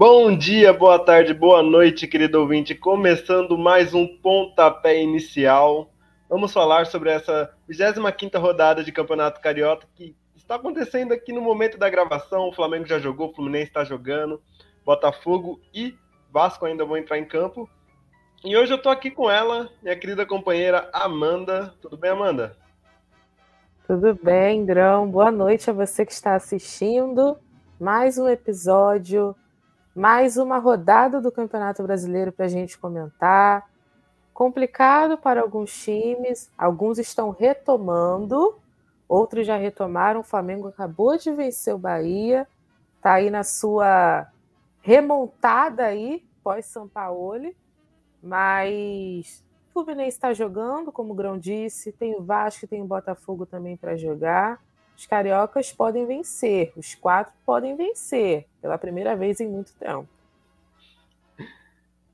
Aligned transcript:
Bom 0.00 0.34
dia, 0.34 0.72
boa 0.72 0.98
tarde, 0.98 1.34
boa 1.34 1.62
noite, 1.62 2.06
querido 2.06 2.40
ouvinte. 2.40 2.74
Começando 2.74 3.58
mais 3.58 3.92
um 3.92 4.06
pontapé 4.06 4.98
inicial. 4.98 5.90
Vamos 6.26 6.54
falar 6.54 6.86
sobre 6.86 7.10
essa 7.10 7.54
25 7.68 8.38
rodada 8.38 8.82
de 8.82 8.90
Campeonato 8.92 9.42
Carioca 9.42 9.86
que 9.94 10.16
está 10.34 10.54
acontecendo 10.54 11.12
aqui 11.12 11.34
no 11.34 11.42
momento 11.42 11.76
da 11.76 11.90
gravação. 11.90 12.48
O 12.48 12.52
Flamengo 12.54 12.86
já 12.86 12.98
jogou, 12.98 13.28
o 13.28 13.34
Fluminense 13.34 13.66
está 13.66 13.84
jogando, 13.84 14.40
Botafogo 14.86 15.60
e 15.74 15.94
Vasco 16.32 16.64
ainda 16.64 16.86
vão 16.86 16.96
entrar 16.96 17.18
em 17.18 17.26
campo. 17.26 17.68
E 18.42 18.56
hoje 18.56 18.72
eu 18.72 18.78
estou 18.78 18.90
aqui 18.90 19.10
com 19.10 19.30
ela, 19.30 19.68
minha 19.82 19.96
querida 19.96 20.24
companheira 20.24 20.88
Amanda. 20.94 21.74
Tudo 21.78 21.98
bem, 21.98 22.10
Amanda? 22.12 22.56
Tudo 23.86 24.18
bem, 24.22 24.64
Drão. 24.64 25.10
Boa 25.10 25.30
noite 25.30 25.68
a 25.68 25.74
você 25.74 26.06
que 26.06 26.12
está 26.12 26.34
assistindo. 26.34 27.36
Mais 27.78 28.16
um 28.16 28.26
episódio 28.26 29.36
mais 29.94 30.36
uma 30.36 30.58
rodada 30.58 31.20
do 31.20 31.32
Campeonato 31.32 31.82
Brasileiro 31.82 32.32
para 32.32 32.46
a 32.46 32.48
gente 32.48 32.78
comentar. 32.78 33.68
Complicado 34.32 35.18
para 35.18 35.40
alguns 35.40 35.72
times, 35.82 36.50
alguns 36.56 36.98
estão 36.98 37.30
retomando, 37.30 38.56
outros 39.08 39.46
já 39.46 39.56
retomaram. 39.56 40.20
O 40.20 40.24
Flamengo 40.24 40.68
acabou 40.68 41.18
de 41.18 41.32
vencer 41.32 41.74
o 41.74 41.78
Bahia, 41.78 42.46
está 42.96 43.14
aí 43.14 43.30
na 43.30 43.42
sua 43.42 44.28
remontada 44.80 45.84
aí, 45.84 46.24
pós-São 46.42 46.88
Paulo, 46.88 47.52
mas 48.22 49.44
o 49.68 49.72
Fluminense 49.72 50.16
está 50.16 50.32
jogando, 50.32 50.90
como 50.90 51.12
o 51.12 51.16
Grão 51.16 51.38
disse, 51.38 51.92
tem 51.92 52.14
o 52.14 52.22
Vasco, 52.22 52.66
tem 52.66 52.80
o 52.80 52.86
Botafogo 52.86 53.44
também 53.44 53.76
para 53.76 53.96
jogar. 53.96 54.58
Os 55.00 55.06
cariocas 55.06 55.72
podem 55.72 56.04
vencer, 56.04 56.74
os 56.76 56.94
quatro 56.94 57.32
podem 57.46 57.74
vencer 57.74 58.46
pela 58.60 58.76
primeira 58.76 59.16
vez 59.16 59.40
em 59.40 59.48
muito 59.48 59.72
tempo. 59.72 60.06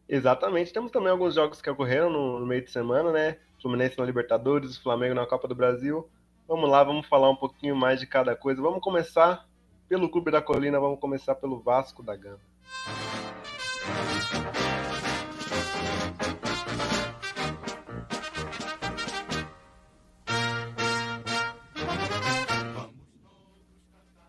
Exatamente. 0.09 0.73
Temos 0.73 0.93
também 0.93 1.11
alguns 1.11 1.35
jogos 1.35 1.61
que 1.61 1.69
ocorreram 1.69 2.09
no, 2.09 2.39
no 2.39 2.47
meio 2.47 2.63
de 2.63 2.71
semana, 2.71 3.11
né? 3.11 3.39
Fluminense 3.61 3.99
na 3.99 4.05
Libertadores, 4.05 4.79
Flamengo 4.79 5.17
na 5.17 5.27
Copa 5.27 5.49
do 5.49 5.55
Brasil. 5.57 6.09
Vamos 6.47 6.71
lá, 6.71 6.85
vamos 6.85 7.09
falar 7.09 7.29
um 7.29 7.35
pouquinho 7.35 7.75
mais 7.75 7.99
de 7.99 8.07
cada 8.07 8.37
coisa. 8.37 8.63
Vamos 8.63 8.81
começar 8.81 9.45
pelo 9.89 10.09
Clube 10.09 10.31
da 10.31 10.41
Colina, 10.41 10.79
vamos 10.79 11.01
começar 11.01 11.35
pelo 11.35 11.59
Vasco 11.59 12.05
da 12.05 12.15
Gama. 12.15 12.39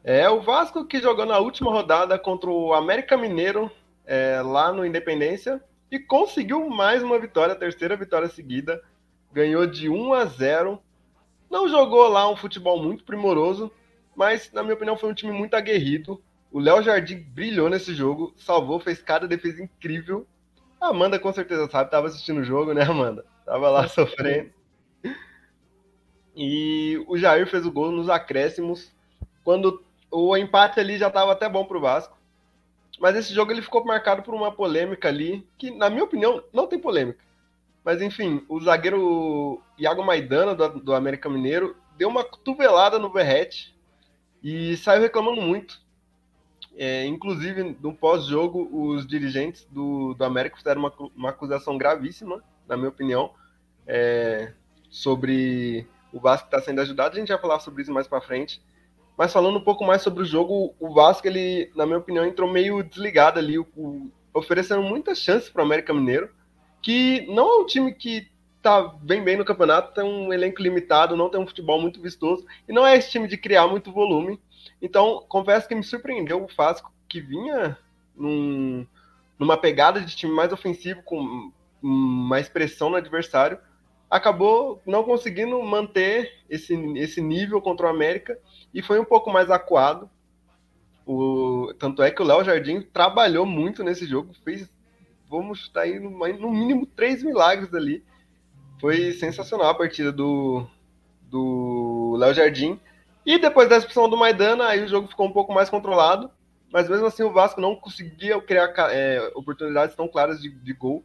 É 0.10 0.30
o 0.30 0.40
Vasco 0.40 0.86
que 0.86 1.02
jogou 1.02 1.26
na 1.26 1.38
última 1.38 1.70
rodada 1.70 2.18
contra 2.18 2.50
o 2.50 2.74
América 2.74 3.18
Mineiro, 3.18 3.70
é, 4.06 4.42
lá 4.42 4.72
no 4.72 4.86
Independência, 4.86 5.62
e 5.92 6.00
conseguiu 6.00 6.70
mais 6.70 7.04
uma 7.04 7.20
vitória, 7.20 7.54
terceira 7.54 7.94
vitória 7.98 8.30
seguida. 8.30 8.82
Ganhou 9.34 9.68
de 9.68 9.90
1 9.90 10.14
a 10.14 10.24
0. 10.24 10.82
Não 11.52 11.68
jogou 11.68 12.08
lá 12.08 12.32
um 12.32 12.38
futebol 12.38 12.82
muito 12.82 13.04
primoroso, 13.04 13.70
mas, 14.16 14.50
na 14.54 14.64
minha 14.64 14.76
opinião, 14.76 14.96
foi 14.96 15.10
um 15.12 15.14
time 15.14 15.34
muito 15.34 15.56
aguerrido. 15.56 16.24
O 16.54 16.62
Léo 16.62 16.82
Jardim 16.82 17.18
brilhou 17.18 17.70
nesse 17.70 17.94
jogo, 17.94 18.34
salvou, 18.38 18.80
fez 18.80 19.02
cada 19.02 19.28
defesa 19.28 19.62
incrível. 19.62 20.26
A 20.80 20.88
Amanda 20.88 21.20
com 21.20 21.34
certeza 21.34 21.70
sabe, 21.70 21.90
estava 21.90 22.08
assistindo 22.08 22.40
o 22.40 22.46
jogo, 22.46 22.74
né, 22.74 22.84
Amanda? 22.84 23.26
Tava 23.46 23.70
lá 23.70 23.86
sofrendo. 23.90 24.52
E 26.34 27.04
o 27.10 27.18
Jair 27.18 27.46
fez 27.46 27.66
o 27.66 27.72
gol 27.74 27.92
nos 27.92 28.10
acréscimos, 28.10 28.96
quando 29.44 29.86
o 30.12 30.36
empate 30.36 30.80
ali 30.80 30.98
já 30.98 31.08
estava 31.08 31.32
até 31.32 31.48
bom 31.48 31.66
para 31.66 31.78
o 31.78 31.82
Vasco. 31.82 32.18
Mas 33.00 33.16
esse 33.16 33.34
jogo 33.34 33.52
ele 33.52 33.62
ficou 33.62 33.86
marcado 33.86 34.24
por 34.24 34.34
uma 34.34 34.52
polêmica 34.52 35.08
ali, 35.08 35.48
que, 35.58 35.70
na 35.70 35.90
minha 35.90 36.04
opinião, 36.04 36.44
não 36.52 36.66
tem 36.66 36.80
polêmica. 36.80 37.20
Mas, 37.84 38.02
enfim, 38.02 38.44
o 38.50 38.60
zagueiro 38.60 39.62
Iago 39.78 40.04
Maidana, 40.04 40.56
do, 40.56 40.80
do 40.80 40.94
América 40.94 41.30
Mineiro, 41.30 41.76
deu 41.98 42.10
uma 42.10 42.24
cotovelada 42.24 43.00
no 43.00 43.12
Verrete 43.12 43.76
e 44.44 44.76
saiu 44.78 45.02
reclamando 45.02 45.42
muito. 45.42 45.80
É, 46.76 47.06
inclusive, 47.06 47.78
no 47.82 47.94
pós-jogo, 47.94 48.70
os 48.72 49.08
dirigentes 49.08 49.66
do, 49.72 50.14
do 50.14 50.24
América 50.24 50.58
fizeram 50.58 50.82
uma, 50.82 50.94
uma 51.16 51.30
acusação 51.30 51.78
gravíssima, 51.78 52.44
na 52.68 52.76
minha 52.76 52.90
opinião, 52.90 53.32
é, 53.86 54.54
sobre 54.90 55.88
o 56.12 56.20
Vasco 56.20 56.48
estar 56.48 56.60
tá 56.60 56.64
sendo 56.64 56.82
ajudado. 56.82 57.16
A 57.16 57.20
gente 57.20 57.30
vai 57.30 57.40
falar 57.40 57.60
sobre 57.60 57.84
isso 57.84 57.92
mais 57.92 58.08
para 58.08 58.22
frente. 58.22 58.62
Mas 59.18 59.34
falando 59.34 59.58
um 59.58 59.64
pouco 59.64 59.84
mais 59.84 60.04
sobre 60.04 60.22
o 60.22 60.26
jogo, 60.26 60.76
o 60.80 60.94
Vasco, 60.94 61.28
ele, 61.28 61.72
na 61.76 61.86
minha 61.86 61.98
opinião, 61.98 62.26
entrou 62.26 62.50
meio 62.50 62.84
desligado 62.84 63.40
ali, 63.40 63.58
o, 63.58 63.68
o, 63.76 64.12
oferecendo 64.32 64.84
muitas 64.84 65.18
chances 65.20 65.50
para 65.50 65.64
o 65.64 65.66
América 65.66 65.94
Mineiro, 65.94 66.30
que 66.82 67.26
não 67.28 67.50
é 67.50 67.62
um 67.64 67.66
time 67.66 67.92
que 67.94 68.30
tá 68.62 68.82
bem 69.02 69.24
bem 69.24 69.36
no 69.36 69.46
campeonato, 69.46 69.94
tem 69.94 70.04
um 70.04 70.32
elenco 70.32 70.62
limitado, 70.62 71.16
não 71.16 71.30
tem 71.30 71.40
um 71.40 71.48
futebol 71.48 71.82
muito 71.82 72.00
vistoso, 72.00 72.46
e 72.68 72.74
não 72.74 72.86
é 72.86 72.96
esse 72.96 73.10
time 73.10 73.28
de 73.28 73.38
criar 73.38 73.68
muito 73.68 73.92
volume. 73.92 74.40
Então, 74.82 75.26
confesso 75.28 75.68
que 75.68 75.74
me 75.74 75.84
surpreendeu 75.84 76.44
o 76.44 76.48
Vasco, 76.56 76.94
que 77.10 77.20
vinha 77.20 77.78
num, 78.16 78.86
numa 79.40 79.58
pegada 79.58 80.00
de 80.00 80.16
time 80.16 80.34
mais 80.34 80.52
ofensivo, 80.54 81.02
com 81.04 81.52
mais 81.82 82.50
pressão 82.50 82.90
no 82.90 82.98
adversário, 82.98 83.58
acabou 84.10 84.82
não 84.86 85.04
conseguindo 85.04 85.62
manter 85.62 86.34
esse, 86.50 86.74
esse 86.98 87.22
nível 87.22 87.62
contra 87.62 87.88
o 87.88 87.90
América 87.90 88.38
e 88.74 88.82
foi 88.82 89.00
um 89.00 89.06
pouco 89.06 89.32
mais 89.32 89.52
acuado. 89.52 90.10
O, 91.06 91.74
tanto 91.80 92.04
é 92.04 92.12
que 92.12 92.22
o 92.22 92.26
Léo 92.26 92.44
Jardim 92.44 92.82
trabalhou 92.82 93.46
muito 93.46 93.84
nesse 93.84 94.06
jogo, 94.06 94.34
fez, 94.44 94.70
vamos 95.30 95.62
estar 95.62 95.82
aí 95.82 96.00
no, 96.00 96.10
no 96.10 96.52
mínimo 96.52 96.86
três 96.86 97.24
milagres 97.24 97.74
ali. 97.74 98.04
Foi 98.80 99.14
sensacional 99.14 99.70
a 99.70 99.76
partida 99.76 100.12
do, 100.12 100.68
do 101.22 102.16
Léo 102.18 102.34
Jardim. 102.34 102.80
E 103.26 103.38
depois 103.38 103.68
da 103.68 103.78
expulsão 103.78 104.10
do 104.10 104.18
Maidana, 104.18 104.68
aí 104.68 104.84
o 104.84 104.88
jogo 104.88 105.08
ficou 105.08 105.26
um 105.26 105.32
pouco 105.32 105.54
mais 105.54 105.70
controlado. 105.70 106.30
Mas 106.72 106.90
mesmo 106.90 107.06
assim 107.06 107.24
o 107.24 107.32
Vasco 107.32 107.62
não 107.62 107.76
conseguia 107.76 108.40
criar 108.42 108.74
é, 108.92 109.32
oportunidades 109.34 109.96
tão 109.96 110.08
claras 110.08 110.42
de, 110.42 110.50
de 110.50 110.74
gol. 110.74 111.04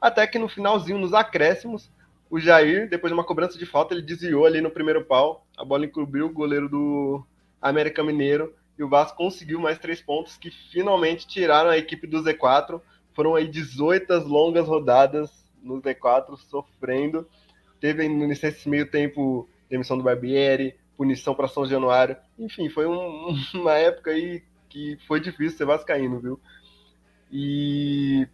Até 0.00 0.26
que 0.26 0.38
no 0.38 0.48
finalzinho, 0.48 0.98
nos 0.98 1.12
acréscimos, 1.12 1.90
o 2.32 2.40
Jair, 2.40 2.88
depois 2.88 3.10
de 3.10 3.14
uma 3.14 3.26
cobrança 3.26 3.58
de 3.58 3.66
falta, 3.66 3.92
ele 3.92 4.00
desviou 4.00 4.46
ali 4.46 4.62
no 4.62 4.70
primeiro 4.70 5.04
pau. 5.04 5.46
A 5.54 5.62
bola 5.62 5.84
encobriu 5.84 6.24
o 6.24 6.32
goleiro 6.32 6.66
do 6.66 7.22
América 7.60 8.02
Mineiro. 8.02 8.54
E 8.78 8.82
o 8.82 8.88
Vasco 8.88 9.18
conseguiu 9.18 9.60
mais 9.60 9.78
três 9.78 10.00
pontos 10.00 10.38
que 10.38 10.50
finalmente 10.50 11.26
tiraram 11.26 11.68
a 11.68 11.76
equipe 11.76 12.06
do 12.06 12.22
Z4. 12.24 12.80
Foram 13.12 13.34
aí 13.34 13.46
18 13.46 14.14
longas 14.26 14.66
rodadas 14.66 15.30
no 15.62 15.82
Z4, 15.82 16.38
sofrendo. 16.38 17.28
Teve 17.78 18.08
nesse 18.08 18.66
meio 18.66 18.90
tempo 18.90 19.46
demissão 19.68 19.98
do 19.98 20.02
Barbieri, 20.02 20.74
punição 20.96 21.34
para 21.34 21.48
São 21.48 21.66
Januário. 21.66 22.16
Enfim, 22.38 22.70
foi 22.70 22.86
um, 22.86 23.36
uma 23.52 23.74
época 23.74 24.10
aí 24.10 24.42
que 24.70 24.96
foi 25.06 25.20
difícil 25.20 25.58
ser 25.58 25.66
vascaíno, 25.66 26.18
viu? 26.18 26.40
E 27.30 28.26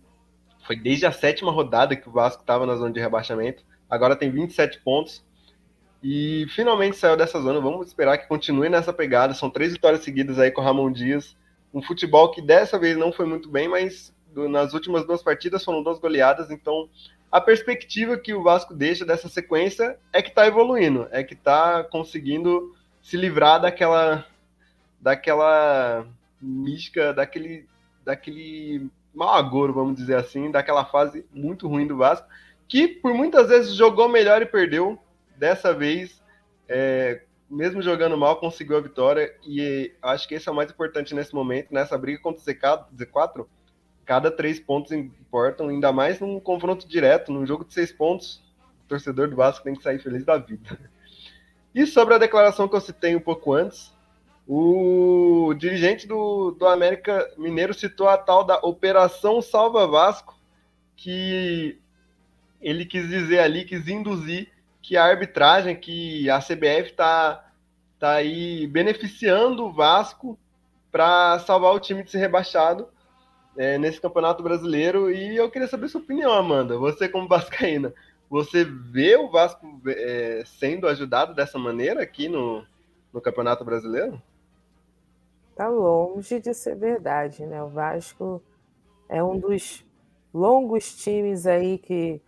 foi 0.64 0.76
desde 0.76 1.04
a 1.04 1.10
sétima 1.10 1.50
rodada 1.50 1.96
que 1.96 2.08
o 2.08 2.12
Vasco 2.12 2.42
estava 2.42 2.64
na 2.64 2.76
zona 2.76 2.92
de 2.92 3.00
rebaixamento 3.00 3.66
agora 3.88 4.16
tem 4.16 4.30
27 4.30 4.80
pontos 4.80 5.24
e 6.02 6.46
finalmente 6.50 6.96
saiu 6.96 7.16
dessa 7.16 7.40
zona. 7.40 7.60
Vamos 7.60 7.88
esperar 7.88 8.18
que 8.18 8.28
continue 8.28 8.68
nessa 8.68 8.92
pegada. 8.92 9.34
São 9.34 9.50
três 9.50 9.72
vitórias 9.72 10.02
seguidas 10.02 10.38
aí 10.38 10.50
com 10.50 10.60
o 10.60 10.64
Ramon 10.64 10.92
Dias. 10.92 11.36
Um 11.72 11.82
futebol 11.82 12.30
que 12.30 12.40
dessa 12.40 12.78
vez 12.78 12.96
não 12.96 13.12
foi 13.12 13.26
muito 13.26 13.48
bem, 13.48 13.68
mas 13.68 14.14
nas 14.34 14.74
últimas 14.74 15.06
duas 15.06 15.22
partidas 15.22 15.64
foram 15.64 15.82
duas 15.82 15.98
goleadas. 15.98 16.50
Então 16.50 16.88
a 17.30 17.40
perspectiva 17.40 18.16
que 18.16 18.32
o 18.32 18.42
Vasco 18.42 18.74
deixa 18.74 19.04
dessa 19.04 19.28
sequência 19.28 19.98
é 20.12 20.22
que 20.22 20.30
está 20.30 20.46
evoluindo, 20.46 21.08
é 21.10 21.22
que 21.22 21.34
está 21.34 21.84
conseguindo 21.84 22.74
se 23.02 23.16
livrar 23.16 23.60
daquela 23.60 24.24
daquela 25.00 26.06
mística, 26.40 27.12
daquele 27.12 27.66
daquele 28.04 28.88
mau 29.14 29.34
agouro, 29.34 29.74
vamos 29.74 29.96
dizer 29.96 30.14
assim, 30.14 30.50
daquela 30.50 30.84
fase 30.84 31.26
muito 31.32 31.68
ruim 31.68 31.86
do 31.86 31.96
Vasco 31.96 32.26
que 32.68 32.86
por 32.86 33.14
muitas 33.14 33.48
vezes 33.48 33.74
jogou 33.74 34.08
melhor 34.08 34.42
e 34.42 34.46
perdeu. 34.46 34.98
Dessa 35.36 35.72
vez, 35.72 36.22
é, 36.68 37.22
mesmo 37.48 37.80
jogando 37.80 38.16
mal, 38.16 38.36
conseguiu 38.36 38.76
a 38.76 38.80
vitória. 38.80 39.34
E 39.46 39.92
acho 40.02 40.28
que 40.28 40.34
esse 40.34 40.48
é 40.48 40.52
o 40.52 40.54
mais 40.54 40.70
importante 40.70 41.14
nesse 41.14 41.34
momento, 41.34 41.72
nessa 41.72 41.96
briga 41.96 42.20
contra 42.20 42.42
o 42.42 42.96
Z4. 42.96 43.46
Cada 44.04 44.30
três 44.30 44.60
pontos 44.60 44.92
importam, 44.92 45.68
ainda 45.68 45.92
mais 45.92 46.20
num 46.20 46.38
confronto 46.38 46.86
direto, 46.86 47.32
num 47.32 47.46
jogo 47.46 47.64
de 47.64 47.72
seis 47.72 47.90
pontos. 47.90 48.42
O 48.84 48.88
torcedor 48.88 49.28
do 49.28 49.36
Vasco 49.36 49.64
tem 49.64 49.74
que 49.74 49.82
sair 49.82 49.98
feliz 49.98 50.24
da 50.24 50.36
vida. 50.36 50.78
E 51.74 51.86
sobre 51.86 52.14
a 52.14 52.18
declaração 52.18 52.66
que 52.68 52.74
eu 52.74 52.80
citei 52.80 53.14
um 53.14 53.20
pouco 53.20 53.52
antes, 53.52 53.92
o 54.46 55.54
dirigente 55.58 56.06
do, 56.06 56.52
do 56.52 56.66
América 56.66 57.30
Mineiro 57.36 57.74
citou 57.74 58.08
a 58.08 58.16
tal 58.16 58.42
da 58.42 58.58
Operação 58.60 59.42
Salva 59.42 59.86
Vasco, 59.86 60.38
que 60.96 61.78
ele 62.60 62.84
quis 62.84 63.08
dizer 63.08 63.40
ali, 63.40 63.64
quis 63.64 63.88
induzir 63.88 64.48
que 64.82 64.96
a 64.96 65.04
arbitragem, 65.04 65.76
que 65.76 66.28
a 66.30 66.38
CBF 66.38 66.90
está 66.90 67.44
tá 67.98 68.12
aí 68.12 68.66
beneficiando 68.66 69.66
o 69.66 69.72
Vasco 69.72 70.38
para 70.90 71.38
salvar 71.40 71.74
o 71.74 71.80
time 71.80 72.02
de 72.02 72.10
ser 72.10 72.18
rebaixado. 72.18 72.88
é, 73.58 73.76
nesse 73.76 74.00
Campeonato 74.00 74.40
Brasileiro 74.40 75.10
e 75.10 75.36
eu 75.36 75.50
queria 75.50 75.66
saber 75.66 75.88
sua 75.88 76.00
opinião, 76.00 76.32
Amanda. 76.32 76.78
Você 76.78 77.08
como 77.08 77.26
vascaína, 77.26 77.92
você 78.30 78.64
vê 78.64 79.16
o 79.16 79.28
Vasco 79.28 79.66
é, 79.86 80.44
sendo 80.46 80.86
ajudado 80.86 81.34
dessa 81.34 81.58
maneira 81.58 82.00
aqui 82.00 82.28
no, 82.28 82.64
no 83.12 83.20
Campeonato 83.20 83.64
Brasileiro? 83.64 84.22
Tá 85.56 85.68
longe 85.68 86.38
de 86.38 86.54
ser 86.54 86.76
verdade, 86.76 87.44
né? 87.44 87.60
O 87.60 87.68
Vasco 87.68 88.40
é 89.08 89.22
um 89.22 89.36
dos 89.36 89.84
longos 90.32 90.94
times 91.02 91.44
aí 91.44 91.78
que 91.78 92.20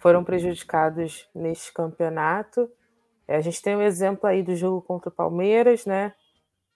foram 0.00 0.24
prejudicados 0.24 1.28
neste 1.34 1.72
campeonato. 1.72 2.68
É, 3.28 3.36
a 3.36 3.40
gente 3.40 3.62
tem 3.62 3.76
um 3.76 3.82
exemplo 3.82 4.28
aí 4.28 4.42
do 4.42 4.56
jogo 4.56 4.82
contra 4.82 5.10
o 5.10 5.12
Palmeiras, 5.12 5.86
né? 5.86 6.14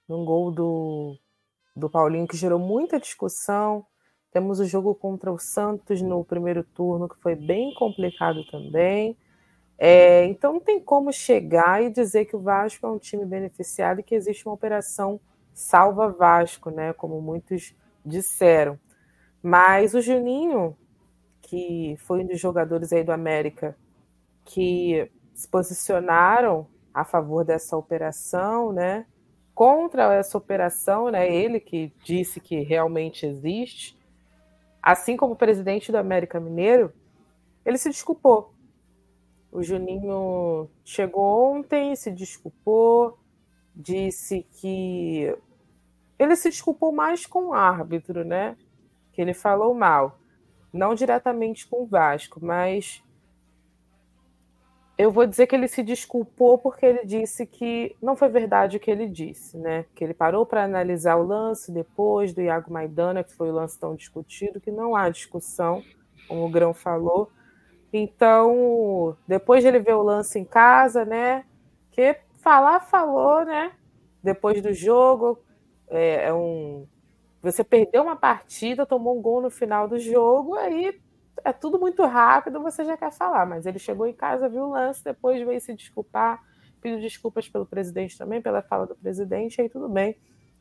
Num 0.06 0.24
gol 0.24 0.52
do, 0.52 1.18
do 1.74 1.90
Paulinho 1.90 2.28
que 2.28 2.36
gerou 2.36 2.58
muita 2.58 3.00
discussão. 3.00 3.84
Temos 4.30 4.60
o 4.60 4.66
jogo 4.66 4.94
contra 4.94 5.32
o 5.32 5.38
Santos 5.38 6.02
no 6.02 6.22
primeiro 6.22 6.62
turno, 6.62 7.08
que 7.08 7.20
foi 7.20 7.34
bem 7.34 7.72
complicado 7.74 8.44
também. 8.50 9.16
É, 9.78 10.26
então 10.26 10.52
não 10.52 10.60
tem 10.60 10.78
como 10.78 11.12
chegar 11.12 11.82
e 11.82 11.90
dizer 11.90 12.26
que 12.26 12.36
o 12.36 12.40
Vasco 12.40 12.86
é 12.86 12.90
um 12.90 12.98
time 12.98 13.24
beneficiado 13.24 14.00
e 14.00 14.02
que 14.02 14.14
existe 14.14 14.46
uma 14.46 14.54
operação 14.54 15.18
salva 15.52 16.08
Vasco, 16.08 16.70
né? 16.70 16.92
Como 16.92 17.20
muitos 17.22 17.74
disseram. 18.04 18.78
Mas 19.42 19.94
o 19.94 20.00
Juninho, 20.02 20.76
que 21.44 21.94
foi 21.98 22.22
um 22.22 22.26
dos 22.26 22.40
jogadores 22.40 22.92
aí 22.92 23.04
do 23.04 23.12
América 23.12 23.76
que 24.44 25.10
se 25.34 25.46
posicionaram 25.46 26.66
a 26.92 27.04
favor 27.04 27.44
dessa 27.44 27.76
operação, 27.76 28.72
né? 28.72 29.06
Contra 29.54 30.14
essa 30.14 30.38
operação, 30.38 31.10
né? 31.10 31.30
Ele 31.30 31.60
que 31.60 31.92
disse 32.02 32.40
que 32.40 32.60
realmente 32.60 33.26
existe, 33.26 33.96
assim 34.82 35.16
como 35.16 35.34
o 35.34 35.36
presidente 35.36 35.92
do 35.92 35.98
América 35.98 36.40
Mineiro, 36.40 36.92
ele 37.64 37.78
se 37.78 37.90
desculpou. 37.90 38.52
O 39.52 39.62
Juninho 39.62 40.68
chegou 40.84 41.56
ontem, 41.56 41.94
se 41.94 42.10
desculpou, 42.10 43.18
disse 43.74 44.46
que 44.60 45.34
ele 46.18 46.36
se 46.36 46.48
desculpou 46.48 46.90
mais 46.90 47.26
com 47.26 47.48
o 47.48 47.54
árbitro, 47.54 48.24
né? 48.24 48.56
Que 49.12 49.20
ele 49.20 49.34
falou 49.34 49.74
mal 49.74 50.18
não 50.74 50.94
diretamente 50.94 51.66
com 51.66 51.82
o 51.82 51.86
Vasco, 51.86 52.44
mas 52.44 53.02
eu 54.98 55.10
vou 55.10 55.26
dizer 55.26 55.46
que 55.46 55.54
ele 55.54 55.68
se 55.68 55.82
desculpou 55.82 56.58
porque 56.58 56.84
ele 56.84 57.04
disse 57.04 57.46
que 57.46 57.96
não 58.02 58.16
foi 58.16 58.28
verdade 58.28 58.76
o 58.76 58.80
que 58.80 58.90
ele 58.90 59.08
disse, 59.08 59.56
né? 59.56 59.86
Que 59.94 60.04
ele 60.04 60.14
parou 60.14 60.44
para 60.44 60.64
analisar 60.64 61.16
o 61.16 61.26
lance 61.26 61.72
depois 61.72 62.32
do 62.32 62.40
Iago 62.40 62.72
Maidana, 62.72 63.24
que 63.24 63.32
foi 63.34 63.50
o 63.50 63.54
lance 63.54 63.78
tão 63.78 63.94
discutido, 63.94 64.60
que 64.60 64.70
não 64.70 64.94
há 64.94 65.08
discussão, 65.08 65.82
como 66.28 66.44
o 66.44 66.50
Grão 66.50 66.74
falou. 66.74 67.30
Então, 67.92 69.16
depois 69.26 69.62
de 69.62 69.68
ele 69.68 69.78
ver 69.78 69.94
o 69.94 70.02
lance 70.02 70.38
em 70.38 70.44
casa, 70.44 71.04
né? 71.04 71.44
Que 71.90 72.16
falar, 72.40 72.80
falou, 72.80 73.44
né? 73.44 73.72
Depois 74.22 74.60
do 74.60 74.72
jogo, 74.72 75.38
é, 75.88 76.26
é 76.26 76.34
um 76.34 76.86
você 77.44 77.62
perdeu 77.62 78.02
uma 78.02 78.16
partida, 78.16 78.86
tomou 78.86 79.18
um 79.18 79.20
gol 79.20 79.42
no 79.42 79.50
final 79.50 79.86
do 79.86 79.98
jogo, 79.98 80.54
aí 80.54 80.98
é 81.44 81.52
tudo 81.52 81.78
muito 81.78 82.02
rápido, 82.06 82.62
você 82.62 82.84
já 82.84 82.96
quer 82.96 83.12
falar. 83.12 83.44
Mas 83.44 83.66
ele 83.66 83.78
chegou 83.78 84.06
em 84.06 84.14
casa, 84.14 84.48
viu 84.48 84.62
o 84.62 84.70
lance, 84.70 85.04
depois 85.04 85.44
veio 85.44 85.60
se 85.60 85.74
desculpar, 85.74 86.42
pediu 86.80 86.98
desculpas 87.00 87.46
pelo 87.46 87.66
presidente 87.66 88.16
também, 88.16 88.40
pela 88.40 88.62
fala 88.62 88.86
do 88.86 88.94
presidente, 88.94 89.60
aí 89.60 89.68
tudo 89.68 89.90
bem. 89.90 90.16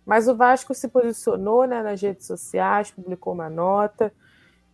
Mas 0.05 0.27
o 0.27 0.35
Vasco 0.35 0.73
se 0.73 0.89
posicionou 0.89 1.65
né, 1.65 1.81
nas 1.81 2.01
redes 2.01 2.27
sociais, 2.27 2.91
publicou 2.91 3.31
uma 3.31 3.49
nota, 3.49 4.13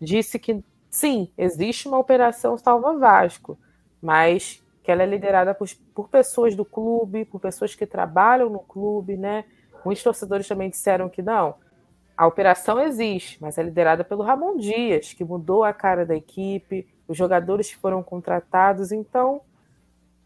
disse 0.02 0.40
que 0.40 0.64
sim, 0.90 1.32
existe 1.38 1.88
uma 1.88 2.00
operação 2.00 2.58
Salva 2.58 2.98
Vasco, 2.98 3.56
mas 4.02 4.64
que 4.82 4.92
ela 4.92 5.04
é 5.04 5.06
liderada 5.06 5.54
por, 5.54 5.70
por 5.94 6.10
pessoas 6.10 6.56
do 6.56 6.66
clube, 6.66 7.26
por 7.26 7.40
pessoas 7.40 7.76
que 7.76 7.86
trabalham 7.86 8.50
no 8.50 8.60
clube, 8.60 9.16
né? 9.16 9.46
Muitos 9.86 10.04
torcedores 10.04 10.48
também 10.48 10.72
disseram 10.72 11.08
que 11.08 11.22
não 11.22 11.56
a 12.20 12.28
operação 12.28 12.82
existe, 12.82 13.42
mas 13.42 13.58
é 13.58 13.64
liderada 13.64 14.04
pelo 14.04 14.24
Ramon 14.24 14.58
Dias, 14.58 15.14
que 15.14 15.24
mudou 15.24 15.64
a 15.64 15.72
cara 15.72 16.06
da 16.06 16.14
equipe, 16.14 16.86
os 17.08 17.18
jogadores 17.18 17.72
foram 17.72 18.04
contratados, 18.04 18.92
então 18.92 19.40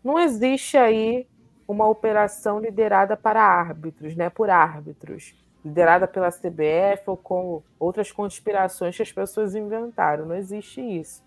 não 0.04 0.18
existe 0.18 0.76
aí 0.76 1.28
uma 1.68 1.88
operação 1.88 2.60
liderada 2.60 3.16
para 3.16 3.44
árbitros, 3.44 4.16
né, 4.16 4.28
por 4.28 4.50
árbitros, 4.50 5.36
liderada 5.64 6.08
pela 6.08 6.32
CBF 6.32 7.04
ou 7.06 7.16
com 7.16 7.62
outras 7.80 8.12
conspirações 8.12 8.96
que 8.96 9.04
as 9.04 9.12
pessoas 9.12 9.54
inventaram. 9.54 10.26
Não 10.26 10.36
existe 10.36 10.82
isso. 10.82 11.22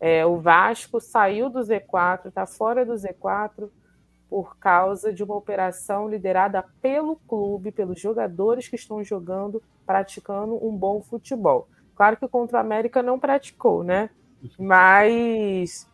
É, 0.00 0.26
o 0.26 0.36
Vasco 0.40 1.00
saiu 1.00 1.48
do 1.48 1.60
Z4, 1.60 2.26
está 2.26 2.44
fora 2.44 2.84
do 2.84 2.94
Z4 2.94 3.70
por 4.28 4.56
causa 4.56 5.12
de 5.12 5.22
uma 5.22 5.36
operação 5.36 6.08
liderada 6.08 6.64
pelo 6.80 7.14
clube, 7.28 7.70
pelos 7.70 8.00
jogadores 8.00 8.66
que 8.66 8.74
estão 8.74 9.04
jogando 9.04 9.62
praticando 9.86 10.64
um 10.64 10.76
bom 10.76 11.02
futebol. 11.02 11.68
Claro 11.94 12.16
que 12.16 12.28
contra 12.28 12.60
América 12.60 13.02
não 13.02 13.18
praticou, 13.18 13.82
né? 13.82 14.10
Mas 14.58 15.86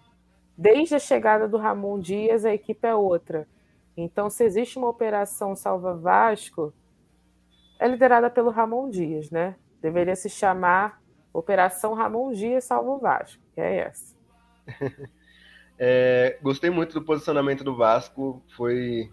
desde 0.56 0.94
a 0.94 0.98
chegada 0.98 1.46
do 1.48 1.56
Ramon 1.56 1.98
Dias, 1.98 2.44
a 2.44 2.52
equipe 2.52 2.86
é 2.86 2.94
outra. 2.94 3.46
Então, 3.96 4.30
se 4.30 4.44
existe 4.44 4.78
uma 4.78 4.88
operação 4.88 5.56
Salva 5.56 5.94
Vasco, 5.94 6.72
é 7.78 7.86
liderada 7.88 8.30
pelo 8.30 8.50
Ramon 8.50 8.88
Dias, 8.88 9.30
né? 9.30 9.56
Deveria 9.80 10.16
se 10.16 10.28
chamar 10.28 11.00
Operação 11.32 11.94
Ramon 11.94 12.32
Dias 12.32 12.64
Salva 12.64 12.98
Vasco, 12.98 13.42
que 13.54 13.60
é 13.60 13.78
essa. 13.78 14.16
É, 15.80 16.36
gostei 16.42 16.70
muito 16.70 16.94
do 16.94 17.04
posicionamento 17.04 17.62
do 17.62 17.76
Vasco, 17.76 18.42
foi 18.56 19.12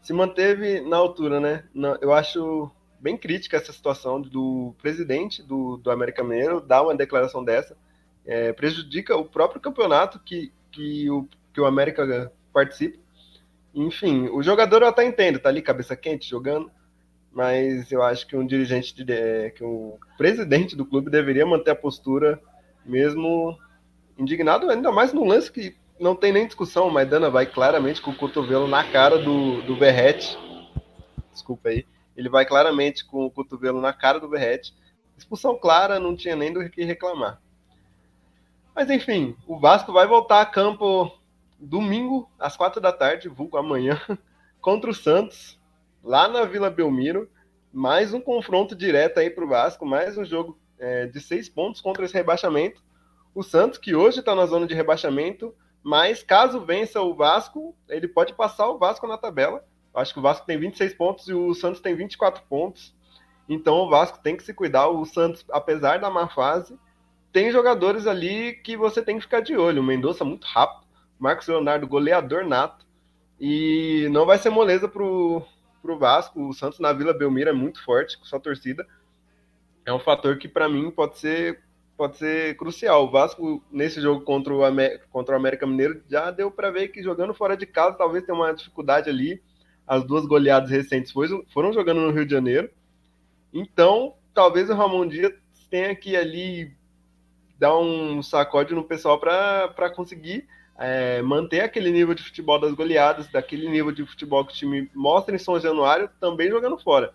se 0.00 0.12
manteve 0.12 0.80
na 0.80 0.96
altura, 0.96 1.40
né? 1.40 1.64
Eu 2.00 2.12
acho 2.12 2.70
bem 3.00 3.16
crítica 3.16 3.56
essa 3.56 3.72
situação 3.72 4.20
do 4.20 4.74
presidente 4.80 5.42
do, 5.42 5.76
do 5.76 5.90
América 5.90 6.22
Mineiro 6.22 6.60
dar 6.60 6.82
uma 6.82 6.94
declaração 6.94 7.44
dessa. 7.44 7.76
É, 8.24 8.52
prejudica 8.52 9.16
o 9.16 9.24
próprio 9.24 9.60
campeonato 9.60 10.18
que, 10.18 10.52
que, 10.72 11.08
o, 11.10 11.28
que 11.52 11.60
o 11.60 11.66
América 11.66 12.32
participa. 12.52 12.98
Enfim, 13.74 14.28
o 14.28 14.42
jogador 14.42 14.82
eu 14.82 14.88
até 14.88 15.04
entendo, 15.04 15.38
tá 15.38 15.48
ali 15.48 15.60
cabeça 15.60 15.94
quente 15.94 16.28
jogando, 16.28 16.70
mas 17.30 17.92
eu 17.92 18.02
acho 18.02 18.26
que 18.26 18.36
um 18.36 18.46
dirigente, 18.46 19.04
de, 19.04 19.12
é, 19.12 19.50
que 19.50 19.62
o 19.62 19.98
presidente 20.16 20.74
do 20.74 20.86
clube 20.86 21.10
deveria 21.10 21.44
manter 21.44 21.72
a 21.72 21.76
postura, 21.76 22.40
mesmo 22.84 23.56
indignado, 24.18 24.70
ainda 24.70 24.90
mais 24.90 25.12
no 25.12 25.24
lance 25.24 25.52
que 25.52 25.76
não 26.00 26.16
tem 26.16 26.32
nem 26.32 26.46
discussão, 26.46 26.88
o 26.88 26.92
Maidana 26.92 27.30
vai 27.30 27.46
claramente 27.46 28.00
com 28.00 28.10
o 28.10 28.16
cotovelo 28.16 28.66
na 28.66 28.82
cara 28.90 29.18
do, 29.18 29.62
do 29.62 29.76
Verrete. 29.76 30.36
Desculpa 31.32 31.68
aí 31.68 31.84
ele 32.16 32.28
vai 32.28 32.46
claramente 32.46 33.04
com 33.04 33.26
o 33.26 33.30
cotovelo 33.30 33.80
na 33.80 33.92
cara 33.92 34.18
do 34.18 34.28
Berrete. 34.28 34.74
Expulsão 35.16 35.58
clara, 35.58 36.00
não 36.00 36.16
tinha 36.16 36.34
nem 36.34 36.52
do 36.52 36.68
que 36.70 36.82
reclamar. 36.82 37.40
Mas 38.74 38.90
enfim, 38.90 39.36
o 39.46 39.58
Vasco 39.58 39.92
vai 39.92 40.06
voltar 40.06 40.40
a 40.40 40.46
campo 40.46 41.10
domingo, 41.58 42.30
às 42.38 42.56
quatro 42.56 42.80
da 42.80 42.92
tarde, 42.92 43.28
vulgo 43.28 43.56
amanhã, 43.56 44.00
contra 44.60 44.90
o 44.90 44.94
Santos, 44.94 45.58
lá 46.02 46.28
na 46.28 46.44
Vila 46.44 46.70
Belmiro. 46.70 47.30
Mais 47.72 48.14
um 48.14 48.20
confronto 48.20 48.74
direto 48.74 49.18
aí 49.18 49.28
para 49.28 49.44
o 49.44 49.48
Vasco, 49.48 49.84
mais 49.84 50.16
um 50.16 50.24
jogo 50.24 50.58
é, 50.78 51.06
de 51.06 51.20
seis 51.20 51.48
pontos 51.48 51.80
contra 51.80 52.04
esse 52.04 52.14
rebaixamento. 52.14 52.82
O 53.34 53.42
Santos, 53.42 53.78
que 53.78 53.94
hoje 53.94 54.20
está 54.20 54.34
na 54.34 54.46
zona 54.46 54.66
de 54.66 54.74
rebaixamento, 54.74 55.54
mas 55.82 56.22
caso 56.22 56.60
vença 56.60 57.02
o 57.02 57.14
Vasco, 57.14 57.76
ele 57.88 58.08
pode 58.08 58.32
passar 58.32 58.68
o 58.68 58.78
Vasco 58.78 59.06
na 59.06 59.18
tabela 59.18 59.62
Acho 59.96 60.12
que 60.12 60.18
o 60.18 60.22
Vasco 60.22 60.46
tem 60.46 60.58
26 60.58 60.94
pontos 60.94 61.28
e 61.28 61.32
o 61.32 61.54
Santos 61.54 61.80
tem 61.80 61.94
24 61.94 62.42
pontos. 62.48 62.94
Então 63.48 63.76
o 63.76 63.88
Vasco 63.88 64.18
tem 64.22 64.36
que 64.36 64.42
se 64.42 64.52
cuidar. 64.52 64.88
O 64.88 65.04
Santos, 65.06 65.44
apesar 65.50 65.98
da 65.98 66.10
má 66.10 66.28
fase, 66.28 66.78
tem 67.32 67.50
jogadores 67.50 68.06
ali 68.06 68.54
que 68.54 68.76
você 68.76 69.02
tem 69.02 69.16
que 69.16 69.22
ficar 69.22 69.40
de 69.40 69.56
olho. 69.56 69.80
O 69.80 69.84
Mendonça 69.84 70.24
muito 70.24 70.46
rápido, 70.46 70.86
Marcos 71.18 71.48
Leonardo 71.48 71.86
goleador 71.86 72.44
nato. 72.46 72.84
E 73.40 74.08
não 74.10 74.26
vai 74.26 74.38
ser 74.38 74.50
moleza 74.50 74.88
pro, 74.88 75.42
pro 75.80 75.98
Vasco. 75.98 76.48
O 76.48 76.52
Santos 76.52 76.78
na 76.78 76.92
Vila 76.92 77.12
Belmiro 77.12 77.50
é 77.50 77.52
muito 77.52 77.82
forte 77.82 78.18
com 78.18 78.24
sua 78.24 78.40
torcida. 78.40 78.86
É 79.84 79.92
um 79.92 79.98
fator 79.98 80.36
que 80.38 80.48
para 80.48 80.68
mim 80.68 80.90
pode 80.90 81.18
ser 81.18 81.64
pode 81.96 82.18
ser 82.18 82.54
crucial. 82.58 83.04
O 83.04 83.10
Vasco 83.10 83.64
nesse 83.70 84.00
jogo 84.02 84.22
contra 84.22 84.52
o, 84.52 84.60
contra 85.10 85.34
o 85.34 85.38
América 85.38 85.66
Mineiro 85.66 86.02
já 86.10 86.30
deu 86.30 86.50
para 86.50 86.70
ver 86.70 86.88
que 86.88 87.02
jogando 87.02 87.32
fora 87.32 87.56
de 87.56 87.64
casa 87.64 87.96
talvez 87.96 88.24
tenha 88.24 88.36
uma 88.36 88.52
dificuldade 88.52 89.08
ali 89.08 89.42
as 89.86 90.04
duas 90.04 90.26
goleadas 90.26 90.70
recentes 90.70 91.12
foram 91.52 91.72
jogando 91.72 92.00
no 92.00 92.10
Rio 92.10 92.26
de 92.26 92.32
Janeiro. 92.32 92.70
Então, 93.52 94.14
talvez 94.34 94.68
o 94.68 94.74
Ramon 94.74 95.06
Dias 95.06 95.32
tenha 95.70 95.94
que 95.94 96.16
ali 96.16 96.74
dar 97.58 97.78
um 97.78 98.22
sacode 98.22 98.74
no 98.74 98.84
pessoal 98.84 99.18
para 99.18 99.90
conseguir 99.94 100.46
é, 100.78 101.22
manter 101.22 101.60
aquele 101.60 101.90
nível 101.90 102.14
de 102.14 102.22
futebol 102.22 102.60
das 102.60 102.74
goleadas, 102.74 103.28
daquele 103.28 103.68
nível 103.68 103.92
de 103.92 104.04
futebol 104.04 104.44
que 104.44 104.52
o 104.52 104.56
time 104.56 104.90
mostra 104.94 105.34
em 105.34 105.38
São 105.38 105.58
Januário, 105.58 106.10
também 106.20 106.50
jogando 106.50 106.78
fora. 106.78 107.14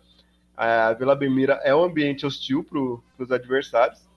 A 0.56 0.94
Vila 0.94 1.16
Belmira 1.16 1.60
é 1.64 1.74
um 1.74 1.84
ambiente 1.84 2.26
hostil 2.26 2.64
para 2.64 3.24
os 3.24 3.32
adversários. 3.32 4.08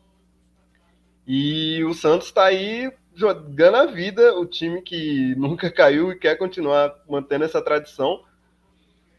E 1.27 1.83
o 1.85 1.95
Santos 1.95 2.29
está 2.29 2.45
aí 2.45 2.93
jogando 3.15 3.77
a 3.77 3.87
vida, 3.87 4.39
o 4.39 4.45
time 4.45 4.83
que 4.83 5.35
nunca 5.37 5.71
caiu 5.71 6.11
e 6.13 6.19
quer 6.19 6.37
continuar 6.37 6.95
mantendo 7.09 7.45
essa 7.45 7.63
tradição. 7.63 8.23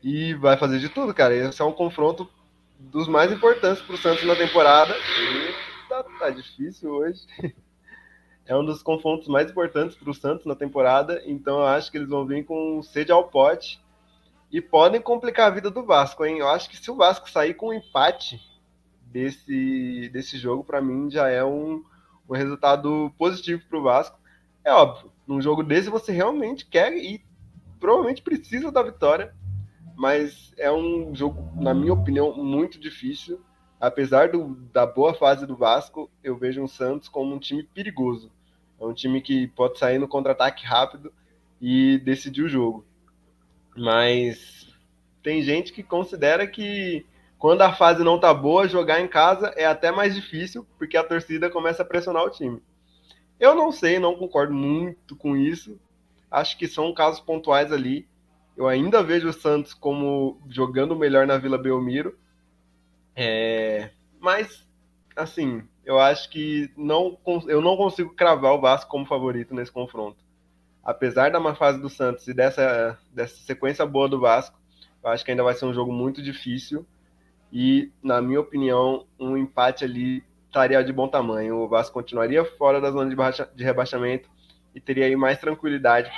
E 0.06 0.36
vai 0.36 0.56
fazer 0.56 0.78
de 0.78 0.88
tudo, 0.88 1.16
cara. 1.16 1.34
Esse 1.34 1.64
é 1.64 1.66
um 1.66 1.72
confronto 1.72 2.30
dos 2.78 3.08
mais 3.08 3.32
importantes 3.32 3.82
para 3.82 3.96
o 3.96 3.98
Santos 3.98 4.24
na 4.24 4.36
temporada. 4.36 4.94
Tá, 5.90 6.04
tá 6.20 6.30
difícil 6.30 6.92
hoje. 6.92 7.22
É 8.48 8.56
um 8.56 8.64
dos 8.64 8.84
confrontos 8.84 9.28
mais 9.28 9.50
importantes 9.50 9.98
para 9.98 10.08
o 10.08 10.14
Santos 10.14 10.46
na 10.46 10.54
temporada. 10.54 11.20
Então 11.26 11.62
eu 11.62 11.66
acho 11.66 11.90
que 11.90 11.98
eles 11.98 12.08
vão 12.08 12.28
vir 12.28 12.46
com 12.46 12.80
sede 12.84 13.12
ao 13.12 13.28
pote 13.28 13.84
e 14.52 14.62
podem 14.62 15.02
complicar 15.02 15.48
a 15.48 15.50
vida 15.50 15.72
do 15.72 15.84
Vasco, 15.84 16.24
hein? 16.24 16.38
Eu 16.38 16.48
acho 16.50 16.70
que 16.70 16.78
se 16.78 16.92
o 16.92 16.96
Vasco 16.96 17.28
sair 17.28 17.56
com 17.56 17.70
um 17.70 17.74
empate 17.74 18.40
desse, 19.02 20.12
desse 20.14 20.38
jogo, 20.38 20.64
para 20.64 20.80
mim 20.80 21.10
já 21.10 21.28
é 21.28 21.44
um, 21.44 21.84
um 22.30 22.36
resultado 22.36 23.12
positivo 23.18 23.64
para 23.68 23.80
o 23.80 23.82
Vasco. 23.82 24.20
É 24.64 24.72
óbvio, 24.72 25.12
num 25.26 25.42
jogo 25.42 25.64
desse 25.64 25.90
você 25.90 26.12
realmente 26.12 26.68
quer 26.68 26.96
e 26.96 27.26
provavelmente 27.80 28.22
precisa 28.22 28.72
da 28.72 28.84
vitória, 28.84 29.34
mas 29.96 30.54
é 30.58 30.72
um 30.72 31.14
jogo, 31.16 31.50
na 31.56 31.74
minha 31.74 31.94
opinião, 31.94 32.36
muito 32.36 32.80
difícil. 32.80 33.42
Apesar 33.80 34.30
do, 34.30 34.56
da 34.72 34.86
boa 34.86 35.14
fase 35.14 35.46
do 35.46 35.56
Vasco, 35.56 36.10
eu 36.24 36.38
vejo 36.38 36.64
o 36.64 36.68
Santos 36.68 37.08
como 37.08 37.34
um 37.34 37.40
time 37.40 37.64
perigoso. 37.64 38.32
É 38.80 38.86
um 38.86 38.94
time 38.94 39.22
que 39.22 39.48
pode 39.48 39.78
sair 39.80 40.00
no 40.00 40.08
contra-ataque 40.08 40.66
rápido 40.66 41.14
e 41.62 41.98
decidir 42.00 42.44
o 42.44 42.50
jogo. 42.50 42.86
Mas 43.76 44.68
tem 45.24 45.42
gente 45.42 45.74
que 45.74 45.84
considera 45.84 46.46
que 46.46 47.06
quando 47.38 47.62
a 47.62 47.74
fase 47.74 48.04
não 48.04 48.20
tá 48.20 48.34
boa, 48.34 48.68
jogar 48.68 49.02
em 49.02 49.08
casa 49.08 49.54
é 49.56 49.66
até 49.66 49.92
mais 49.92 50.16
difícil, 50.16 50.66
porque 50.78 50.98
a 50.98 51.04
torcida 51.04 51.50
começa 51.50 51.84
a 51.84 51.86
pressionar 51.86 52.24
o 52.24 52.30
time. 52.30 52.62
Eu 53.40 53.54
não 53.54 53.72
sei, 53.72 54.00
não 54.00 54.16
concordo 54.16 54.54
muito 54.54 55.16
com 55.16 55.36
isso. 55.36 55.80
Acho 56.32 56.58
que 56.58 56.68
são 56.68 56.94
casos 56.94 57.20
pontuais 57.20 57.72
ali. 57.72 58.08
Eu 58.56 58.68
ainda 58.68 59.04
vejo 59.04 59.30
o 59.30 59.34
Santos 59.34 59.74
como 59.74 60.42
jogando 60.50 60.96
melhor 60.96 61.28
na 61.28 61.38
Vila 61.38 61.58
Belmiro. 61.58 62.18
É... 63.16 63.92
Mas, 64.20 64.68
assim, 65.16 65.64
eu 65.84 66.00
acho 66.00 66.30
que 66.30 66.72
não, 66.78 67.18
eu 67.48 67.62
não 67.62 67.76
consigo 67.76 68.16
cravar 68.16 68.54
o 68.54 68.62
Vasco 68.62 68.90
como 68.90 69.06
favorito 69.06 69.54
nesse 69.54 69.72
confronto 69.72 70.26
apesar 70.86 71.32
da 71.32 71.40
má 71.40 71.56
fase 71.56 71.82
do 71.82 71.90
Santos 71.90 72.28
e 72.28 72.34
dessa, 72.34 72.98
dessa 73.12 73.36
sequência 73.38 73.84
boa 73.88 74.08
do 74.08 74.20
Vasco, 74.20 74.58
eu 75.04 75.10
acho 75.10 75.26
que 75.26 75.32
ainda 75.32 75.44
vai 75.44 75.56
ser 75.56 75.66
um 75.66 75.74
jogo 75.74 75.92
muito 75.92 76.22
difícil. 76.22 76.86
E, 77.52 77.92
na 78.04 78.22
minha 78.22 78.40
opinião, 78.40 79.08
um 79.20 79.36
empate 79.36 79.84
ali 79.84 80.24
estaria 80.48 80.84
de 80.84 80.94
bom 80.94 81.08
tamanho. 81.08 81.58
O 81.58 81.68
Vasco 81.68 81.94
continuaria 81.94 82.46
fora 82.46 82.80
da 82.80 82.92
zona 82.92 83.10
de, 83.10 83.16
baixa, 83.16 83.50
de 83.56 83.64
rebaixamento 83.64 84.30
e 84.76 84.80
teria 84.80 85.06
aí 85.06 85.16
mais 85.16 85.40
tranquilidade 85.40 86.12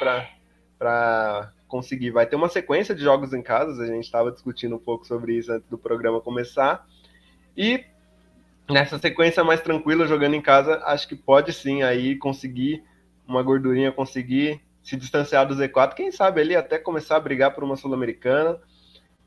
para 0.77 1.53
conseguir. 1.67 2.11
Vai 2.11 2.25
ter 2.25 2.35
uma 2.35 2.49
sequência 2.49 2.95
de 2.95 3.01
jogos 3.01 3.33
em 3.33 3.41
casa, 3.41 3.83
a 3.83 3.87
gente 3.87 4.05
estava 4.05 4.31
discutindo 4.31 4.75
um 4.75 4.79
pouco 4.79 5.05
sobre 5.05 5.35
isso 5.37 5.51
antes 5.51 5.67
do 5.69 5.77
programa 5.77 6.21
começar. 6.21 6.85
E 7.55 7.83
nessa 8.69 8.97
sequência 8.97 9.43
mais 9.43 9.61
tranquila, 9.61 10.07
jogando 10.07 10.35
em 10.35 10.41
casa, 10.41 10.81
acho 10.85 11.07
que 11.07 11.15
pode 11.15 11.53
sim 11.53 11.83
aí 11.83 12.15
conseguir 12.17 12.83
uma 13.27 13.43
gordurinha 13.43 13.91
conseguir 13.91 14.61
se 14.81 14.95
distanciar 14.95 15.45
do 15.45 15.53
Z4, 15.53 15.95
quem 15.95 16.11
sabe 16.11 16.39
ali 16.39 16.55
até 16.55 16.79
começar 16.79 17.17
a 17.17 17.19
brigar 17.19 17.53
por 17.53 17.61
uma 17.61 17.75
Sul-Americana. 17.75 18.57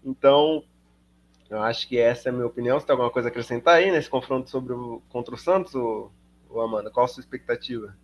Então, 0.02 0.64
eu 1.50 1.62
acho 1.62 1.86
que 1.86 1.98
essa 1.98 2.28
é 2.28 2.30
a 2.30 2.32
minha 2.32 2.46
opinião. 2.46 2.80
Você 2.80 2.86
tem 2.86 2.94
alguma 2.94 3.10
coisa 3.10 3.28
a 3.28 3.30
acrescentar 3.30 3.74
aí 3.74 3.90
nesse 3.90 4.08
confronto 4.08 4.48
sobre 4.48 4.72
o, 4.72 5.02
contra 5.10 5.34
o 5.34 5.38
Santos, 5.38 5.74
ou, 5.74 6.10
ou 6.48 6.62
Amanda? 6.62 6.90
Qual 6.90 7.04
a 7.04 7.08
sua 7.08 7.20
expectativa? 7.20 7.94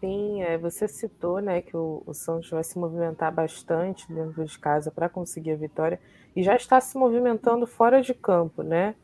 Sim, 0.00 0.42
é, 0.42 0.56
você 0.56 0.86
citou 0.86 1.40
né, 1.40 1.60
que 1.60 1.76
o, 1.76 2.04
o, 2.06 2.14
Santos 2.14 2.48
vai 2.50 2.62
se 2.62 2.78
movimentar 2.78 3.34
bastante 3.34 4.10
dentro 4.12 4.44
de 4.44 4.58
casa 4.58 4.92
para 4.92 5.08
conseguir 5.08 5.52
a 5.52 5.56
vitória 5.56 6.00
e 6.36 6.42
já 6.42 6.54
está 6.54 6.80
se 6.80 6.96
movimentando 6.96 7.66
fora 7.66 8.00
de 8.00 8.14
campo, 8.14 8.62
né? 8.62 8.94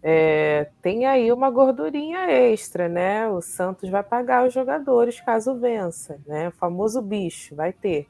É, 0.00 0.70
tem 0.80 1.06
aí 1.06 1.32
uma 1.32 1.50
gordurinha 1.50 2.30
extra, 2.30 2.88
né? 2.88 3.28
O 3.28 3.40
Santos 3.40 3.90
vai 3.90 4.02
pagar 4.02 4.46
os 4.46 4.54
jogadores 4.54 5.20
caso 5.20 5.56
vença, 5.58 6.20
né? 6.26 6.48
O 6.48 6.52
famoso 6.52 7.02
bicho 7.02 7.56
vai 7.56 7.72
ter. 7.72 8.08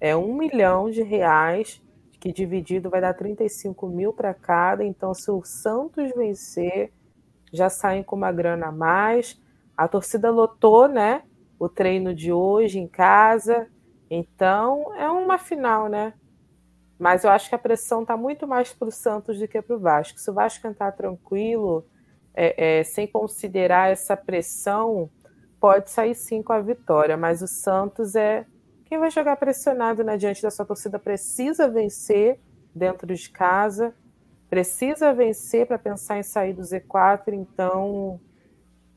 É 0.00 0.16
um 0.16 0.34
milhão 0.34 0.90
de 0.90 1.02
reais, 1.02 1.82
que 2.20 2.32
dividido 2.32 2.88
vai 2.88 3.02
dar 3.02 3.14
35 3.14 3.86
mil 3.86 4.12
para 4.14 4.32
cada. 4.32 4.82
Então, 4.82 5.12
se 5.12 5.30
o 5.30 5.42
Santos 5.44 6.10
vencer, 6.14 6.90
já 7.52 7.68
saem 7.68 8.02
com 8.02 8.16
uma 8.16 8.32
grana 8.32 8.68
a 8.68 8.72
mais. 8.72 9.40
A 9.76 9.86
torcida 9.88 10.30
lotou, 10.30 10.88
né? 10.88 11.22
O 11.58 11.68
treino 11.68 12.14
de 12.14 12.32
hoje 12.32 12.78
em 12.78 12.88
casa. 12.88 13.68
Então, 14.10 14.94
é 14.96 15.08
uma 15.08 15.38
final, 15.38 15.88
né? 15.88 16.14
Mas 16.98 17.24
eu 17.24 17.30
acho 17.30 17.48
que 17.48 17.54
a 17.54 17.58
pressão 17.58 18.02
está 18.02 18.16
muito 18.16 18.46
mais 18.46 18.72
para 18.72 18.88
o 18.88 18.92
Santos 18.92 19.38
do 19.38 19.48
que 19.48 19.60
para 19.60 19.76
o 19.76 19.78
Vasco. 19.78 20.18
Se 20.18 20.30
o 20.30 20.34
Vasco 20.34 20.66
entrar 20.66 20.92
tranquilo, 20.92 21.84
é, 22.34 22.80
é, 22.80 22.84
sem 22.84 23.06
considerar 23.06 23.90
essa 23.90 24.16
pressão, 24.16 25.10
pode 25.60 25.90
sair 25.90 26.14
sim 26.14 26.42
com 26.42 26.52
a 26.52 26.60
vitória. 26.60 27.16
Mas 27.16 27.42
o 27.42 27.48
Santos 27.48 28.14
é 28.14 28.46
quem 28.84 28.98
vai 28.98 29.10
jogar 29.10 29.36
pressionado 29.36 30.04
né, 30.04 30.16
diante 30.16 30.42
da 30.42 30.50
sua 30.50 30.64
torcida. 30.64 30.98
Precisa 30.98 31.68
vencer 31.68 32.38
dentro 32.74 33.14
de 33.14 33.28
casa, 33.30 33.94
precisa 34.48 35.12
vencer 35.12 35.66
para 35.66 35.78
pensar 35.78 36.18
em 36.18 36.22
sair 36.22 36.52
do 36.52 36.62
Z4. 36.62 37.32
Então, 37.32 38.20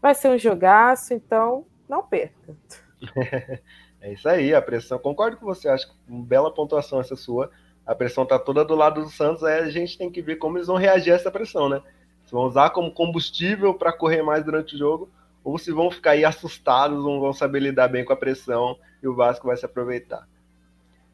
vai 0.02 0.14
ser 0.14 0.30
um 0.30 0.38
jogaço. 0.38 1.14
Então, 1.14 1.66
não 1.88 2.04
perca. 2.04 2.56
É 4.00 4.14
isso 4.14 4.30
aí, 4.30 4.54
a 4.54 4.62
pressão. 4.62 5.00
Concordo 5.00 5.38
com 5.38 5.46
você, 5.48 5.68
acho 5.68 5.88
que 5.88 5.94
uma 6.08 6.24
bela 6.24 6.54
pontuação 6.54 7.00
essa 7.00 7.16
sua 7.16 7.50
a 7.88 7.96
pressão 7.96 8.26
está 8.26 8.38
toda 8.38 8.66
do 8.66 8.76
lado 8.76 9.02
do 9.02 9.10
Santos, 9.10 9.44
aí 9.46 9.60
a 9.60 9.70
gente 9.70 9.98
tem 9.98 10.12
que 10.12 10.22
ver 10.22 10.36
como 10.36 10.58
eles 10.58 10.68
vão 10.68 10.76
reagir 10.76 11.14
a 11.14 11.16
essa 11.16 11.32
pressão, 11.32 11.70
né? 11.70 11.82
Se 12.26 12.34
vão 12.34 12.44
usar 12.44 12.72
como 12.72 12.92
combustível 12.92 13.74
para 13.74 13.94
correr 13.94 14.22
mais 14.22 14.44
durante 14.44 14.76
o 14.76 14.78
jogo, 14.78 15.10
ou 15.42 15.58
se 15.58 15.72
vão 15.72 15.90
ficar 15.90 16.12
aí 16.12 16.26
assustados, 16.26 17.02
não 17.02 17.22
vão 17.22 17.32
saber 17.32 17.62
lidar 17.62 17.88
bem 17.88 18.04
com 18.04 18.12
a 18.12 18.18
pressão 18.18 18.78
e 19.02 19.08
o 19.08 19.16
Vasco 19.16 19.48
vai 19.48 19.56
se 19.56 19.66
aproveitar. 19.66 20.28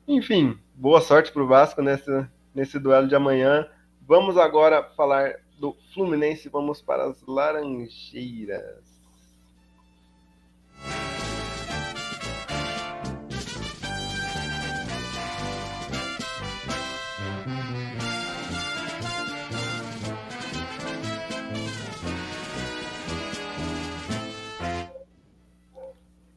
Enfim, 0.07 0.57
boa 0.73 0.99
sorte 0.99 1.31
para 1.31 1.43
o 1.43 1.47
Vasco 1.47 1.83
nesse, 1.83 2.27
nesse 2.55 2.79
duelo 2.79 3.07
de 3.07 3.15
amanhã. 3.15 3.69
Vamos 4.01 4.35
agora 4.35 4.83
falar 4.97 5.35
do 5.59 5.77
Fluminense, 5.93 6.49
vamos 6.49 6.81
para 6.81 7.05
as 7.05 7.21
Laranjeiras. 7.27 8.92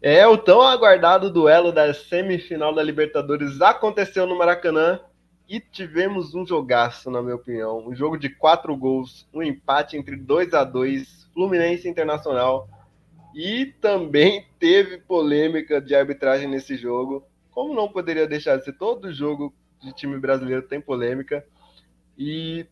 É, 0.09 0.25
o 0.25 0.39
tão 0.39 0.63
aguardado 0.63 1.33
duelo 1.33 1.73
da 1.73 1.93
semifinal 1.93 2.73
da 2.73 2.81
Libertadores 2.81 3.61
aconteceu 3.61 4.25
no 4.25 4.39
Maracanã 4.39 5.01
e 5.49 5.59
tivemos 5.59 6.33
um 6.33 6.47
jogaço, 6.47 7.11
na 7.11 7.21
minha 7.21 7.35
opinião. 7.35 7.85
Um 7.89 7.93
jogo 7.93 8.17
de 8.17 8.29
quatro 8.29 8.77
gols, 8.77 9.29
um 9.35 9.43
empate 9.43 9.97
entre 9.97 10.15
2 10.15 10.55
a 10.55 10.63
2 10.63 11.29
Fluminense 11.35 11.89
Internacional. 11.89 12.69
E 13.35 13.75
também 13.81 14.47
teve 14.61 14.99
polêmica 14.99 15.81
de 15.81 15.93
arbitragem 15.93 16.47
nesse 16.47 16.77
jogo. 16.77 17.27
Como 17.51 17.75
não 17.75 17.89
poderia 17.89 18.29
deixar 18.29 18.59
de 18.59 18.65
ser? 18.65 18.75
Todo 18.75 19.13
jogo 19.13 19.53
de 19.83 19.93
time 19.93 20.21
brasileiro 20.21 20.63
tem 20.63 20.81
polêmica. 20.81 21.45
E 22.17 22.65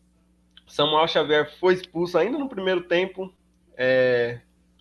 Samuel 0.65 1.05
Xavier 1.09 1.53
foi 1.59 1.73
expulso 1.73 2.17
ainda 2.17 2.37
no 2.37 2.47
primeiro 2.47 2.83
tempo. 2.83 3.29
É, 3.75 4.39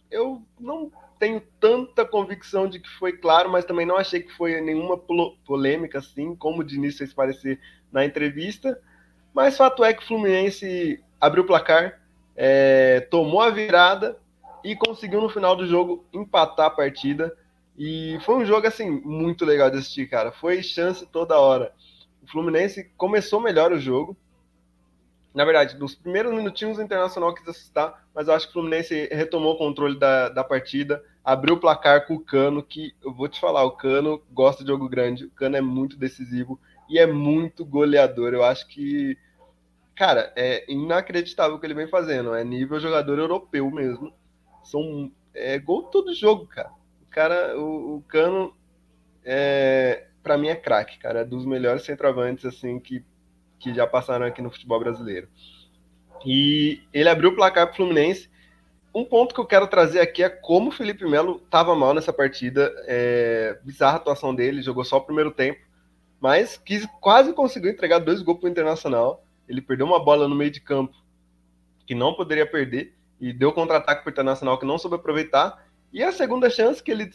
eu 0.09 0.41
não 0.61 0.93
tenho 1.19 1.41
tanta 1.61 2.05
convicção 2.05 2.69
de 2.69 2.79
que 2.79 2.89
foi 2.89 3.13
claro, 3.13 3.51
mas 3.51 3.65
também 3.65 3.87
não 3.87 3.97
achei 3.97 4.21
que 4.21 4.33
foi 4.33 4.61
nenhuma 4.61 4.99
polêmica 5.47 5.99
assim, 5.99 6.35
como 6.35 6.61
o 6.61 6.65
Diniz 6.65 6.99
fez 6.99 7.13
parecer 7.13 7.61
na 7.91 8.05
entrevista. 8.05 8.81
Mas 9.33 9.57
fato 9.57 9.85
é 9.85 9.93
que 9.93 10.03
o 10.03 10.07
Fluminense 10.07 11.03
abriu 11.21 11.43
o 11.43 11.47
placar, 11.47 12.01
é, 12.37 13.01
tomou 13.11 13.41
a 13.41 13.51
virada 13.51 14.19
e 14.63 14.77
conseguiu 14.77 15.21
no 15.21 15.29
final 15.29 15.57
do 15.57 15.67
jogo 15.67 16.05
empatar 16.13 16.67
a 16.67 16.71
partida. 16.71 17.37
E 17.77 18.19
foi 18.25 18.37
um 18.37 18.47
jogo 18.47 18.67
assim 18.67 18.89
muito 18.89 19.45
legal 19.45 19.71
de 19.71 19.79
assistir, 19.79 20.09
cara. 20.09 20.31
Foi 20.31 20.63
chance 20.63 21.05
toda 21.07 21.39
hora. 21.39 21.73
O 22.23 22.31
Fluminense 22.31 22.91
começou 22.97 23.41
melhor 23.41 23.73
o 23.73 23.79
jogo, 23.79 24.17
na 25.35 25.45
verdade, 25.45 25.77
nos 25.77 25.97
primeiros 25.97 26.33
minutinhos 26.33 26.79
o 26.79 26.83
Internacional 26.83 27.35
quis 27.35 27.47
assustar, 27.49 28.04
mas 28.15 28.29
eu 28.29 28.35
acho 28.35 28.47
que 28.47 28.51
o 28.51 28.55
Fluminense 28.55 29.09
retomou 29.11 29.55
o 29.55 29.59
controle 29.59 29.99
da, 29.99 30.29
da 30.29 30.45
partida, 30.45 31.03
abriu 31.25 31.55
o 31.55 31.61
placar 31.61 32.07
com 32.07 32.15
o 32.15 32.21
Cano, 32.21 32.63
que 32.63 32.95
eu 33.03 33.13
vou 33.13 33.29
te 33.29 33.41
falar, 33.41 33.65
o 33.65 33.73
Cano 33.73 34.23
gosta 34.33 34.63
de 34.63 34.71
jogo 34.71 34.89
grande, 34.89 35.25
o 35.25 35.31
Cano 35.31 35.57
é 35.57 35.61
muito 35.61 35.97
decisivo 35.97 36.61
e 36.89 36.99
é 36.99 37.07
muito 37.07 37.65
goleador. 37.65 38.33
Eu 38.33 38.45
acho 38.45 38.69
que 38.69 39.19
cara, 39.95 40.33
é 40.37 40.71
inacreditável 40.71 41.57
o 41.57 41.61
que 41.61 41.67
ele 41.67 41.75
vem 41.75 41.87
fazendo. 41.87 42.35
É 42.35 42.45
nível 42.45 42.81
jogador 42.81 43.19
europeu 43.19 43.71
mesmo. 43.71 44.13
São 44.63 45.11
é, 45.33 45.59
gol 45.59 45.85
todo 45.85 46.15
jogo, 46.15 46.47
cara. 46.47 46.71
O 47.03 47.07
cara, 47.11 47.59
o, 47.59 47.97
o 47.97 48.03
Cano, 48.03 48.55
é, 49.25 50.09
para 50.23 50.37
mim 50.37 50.49
é 50.49 50.57
craque, 50.57 50.99
cara. 50.99 51.21
É 51.21 51.25
dos 51.25 51.47
melhores 51.47 51.85
centroavantes 51.85 52.45
assim 52.45 52.79
que, 52.81 53.05
que 53.59 53.73
já 53.73 53.87
passaram 53.87 54.27
aqui 54.27 54.43
no 54.43 54.51
futebol 54.51 54.81
brasileiro. 54.81 55.29
E 56.25 56.81
ele 56.93 57.09
abriu 57.09 57.31
o 57.31 57.37
placar 57.37 57.67
pro 57.67 57.77
Fluminense. 57.77 58.31
Um 58.95 59.05
ponto 59.05 59.35
que 59.35 59.41
eu 59.41 59.47
quero 59.47 59.67
trazer 59.67 60.01
aqui 60.01 60.23
é 60.23 60.29
como 60.29 60.69
o 60.69 60.73
Felipe 60.73 61.05
Melo 61.05 61.43
estava 61.45 61.75
mal 61.75 61.93
nessa 61.93 62.13
partida. 62.13 62.73
É, 62.87 63.59
bizarra 63.65 63.95
a 63.95 63.97
atuação 63.97 64.35
dele, 64.35 64.63
jogou 64.63 64.85
só 64.85 64.99
o 64.99 65.01
primeiro 65.01 65.33
tempo, 65.33 65.61
mas 66.21 66.57
quis, 66.57 66.87
quase 67.01 67.33
conseguiu 67.33 67.71
entregar 67.71 67.99
dois 67.99 68.23
gols 68.23 68.39
para 68.39 68.47
o 68.47 68.51
Internacional. 68.51 69.25
Ele 69.49 69.61
perdeu 69.61 69.87
uma 69.87 70.03
bola 70.03 70.29
no 70.29 70.35
meio 70.35 70.51
de 70.51 70.61
campo 70.61 70.97
que 71.87 71.95
não 71.95 72.15
poderia 72.15 72.47
perder 72.47 72.95
e 73.21 73.33
deu 73.33 73.53
contra-ataque 73.53 74.03
para 74.03 74.11
o 74.11 74.13
Internacional 74.13 74.59
que 74.59 74.67
não 74.67 74.79
soube 74.79 74.97
aproveitar. 74.97 75.67
E 75.93 76.03
a 76.03 76.13
segunda 76.13 76.49
chance 76.49 76.83
que 76.83 76.91
ele 76.91 77.11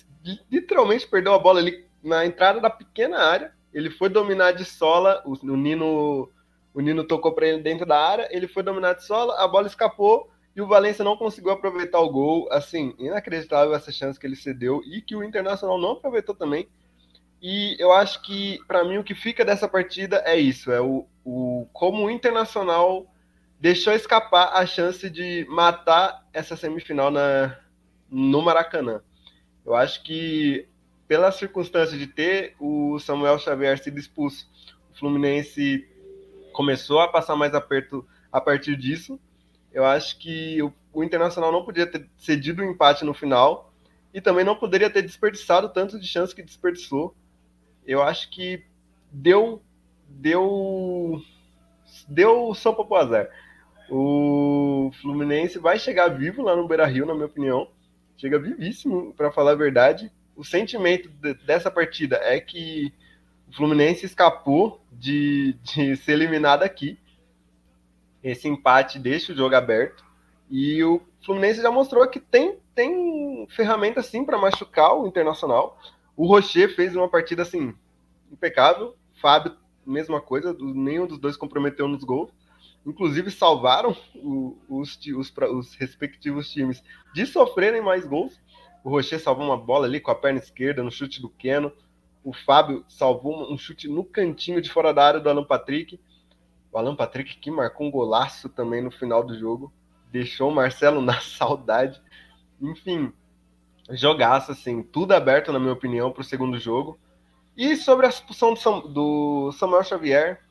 literalmente 0.52 1.08
perdeu 1.08 1.34
a 1.34 1.40
bola 1.40 1.60
ali 1.60 1.86
na 2.04 2.26
entrada 2.26 2.60
da 2.60 2.70
pequena 2.70 3.20
área. 3.20 3.54
Ele 3.74 3.90
foi 3.90 4.10
dominar 4.10 4.52
de 4.52 4.66
sola, 4.66 5.22
o, 5.26 5.34
o 5.34 5.56
Nino 5.56 6.30
o 6.80 6.82
Nino 6.82 7.04
tocou 7.04 7.34
para 7.34 7.46
ele 7.46 7.62
dentro 7.62 7.86
da 7.86 8.00
área, 8.00 8.30
ele 8.32 8.48
foi 8.48 8.64
dominar 8.64 8.94
de 8.94 9.04
sola, 9.04 9.36
a 9.44 9.46
bola 9.46 9.68
escapou 9.68 10.32
e 10.56 10.62
o 10.62 10.66
Valência 10.66 11.04
não 11.04 11.18
conseguiu 11.18 11.52
aproveitar 11.52 12.00
o 12.00 12.10
gol. 12.10 12.48
Assim, 12.50 12.96
inacreditável 12.98 13.76
essa 13.76 13.92
chance 13.92 14.18
que 14.18 14.26
ele 14.26 14.38
cedeu 14.38 14.82
e 14.86 15.02
que 15.02 15.14
o 15.14 15.22
Internacional 15.22 15.78
não 15.78 15.92
aproveitou 15.92 16.34
também. 16.34 16.70
E 17.42 17.76
eu 17.78 17.92
acho 17.92 18.22
que, 18.22 18.60
para 18.66 18.86
mim, 18.86 18.98
o 18.98 19.04
que 19.04 19.14
fica 19.14 19.44
dessa 19.44 19.68
partida 19.68 20.24
é 20.26 20.40
isso: 20.40 20.72
é 20.72 20.80
o, 20.80 21.06
o 21.26 21.68
como 21.74 22.06
o 22.06 22.10
Internacional 22.10 23.14
deixou 23.60 23.92
escapar 23.92 24.54
a 24.54 24.66
chance 24.66 25.10
de 25.10 25.46
matar 25.50 26.26
essa 26.32 26.56
semifinal 26.56 27.12
na, 27.12 27.60
no 28.10 28.42
Maracanã. 28.42 29.02
Eu 29.66 29.76
acho 29.76 30.02
que, 30.02 30.66
pela 31.10 31.30
circunstância 31.30 31.98
de 31.98 32.08
ter 32.08 32.56
o 32.58 32.98
Samuel 33.00 33.38
Xavier 33.38 33.78
sido 33.78 34.00
expulso, 34.00 34.50
o 34.94 34.98
Fluminense 34.98 35.86
começou 36.54 37.00
a 37.00 37.08
passar 37.08 37.36
mais 37.36 37.54
aperto 37.54 38.06
a 38.32 38.40
partir 38.40 38.76
disso. 38.76 39.20
Eu 39.72 39.86
acho 39.86 40.18
que 40.18 40.62
o, 40.62 40.74
o 40.92 41.04
Internacional 41.04 41.52
não 41.52 41.64
podia 41.64 41.86
ter 41.86 42.10
cedido 42.18 42.62
o 42.62 42.66
empate 42.66 43.06
no 43.06 43.14
final 43.14 43.72
e 44.14 44.20
também 44.20 44.44
não 44.44 44.56
poderia 44.56 44.90
ter 44.90 45.02
desperdiçado 45.02 45.70
tanto 45.70 46.00
de 46.00 46.08
chance 46.08 46.34
que 46.34 46.42
desperdiçou. 46.44 47.16
Eu 47.86 48.02
acho 48.02 48.30
que 48.30 48.64
deu 49.12 49.62
deu 50.08 51.22
deu 52.08 52.54
sopa 52.54 52.84
pro 52.84 52.96
azar. 52.96 53.30
O 53.90 54.92
Fluminense 55.02 55.58
vai 55.58 55.80
chegar 55.80 56.10
vivo 56.10 56.44
lá 56.44 56.56
no 56.56 56.68
Beira-Rio, 56.68 57.06
na 57.06 57.14
minha 57.14 57.26
opinião. 57.26 57.68
Chega 58.18 58.38
vivíssimo, 58.38 59.14
para 59.14 59.32
falar 59.32 59.52
a 59.52 59.56
verdade. 59.56 60.12
O 60.36 60.44
sentimento 60.44 61.10
de, 61.10 61.34
dessa 61.46 61.72
partida 61.72 62.18
é 62.18 62.40
que 62.40 62.94
o 63.50 63.56
Fluminense 63.56 64.06
escapou 64.06 64.80
de, 64.92 65.54
de 65.64 65.96
ser 65.98 66.14
eliminado 66.14 66.64
aqui. 66.64 67.00
Esse 68.24 68.48
empate 68.48 69.00
deixa 69.00 69.34
o 69.34 69.36
jogo 69.36 69.56
aberto. 69.56 70.04
E 70.50 70.84
o 70.84 71.02
Fluminense 71.26 71.62
já 71.62 71.72
mostrou 71.72 72.08
que 72.08 72.20
tem, 72.20 72.58
tem 72.76 73.48
ferramenta 73.50 74.02
sim 74.04 74.24
para 74.24 74.38
machucar 74.38 74.96
o 74.96 75.08
Internacional. 75.08 75.80
O 76.16 76.28
Rocher 76.28 76.76
fez 76.76 76.96
uma 76.96 77.10
partida 77.10 77.42
assim 77.42 77.74
impecável. 78.32 78.96
Fábio, 79.22 79.56
mesma 79.86 80.22
coisa, 80.22 80.56
nenhum 80.60 81.08
dos 81.08 81.18
dois 81.18 81.36
comprometeu 81.36 81.88
nos 81.88 82.04
gols. 82.04 82.32
Inclusive 82.86 83.30
salvaram 83.32 83.96
o, 84.16 84.58
os, 84.70 84.98
os, 85.16 85.34
os, 85.52 85.76
respectivos 85.76 86.50
times 86.50 86.84
de 87.14 87.26
sofrerem 87.26 87.82
mais 87.82 88.06
gols. 88.06 88.40
O 88.84 88.90
Rocher 88.90 89.20
salvou 89.20 89.46
uma 89.46 89.58
bola 89.58 89.86
ali 89.86 90.00
com 90.00 90.12
a 90.12 90.16
perna 90.16 90.40
esquerda 90.40 90.84
no 90.84 90.92
chute 90.92 91.22
do 91.22 91.30
Keno 91.30 91.72
o 92.24 92.34
Fábio 92.34 92.84
salvou 92.88 93.52
um 93.52 93.58
chute 93.58 93.88
no 93.88 94.04
cantinho 94.04 94.62
de 94.62 94.70
fora 94.70 94.94
da 94.94 95.06
área 95.06 95.20
do 95.20 95.30
Alan 95.30 95.44
Patrick. 95.44 96.00
O 96.72 96.78
Alan 96.78 96.96
Patrick 96.96 97.38
que 97.38 97.50
marcou 97.50 97.88
um 97.88 97.92
golaço 97.92 98.50
também 98.50 98.82
no 98.82 98.92
final 98.92 99.24
do 99.24 99.38
jogo. 99.38 99.72
Deixou 100.12 100.50
o 100.50 100.56
Marcelo 100.56 101.02
na 101.02 101.20
saudade. 101.22 102.02
Enfim, 102.62 103.14
jogaço, 103.92 104.52
assim, 104.52 104.84
tudo 104.84 105.14
aberto, 105.14 105.54
na 105.54 105.60
minha 105.60 105.74
opinião, 105.74 106.12
para 106.12 106.22
o 106.22 106.26
segundo 106.26 106.60
jogo. 106.60 107.00
E 107.56 107.76
sobre 107.76 108.06
a 108.06 108.10
expulsão 108.10 108.54
do 108.54 109.52
Samuel 109.54 109.84
Xavier, 109.84 110.42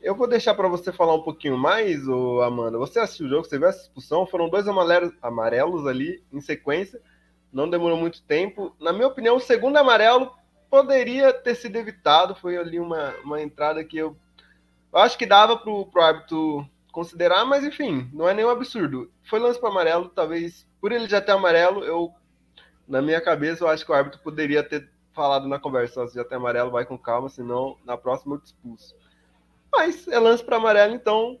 eu 0.00 0.14
vou 0.14 0.28
deixar 0.28 0.54
para 0.54 0.68
você 0.68 0.92
falar 0.92 1.14
um 1.14 1.22
pouquinho 1.22 1.56
mais, 1.56 2.06
ô 2.06 2.42
Amanda. 2.42 2.78
Você 2.78 2.98
assistiu 2.98 3.26
o 3.26 3.28
jogo, 3.28 3.44
você 3.44 3.58
viu 3.58 3.68
essa 3.68 3.82
expulsão? 3.82 4.26
Foram 4.26 4.48
dois 4.48 4.68
amarelos, 4.68 5.12
amarelos 5.22 5.86
ali 5.86 6.22
em 6.32 6.40
sequência. 6.40 7.00
Não 7.52 7.68
demorou 7.68 7.96
muito 7.96 8.22
tempo. 8.22 8.74
Na 8.78 8.92
minha 8.92 9.06
opinião, 9.06 9.36
o 9.36 9.40
segundo 9.40 9.76
amarelo 9.76 10.30
poderia 10.70 11.32
ter 11.32 11.54
sido 11.54 11.76
evitado. 11.76 12.34
Foi 12.34 12.56
ali 12.56 12.78
uma, 12.78 13.14
uma 13.24 13.40
entrada 13.40 13.82
que 13.84 13.96
eu, 13.98 14.16
acho 14.92 15.18
que 15.18 15.26
dava 15.26 15.56
para 15.56 15.70
o 15.70 15.90
árbitro 15.96 16.68
considerar, 16.92 17.44
mas 17.44 17.64
enfim, 17.64 18.08
não 18.12 18.28
é 18.28 18.34
nenhum 18.34 18.48
absurdo. 18.48 19.10
Foi 19.24 19.38
lance 19.38 19.60
para 19.60 19.68
amarelo, 19.68 20.08
talvez 20.08 20.66
por 20.80 20.92
ele 20.92 21.08
já 21.08 21.20
ter 21.20 21.32
amarelo, 21.32 21.84
eu 21.84 22.12
na 22.86 23.02
minha 23.02 23.20
cabeça 23.20 23.64
eu 23.64 23.68
acho 23.68 23.84
que 23.84 23.90
o 23.90 23.94
árbitro 23.94 24.20
poderia 24.20 24.62
ter 24.62 24.88
falado 25.12 25.48
na 25.48 25.58
conversa, 25.58 26.06
se 26.06 26.14
já 26.14 26.24
tem 26.24 26.36
amarelo, 26.36 26.70
vai 26.70 26.86
com 26.86 26.96
calma, 26.96 27.28
senão 27.28 27.76
na 27.84 27.96
próxima 27.96 28.36
eu 28.36 28.40
te 28.40 28.46
expulso. 28.46 28.94
Mas 29.72 30.06
é 30.08 30.18
lance 30.18 30.44
para 30.44 30.56
amarelo, 30.56 30.94
então 30.94 31.38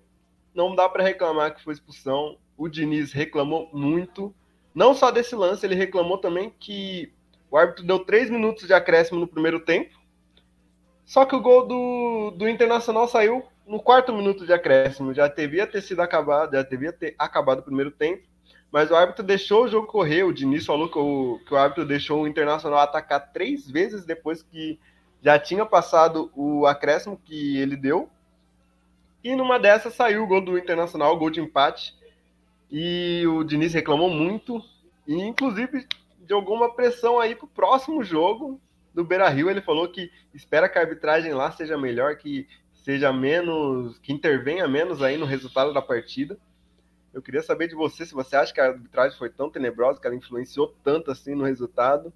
não 0.54 0.74
dá 0.74 0.88
para 0.88 1.04
reclamar 1.04 1.54
que 1.54 1.62
foi 1.62 1.74
expulsão. 1.74 2.38
O 2.56 2.68
Diniz 2.68 3.12
reclamou 3.12 3.70
muito, 3.72 4.34
não 4.74 4.94
só 4.94 5.10
desse 5.10 5.34
lance, 5.34 5.64
ele 5.64 5.74
reclamou 5.74 6.18
também 6.18 6.50
que 6.58 7.12
o 7.50 7.56
árbitro 7.56 7.84
deu 7.84 7.98
três 8.00 8.30
minutos 8.30 8.66
de 8.66 8.74
acréscimo 8.74 9.20
no 9.20 9.26
primeiro 9.26 9.60
tempo. 9.60 9.96
Só 11.04 11.24
que 11.24 11.36
o 11.36 11.40
gol 11.40 11.66
do, 11.66 12.30
do 12.32 12.48
Internacional 12.48 13.06
saiu 13.06 13.44
no 13.66 13.80
quarto 13.80 14.12
minuto 14.12 14.44
de 14.44 14.52
acréscimo. 14.52 15.14
Já 15.14 15.28
devia 15.28 15.66
ter 15.66 15.80
sido 15.80 16.00
acabado, 16.00 16.52
já 16.52 16.62
devia 16.62 16.92
ter 16.92 17.14
acabado 17.18 17.60
o 17.60 17.62
primeiro 17.62 17.90
tempo. 17.90 18.24
Mas 18.72 18.90
o 18.90 18.96
árbitro 18.96 19.24
deixou 19.24 19.64
o 19.64 19.68
jogo 19.68 19.86
correr. 19.86 20.24
O 20.24 20.32
Diniz 20.32 20.66
falou 20.66 20.88
que 20.88 20.98
o, 20.98 21.40
que 21.46 21.54
o 21.54 21.56
árbitro 21.56 21.86
deixou 21.86 22.22
o 22.22 22.28
Internacional 22.28 22.80
atacar 22.80 23.32
três 23.32 23.70
vezes 23.70 24.04
depois 24.04 24.42
que 24.42 24.78
já 25.22 25.38
tinha 25.38 25.64
passado 25.64 26.30
o 26.34 26.66
acréscimo 26.66 27.20
que 27.24 27.56
ele 27.58 27.76
deu. 27.76 28.10
E 29.22 29.34
numa 29.34 29.58
dessas 29.58 29.94
saiu 29.94 30.24
o 30.24 30.26
gol 30.26 30.40
do 30.40 30.58
Internacional, 30.58 31.14
o 31.14 31.18
gol 31.18 31.30
de 31.30 31.40
empate. 31.40 31.94
E 32.70 33.24
o 33.26 33.44
Diniz 33.44 33.72
reclamou 33.72 34.10
muito. 34.10 34.60
E 35.06 35.14
inclusive 35.14 35.86
jogou 36.28 36.56
uma 36.56 36.74
pressão 36.74 37.18
aí 37.18 37.34
pro 37.34 37.46
próximo 37.46 38.02
jogo 38.04 38.60
do 38.92 39.04
Beira 39.04 39.28
Rio. 39.28 39.50
Ele 39.50 39.60
falou 39.60 39.88
que 39.88 40.10
espera 40.32 40.68
que 40.68 40.78
a 40.78 40.82
arbitragem 40.82 41.32
lá 41.32 41.50
seja 41.50 41.76
melhor, 41.76 42.16
que 42.16 42.48
seja 42.72 43.12
menos, 43.12 43.98
que 43.98 44.12
intervenha 44.12 44.68
menos 44.68 45.02
aí 45.02 45.16
no 45.16 45.26
resultado 45.26 45.72
da 45.72 45.82
partida. 45.82 46.38
Eu 47.12 47.22
queria 47.22 47.42
saber 47.42 47.66
de 47.66 47.74
você 47.74 48.04
se 48.04 48.14
você 48.14 48.36
acha 48.36 48.52
que 48.52 48.60
a 48.60 48.66
arbitragem 48.66 49.16
foi 49.16 49.30
tão 49.30 49.50
tenebrosa, 49.50 50.00
que 50.00 50.06
ela 50.06 50.14
influenciou 50.14 50.76
tanto 50.84 51.10
assim 51.10 51.34
no 51.34 51.44
resultado. 51.44 52.12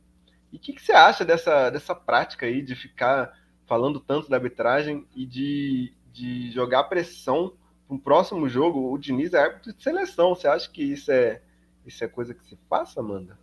E 0.53 0.57
o 0.57 0.61
que, 0.61 0.73
que, 0.73 0.83
você 0.83 0.93
acha 0.93 1.25
dessa, 1.25 1.71
dessa 1.71 1.95
prática 1.95 2.47
aí 2.47 2.61
de 2.61 2.75
ficar 2.75 3.33
falando 3.67 3.99
tanto 3.99 4.29
da 4.29 4.37
arbitragem 4.37 5.07
e 5.15 5.25
de, 5.25 5.93
de 6.13 6.51
jogar 6.51 6.85
pressão 6.85 7.55
para 7.87 7.97
um 7.97 7.99
próximo 7.99 8.49
jogo? 8.49 8.93
O 8.93 8.99
Diniz 8.99 9.33
é 9.33 9.43
árbitro 9.43 9.73
de 9.73 9.83
seleção. 9.83 10.35
Você 10.35 10.47
acha 10.47 10.71
que 10.71 10.83
isso 10.83 11.11
é, 11.11 11.41
isso 11.87 12.05
é 12.05 12.09
coisa 12.09 12.35
que 12.35 12.45
se 12.45 12.59
faça, 12.69 13.01
Amanda? 13.01 13.39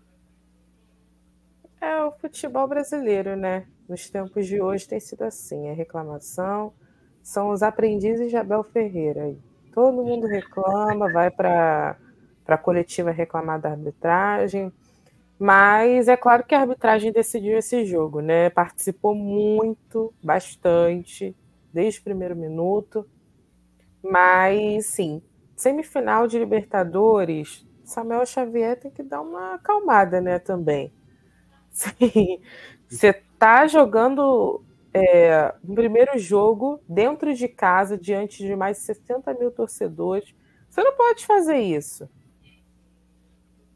É 1.81 2.03
o 2.03 2.11
futebol 2.11 2.67
brasileiro, 2.67 3.35
né? 3.35 3.65
Nos 3.87 4.09
tempos 4.09 4.47
de 4.47 4.61
hoje 4.61 4.87
tem 4.87 4.99
sido 4.99 5.23
assim, 5.23 5.69
a 5.69 5.73
reclamação 5.73 6.73
são 7.21 7.49
os 7.51 7.61
aprendizes 7.61 8.29
de 8.29 8.37
Abel 8.37 8.63
Ferreira. 8.63 9.35
Todo 9.73 10.03
mundo 10.03 10.25
reclama, 10.27 11.11
vai 11.11 11.29
para 11.29 11.97
a 12.47 12.57
coletiva 12.57 13.11
reclamar 13.11 13.59
da 13.61 13.69
arbitragem, 13.71 14.71
mas 15.39 16.07
é 16.07 16.17
claro 16.17 16.45
que 16.45 16.55
a 16.55 16.61
arbitragem 16.61 17.11
decidiu 17.11 17.57
esse 17.57 17.85
jogo, 17.85 18.21
né? 18.21 18.49
Participou 18.51 19.15
muito, 19.15 20.13
bastante, 20.23 21.35
desde 21.73 21.99
o 22.01 22.03
primeiro 22.03 22.35
minuto. 22.35 23.05
Mas 24.03 24.87
sim, 24.87 25.21
semifinal 25.55 26.27
de 26.27 26.39
Libertadores, 26.39 27.65
Samuel 27.83 28.25
Xavier 28.25 28.79
tem 28.79 28.91
que 28.91 29.03
dar 29.03 29.21
uma 29.21 29.55
acalmada, 29.55 30.21
né, 30.21 30.39
também. 30.39 30.93
Você 32.87 33.13
tá 33.37 33.67
jogando 33.67 34.63
é, 34.93 35.53
um 35.67 35.75
primeiro 35.75 36.17
jogo 36.17 36.79
dentro 36.87 37.33
de 37.33 37.47
casa, 37.47 37.97
diante 37.97 38.43
de 38.43 38.55
mais 38.55 38.77
de 38.77 38.83
60 38.83 39.33
mil 39.33 39.51
torcedores. 39.51 40.33
Você 40.69 40.83
não 40.83 40.95
pode 40.95 41.25
fazer 41.25 41.57
isso. 41.57 42.09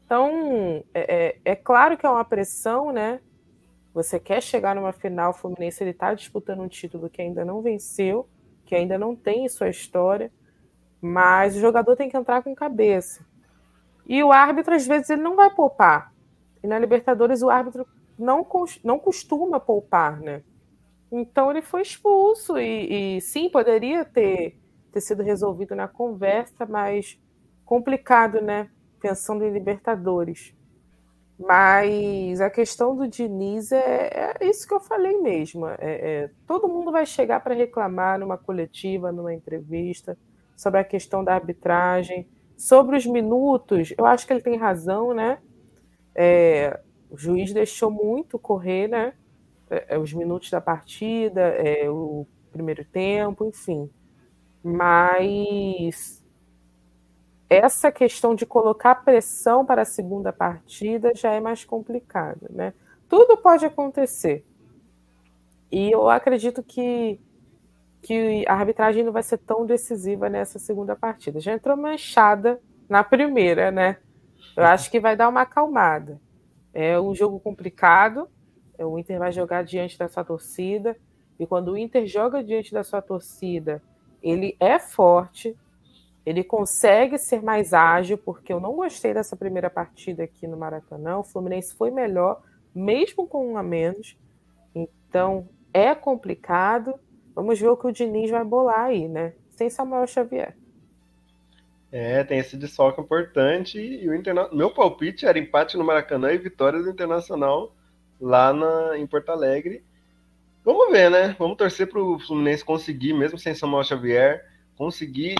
Então, 0.04 0.84
é, 0.92 1.36
é, 1.44 1.52
é 1.52 1.56
claro 1.56 1.96
que 1.96 2.04
é 2.04 2.10
uma 2.10 2.24
pressão, 2.24 2.92
né? 2.92 3.20
Você 3.94 4.18
quer 4.18 4.42
chegar 4.42 4.74
numa 4.74 4.92
final, 4.92 5.30
o 5.30 5.34
Fluminense 5.34 5.84
está 5.84 6.14
disputando 6.14 6.60
um 6.60 6.68
título 6.68 7.10
que 7.10 7.20
ainda 7.22 7.44
não 7.44 7.62
venceu, 7.62 8.28
que 8.64 8.74
ainda 8.74 8.98
não 8.98 9.14
tem 9.14 9.44
em 9.44 9.48
sua 9.48 9.68
história. 9.68 10.30
Mas 11.00 11.56
o 11.56 11.60
jogador 11.60 11.96
tem 11.96 12.08
que 12.08 12.16
entrar 12.16 12.42
com 12.42 12.54
cabeça. 12.54 13.24
E 14.06 14.22
o 14.22 14.32
árbitro, 14.32 14.74
às 14.74 14.86
vezes, 14.86 15.10
ele 15.10 15.22
não 15.22 15.36
vai 15.36 15.50
poupar. 15.50 16.11
E 16.62 16.66
na 16.66 16.78
Libertadores, 16.78 17.42
o 17.42 17.50
árbitro 17.50 17.86
não, 18.18 18.46
não 18.84 18.98
costuma 18.98 19.58
poupar, 19.58 20.20
né? 20.20 20.42
Então 21.10 21.50
ele 21.50 21.60
foi 21.60 21.82
expulso 21.82 22.58
e, 22.58 23.16
e, 23.16 23.20
sim, 23.20 23.50
poderia 23.50 24.04
ter, 24.04 24.58
ter 24.90 25.00
sido 25.00 25.22
resolvido 25.22 25.74
na 25.74 25.86
conversa, 25.86 26.64
mas 26.64 27.20
complicado, 27.64 28.40
né? 28.40 28.70
Pensando 29.00 29.44
em 29.44 29.52
Libertadores. 29.52 30.54
Mas 31.38 32.40
a 32.40 32.48
questão 32.48 32.96
do 32.96 33.08
Diniz 33.08 33.72
é, 33.72 34.36
é 34.40 34.46
isso 34.46 34.66
que 34.66 34.72
eu 34.72 34.80
falei 34.80 35.18
mesmo. 35.18 35.66
É, 35.66 35.76
é 35.80 36.30
todo 36.46 36.68
mundo 36.68 36.92
vai 36.92 37.04
chegar 37.04 37.40
para 37.40 37.54
reclamar 37.54 38.18
numa 38.18 38.38
coletiva, 38.38 39.12
numa 39.12 39.34
entrevista, 39.34 40.16
sobre 40.56 40.80
a 40.80 40.84
questão 40.84 41.24
da 41.24 41.34
arbitragem, 41.34 42.28
sobre 42.56 42.96
os 42.96 43.04
minutos. 43.04 43.92
Eu 43.98 44.06
acho 44.06 44.26
que 44.26 44.32
ele 44.32 44.42
tem 44.42 44.56
razão, 44.56 45.12
né? 45.12 45.38
É, 46.14 46.80
o 47.10 47.16
juiz 47.16 47.52
deixou 47.52 47.90
muito 47.90 48.38
correr, 48.38 48.88
né? 48.88 49.14
É, 49.70 49.94
é, 49.94 49.98
os 49.98 50.12
minutos 50.12 50.50
da 50.50 50.60
partida, 50.60 51.40
é, 51.40 51.88
o 51.88 52.26
primeiro 52.50 52.84
tempo, 52.84 53.44
enfim. 53.44 53.90
Mas 54.62 56.22
essa 57.48 57.92
questão 57.92 58.34
de 58.34 58.46
colocar 58.46 58.94
pressão 58.96 59.64
para 59.64 59.82
a 59.82 59.86
segunda 59.86 60.32
partida 60.32 61.12
já 61.14 61.32
é 61.32 61.40
mais 61.40 61.64
complicada, 61.64 62.48
né? 62.50 62.72
Tudo 63.08 63.36
pode 63.36 63.66
acontecer. 63.66 64.44
E 65.70 65.90
eu 65.90 66.08
acredito 66.08 66.62
que, 66.62 67.20
que 68.02 68.44
a 68.46 68.54
arbitragem 68.54 69.02
não 69.04 69.12
vai 69.12 69.22
ser 69.22 69.38
tão 69.38 69.66
decisiva 69.66 70.28
nessa 70.28 70.58
segunda 70.58 70.96
partida. 70.96 71.40
Já 71.40 71.52
entrou 71.52 71.76
manchada 71.76 72.60
na 72.88 73.02
primeira, 73.04 73.70
né? 73.70 73.98
Eu 74.56 74.64
acho 74.64 74.90
que 74.90 75.00
vai 75.00 75.16
dar 75.16 75.28
uma 75.28 75.42
acalmada. 75.42 76.20
É 76.72 77.00
um 77.00 77.14
jogo 77.14 77.40
complicado. 77.40 78.28
É, 78.76 78.84
o 78.84 78.98
Inter 78.98 79.18
vai 79.18 79.32
jogar 79.32 79.64
diante 79.64 79.98
da 79.98 80.08
sua 80.08 80.24
torcida. 80.24 80.96
E 81.38 81.46
quando 81.46 81.72
o 81.72 81.78
Inter 81.78 82.06
joga 82.06 82.42
diante 82.42 82.72
da 82.72 82.84
sua 82.84 83.02
torcida, 83.02 83.82
ele 84.22 84.56
é 84.60 84.78
forte, 84.78 85.56
ele 86.24 86.44
consegue 86.44 87.18
ser 87.18 87.42
mais 87.42 87.72
ágil, 87.72 88.16
porque 88.16 88.52
eu 88.52 88.60
não 88.60 88.74
gostei 88.74 89.12
dessa 89.12 89.34
primeira 89.34 89.68
partida 89.68 90.22
aqui 90.22 90.46
no 90.46 90.56
Maracanã. 90.56 91.18
O 91.18 91.24
Fluminense 91.24 91.74
foi 91.74 91.90
melhor, 91.90 92.42
mesmo 92.74 93.26
com 93.26 93.52
um 93.52 93.56
a 93.58 93.62
menos. 93.62 94.16
Então, 94.74 95.48
é 95.74 95.94
complicado. 95.94 96.94
Vamos 97.34 97.58
ver 97.58 97.68
o 97.68 97.76
que 97.76 97.86
o 97.86 97.92
Diniz 97.92 98.30
vai 98.30 98.44
bolar 98.44 98.84
aí, 98.84 99.08
né? 99.08 99.34
Sem 99.50 99.68
Samuel 99.68 100.06
Xavier. 100.06 100.56
É, 101.92 102.24
tem 102.24 102.38
esse 102.38 102.56
desfalque 102.56 103.00
importante. 103.00 103.78
E 103.78 104.08
o 104.08 104.14
Interna... 104.14 104.48
meu 104.50 104.70
palpite 104.70 105.26
era 105.26 105.38
empate 105.38 105.76
no 105.76 105.84
Maracanã 105.84 106.32
e 106.32 106.38
vitória 106.38 106.82
do 106.82 106.88
Internacional 106.90 107.76
lá 108.18 108.52
na... 108.52 108.98
em 108.98 109.06
Porto 109.06 109.28
Alegre. 109.28 109.84
Vamos 110.64 110.90
ver, 110.90 111.10
né? 111.10 111.36
Vamos 111.38 111.58
torcer 111.58 111.88
para 111.88 112.00
o 112.00 112.18
Fluminense 112.18 112.64
conseguir, 112.64 113.12
mesmo 113.12 113.38
sem 113.38 113.54
Samuel 113.54 113.84
Xavier, 113.84 114.48
conseguir 114.76 115.34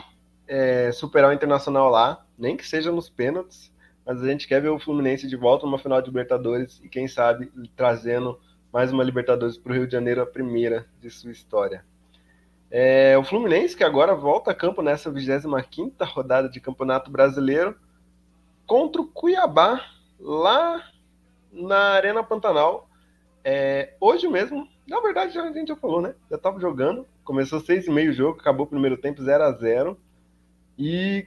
é, 0.47 0.93
superar 0.93 1.31
o 1.31 1.33
Internacional 1.33 1.89
lá, 1.89 2.27
nem 2.37 2.57
que 2.57 2.67
seja 2.67 2.93
nos 2.93 3.09
pênaltis, 3.09 3.73
mas 4.05 4.23
a 4.23 4.27
gente 4.27 4.49
quer 4.49 4.61
ver 4.61 4.69
o 4.69 4.79
Fluminense 4.79 5.29
de 5.29 5.37
volta 5.37 5.65
numa 5.65 5.79
final 5.79 6.03
de 6.03 6.09
Libertadores 6.09 6.81
e 6.83 6.89
quem 6.89 7.07
sabe 7.07 7.51
trazendo 7.77 8.39
mais 8.73 8.93
uma 8.93 9.05
Libertadores 9.05 9.57
para 9.57 9.73
o 9.73 9.75
Rio 9.77 9.87
de 9.87 9.93
Janeiro, 9.93 10.21
a 10.21 10.27
primeira 10.27 10.87
de 11.01 11.09
sua 11.09 11.31
história. 11.31 11.85
É, 12.75 13.19
o 13.19 13.23
Fluminense, 13.23 13.77
que 13.77 13.85
agora 13.85 14.15
volta 14.15 14.51
a 14.51 14.55
campo 14.55 14.81
nessa 14.81 15.11
25 15.11 15.95
rodada 16.05 16.49
de 16.49 16.59
Campeonato 16.59 17.11
Brasileiro, 17.11 17.77
contra 18.67 19.03
o 19.03 19.07
Cuiabá, 19.07 19.85
lá 20.19 20.83
na 21.53 21.91
Arena 21.91 22.25
Pantanal. 22.25 22.89
É, 23.45 23.95
hoje 24.01 24.27
mesmo, 24.27 24.67
na 24.89 25.01
verdade, 25.01 25.39
a 25.39 25.53
gente 25.53 25.69
já 25.69 25.77
falou, 25.77 26.01
né? 26.01 26.15
Já 26.31 26.37
estava 26.37 26.59
jogando, 26.59 27.07
começou 27.23 27.61
seis 27.61 27.87
e 27.87 27.91
meio 27.91 28.11
o 28.11 28.15
jogo, 28.15 28.41
acabou 28.41 28.65
o 28.65 28.71
primeiro 28.71 28.97
tempo 28.97 29.23
0 29.23 29.45
a 29.45 29.53
0 29.53 30.01
e 30.79 31.27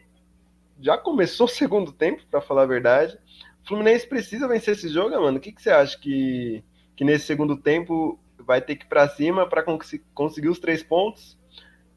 já 0.82 0.98
começou 0.98 1.46
o 1.46 1.50
segundo 1.50 1.92
tempo, 1.92 2.24
para 2.32 2.42
falar 2.42 2.64
a 2.64 2.68
verdade. 2.68 3.20
O 3.64 3.68
Fluminense 3.68 4.08
precisa 4.08 4.48
vencer 4.48 4.74
esse 4.74 4.90
jogo, 4.90 5.12
mano. 5.22 5.38
O 5.38 5.40
que, 5.40 5.52
que 5.52 5.62
você 5.62 5.70
acha 5.70 5.96
que, 6.00 6.64
que 6.96 7.06
nesse 7.06 7.28
segundo 7.28 7.56
tempo 7.56 8.20
vai 8.46 8.62
ter 8.62 8.76
que 8.76 8.86
ir 8.86 8.90
para 8.90 9.08
cima 9.10 9.48
para 9.48 9.64
conseguir 10.14 10.50
os 10.50 10.60
três 10.60 10.84
pontos? 10.84 11.38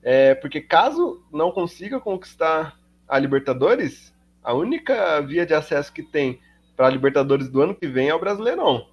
É, 0.02 0.34
porque 0.34 0.60
caso 0.60 1.24
não 1.32 1.50
consiga 1.50 2.00
conquistar 2.00 2.78
a 3.06 3.18
Libertadores, 3.18 4.14
a 4.42 4.54
única 4.54 5.20
via 5.20 5.44
de 5.44 5.54
acesso 5.54 5.92
que 5.92 6.02
tem 6.02 6.40
para 6.76 6.86
a 6.86 6.90
Libertadores 6.90 7.48
do 7.48 7.60
ano 7.60 7.74
que 7.74 7.86
vem 7.86 8.08
é 8.08 8.14
o 8.14 8.20
Brasileirão. 8.20 8.86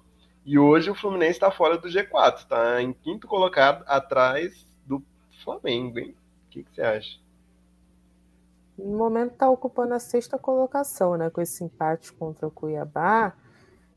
E 0.44 0.58
hoje 0.58 0.90
o 0.90 0.94
Fluminense 0.94 1.32
está 1.32 1.50
fora 1.50 1.78
do 1.78 1.88
G4, 1.88 2.38
está 2.38 2.82
em 2.82 2.92
quinto 2.92 3.26
colocado 3.26 3.84
atrás 3.86 4.66
do 4.84 5.02
Flamengo, 5.42 5.98
hein? 5.98 6.14
O 6.46 6.50
que, 6.50 6.62
que 6.62 6.74
você 6.74 6.82
acha? 6.82 7.26
no 8.78 8.96
momento 8.96 9.32
está 9.32 9.48
ocupando 9.48 9.94
a 9.94 9.98
sexta 9.98 10.38
colocação, 10.38 11.16
né, 11.16 11.30
com 11.30 11.40
esse 11.40 11.64
empate 11.64 12.12
contra 12.12 12.46
o 12.46 12.50
Cuiabá, 12.50 13.34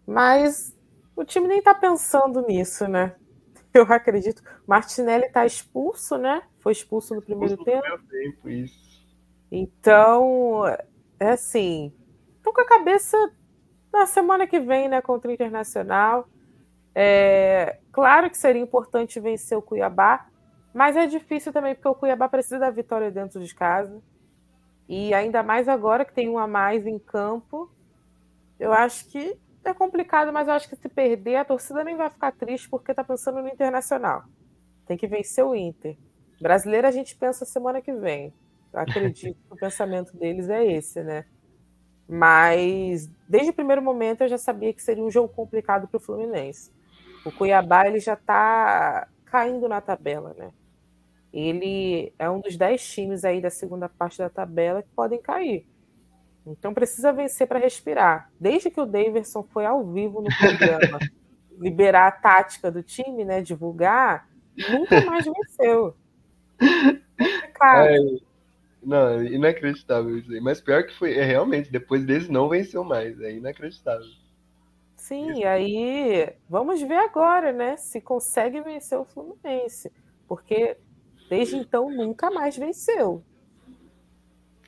mas 0.08 0.76
o 1.16 1.26
time 1.26 1.48
nem 1.48 1.60
está 1.60 1.76
pensando 1.76 2.42
nisso, 2.42 2.88
né? 2.88 3.16
Eu 3.74 3.84
acredito. 3.84 4.42
Martinelli 4.68 5.26
está 5.26 5.46
expulso, 5.46 6.18
né? 6.18 6.42
Foi 6.60 6.72
expulso 6.72 7.16
no 7.16 7.22
primeiro 7.22 7.54
expulso 7.54 7.72
tempo. 7.72 7.98
No 7.98 8.08
tempo 8.08 8.50
isso. 8.50 8.90
Então, 9.52 10.66
é 11.20 11.32
assim, 11.32 11.94
estou 12.38 12.54
com 12.54 12.62
a 12.62 12.66
cabeça 12.66 13.18
na 13.92 14.06
semana 14.06 14.46
que 14.46 14.60
vem, 14.60 14.88
né, 14.88 15.02
contra 15.02 15.30
o 15.30 15.34
Internacional. 15.34 16.28
É, 16.94 17.80
claro 17.92 18.30
que 18.30 18.38
seria 18.38 18.62
importante 18.62 19.20
vencer 19.20 19.58
o 19.58 19.62
Cuiabá, 19.62 20.28
mas 20.74 20.96
é 20.96 21.08
difícil 21.08 21.52
também, 21.52 21.74
porque 21.74 21.88
o 21.88 21.96
Cuiabá 21.96 22.30
precisa 22.30 22.60
da 22.60 22.70
vitória 22.70 23.10
dentro 23.10 23.44
de 23.44 23.56
casa. 23.56 24.02
E 24.88 25.14
ainda 25.14 25.44
mais 25.44 25.68
agora 25.68 26.06
que 26.06 26.14
tem 26.14 26.30
um 26.30 26.38
a 26.38 26.48
mais 26.48 26.86
em 26.86 27.00
campo, 27.00 27.72
eu 28.60 28.74
acho 28.74 29.08
que 29.08 29.38
é 29.64 29.74
complicado, 29.74 30.32
mas 30.32 30.48
eu 30.48 30.54
acho 30.54 30.70
que 30.70 30.76
se 30.76 30.90
perder, 30.90 31.36
a 31.38 31.46
torcida 31.46 31.84
nem 31.84 31.96
vai 31.96 32.10
ficar 32.10 32.32
triste 32.32 32.70
porque 32.70 32.92
está 32.92 33.04
pensando 33.04 33.42
no 33.42 33.48
Internacional. 33.48 34.24
Tem 34.86 34.98
que 34.98 35.08
vencer 35.08 35.44
o 35.44 35.56
Inter. 35.56 35.98
Brasileiro 36.42 36.88
a 36.88 36.92
gente 36.92 37.16
pensa 37.16 37.46
semana 37.46 37.82
que 37.82 37.94
vem. 37.94 38.34
Eu 38.72 38.80
acredito 38.80 39.36
que 39.36 39.54
o 39.54 39.58
pensamento 39.58 40.16
deles 40.16 40.50
é 40.50 40.66
esse, 40.66 41.04
né? 41.04 41.26
Mas 42.08 43.08
desde 43.28 43.52
o 43.52 43.54
primeiro 43.54 43.82
momento 43.82 44.22
eu 44.22 44.28
já 44.28 44.38
sabia 44.38 44.74
que 44.74 44.82
seria 44.82 45.04
um 45.04 45.12
jogo 45.12 45.34
complicado 45.34 45.88
para 45.88 45.98
o 45.98 46.02
Fluminense. 46.02 46.72
O 47.26 47.32
Cuiabá 47.32 47.88
ele 47.88 48.00
já 48.00 48.14
está 48.14 49.08
caindo 49.26 49.68
na 49.68 49.82
tabela, 49.82 50.34
né? 50.36 50.52
ele 51.32 52.14
é 52.18 52.30
um 52.30 52.40
dos 52.40 52.58
dez 52.58 52.88
times 52.92 53.24
aí 53.24 53.42
da 53.42 53.50
segunda 53.50 53.88
parte 53.88 54.18
da 54.18 54.30
tabela 54.30 54.82
que 54.82 54.90
podem 54.96 55.22
cair. 55.22 55.68
Então 56.52 56.74
precisa 56.74 57.14
vencer 57.14 57.48
para 57.48 57.60
respirar. 57.60 58.32
Desde 58.40 58.70
que 58.70 58.82
o 58.82 58.86
Daverson 58.86 59.44
foi 59.44 59.66
ao 59.66 59.86
vivo 59.86 60.22
no 60.22 60.30
programa 60.38 61.00
liberar 61.60 62.08
a 62.08 62.12
tática 62.12 62.72
do 62.72 62.82
time, 62.82 63.26
né, 63.26 63.42
divulgar, 63.42 64.28
nunca 64.70 65.02
mais 65.06 65.26
venceu. 65.26 65.96
Cara. 67.54 67.96
É, 67.96 68.00
não, 68.82 69.24
inacreditável 69.24 70.18
isso 70.18 70.32
aí. 70.32 70.40
Mas 70.40 70.62
pior 70.62 70.84
que 70.84 70.98
foi, 70.98 71.18
é 71.18 71.24
realmente, 71.24 71.72
depois 71.72 72.06
deles 72.06 72.30
não 72.30 72.50
venceu 72.50 72.84
mais. 72.84 73.20
É 73.22 73.34
inacreditável. 73.34 74.08
Sim, 74.96 75.44
aí 75.44 76.34
vamos 76.50 76.82
ver 76.82 77.00
agora, 77.00 77.52
né, 77.52 77.76
se 77.78 78.00
consegue 78.00 78.62
vencer 78.62 78.98
o 78.98 79.06
Fluminense. 79.06 79.92
Porque 80.28 80.78
Desde 81.30 81.56
então, 81.56 81.92
nunca 81.92 82.32
mais 82.32 82.58
venceu. 82.58 83.24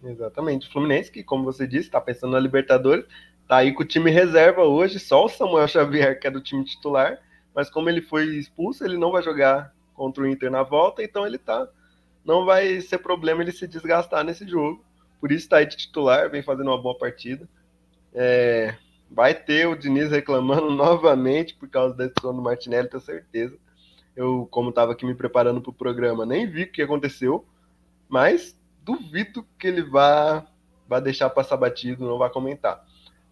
Exatamente. 0.04 0.68
O 0.68 0.72
Fluminense, 0.72 1.12
que, 1.12 1.24
como 1.24 1.44
você 1.44 1.68
disse, 1.68 1.86
está 1.88 2.02
pensando 2.02 2.32
na 2.32 2.40
Libertadores, 2.40 3.06
tá 3.48 3.58
aí 3.58 3.74
com 3.74 3.84
o 3.84 3.86
time 3.86 4.10
reserva 4.10 4.64
hoje, 4.64 5.00
só 5.00 5.26
o 5.26 5.30
Samuel 5.30 5.68
Xavier, 5.68 6.20
que 6.20 6.28
é 6.28 6.32
do 6.32 6.42
time 6.42 6.64
titular, 6.64 7.20
mas 7.54 7.70
como 7.70 7.90
ele 7.90 8.02
foi 8.02 8.38
expulso, 8.38 8.84
ele 8.84 8.98
não 8.98 9.12
vai 9.12 9.22
jogar 9.22 9.74
contra 9.94 10.24
o 10.24 10.28
Inter 10.28 10.50
na 10.50 10.64
volta, 10.64 11.04
então 11.04 11.26
ele 11.28 11.38
tá. 11.38 11.68
Não 12.24 12.46
vai 12.46 12.82
ser 12.82 13.00
problema 13.00 13.42
ele 13.42 13.52
se 13.52 13.68
desgastar 13.68 14.24
nesse 14.24 14.48
jogo. 14.48 14.84
Por 15.20 15.32
isso 15.32 15.46
está 15.46 15.58
aí 15.58 15.66
de 15.66 15.78
titular, 15.78 16.30
vem 16.30 16.42
fazendo 16.42 16.70
uma 16.70 16.82
boa 16.82 16.98
partida. 16.98 17.48
É, 18.14 18.76
vai 19.10 19.34
ter 19.36 19.68
o 19.68 19.76
Diniz 19.76 20.10
reclamando 20.10 20.70
novamente 20.74 21.54
por 21.56 21.70
causa 21.70 21.96
da 21.96 22.06
decisão 22.08 22.36
do 22.36 22.42
Martinelli, 22.42 22.90
tenho 22.90 23.02
certeza. 23.02 23.58
Eu, 24.16 24.48
como 24.50 24.70
estava 24.70 24.92
aqui 24.94 25.06
me 25.06 25.16
preparando 25.16 25.62
para 25.62 25.70
o 25.70 25.74
programa, 25.74 26.26
nem 26.26 26.48
vi 26.50 26.64
o 26.64 26.72
que 26.72 26.82
aconteceu, 26.82 27.46
mas 28.10 28.58
duvido 28.84 29.46
que 29.58 29.68
ele 29.68 29.82
vá, 29.82 30.46
vá 30.88 31.00
deixar 31.00 31.30
passar 31.30 31.58
batido, 31.58 32.06
não 32.06 32.18
vai 32.18 32.30
comentar. 32.30 32.84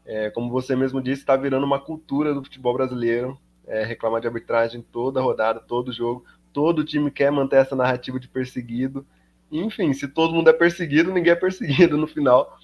É, 0.06 0.30
como 0.32 0.50
você 0.50 0.76
mesmo 0.76 1.02
disse, 1.02 1.22
está 1.22 1.36
virando 1.36 1.66
uma 1.66 1.80
cultura 1.80 2.34
do 2.34 2.44
futebol 2.44 2.74
brasileiro, 2.74 3.40
é, 3.68 3.84
reclamar 3.84 4.20
de 4.20 4.28
arbitragem 4.28 4.82
toda 4.82 5.22
rodada, 5.22 5.60
todo 5.60 5.94
jogo. 5.94 6.26
Todo 6.52 6.84
time 6.84 7.12
quer 7.12 7.32
manter 7.32 7.58
essa 7.58 7.76
narrativa 7.76 8.20
de 8.20 8.28
perseguido. 8.28 9.06
Enfim, 9.52 9.94
se 9.94 10.08
todo 10.08 10.34
mundo 10.34 10.50
é 10.50 10.54
perseguido, 10.54 11.14
ninguém 11.14 11.34
é 11.34 11.36
perseguido 11.36 11.96
no 11.96 12.08
final. 12.08 12.58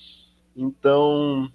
Então, 0.56 1.52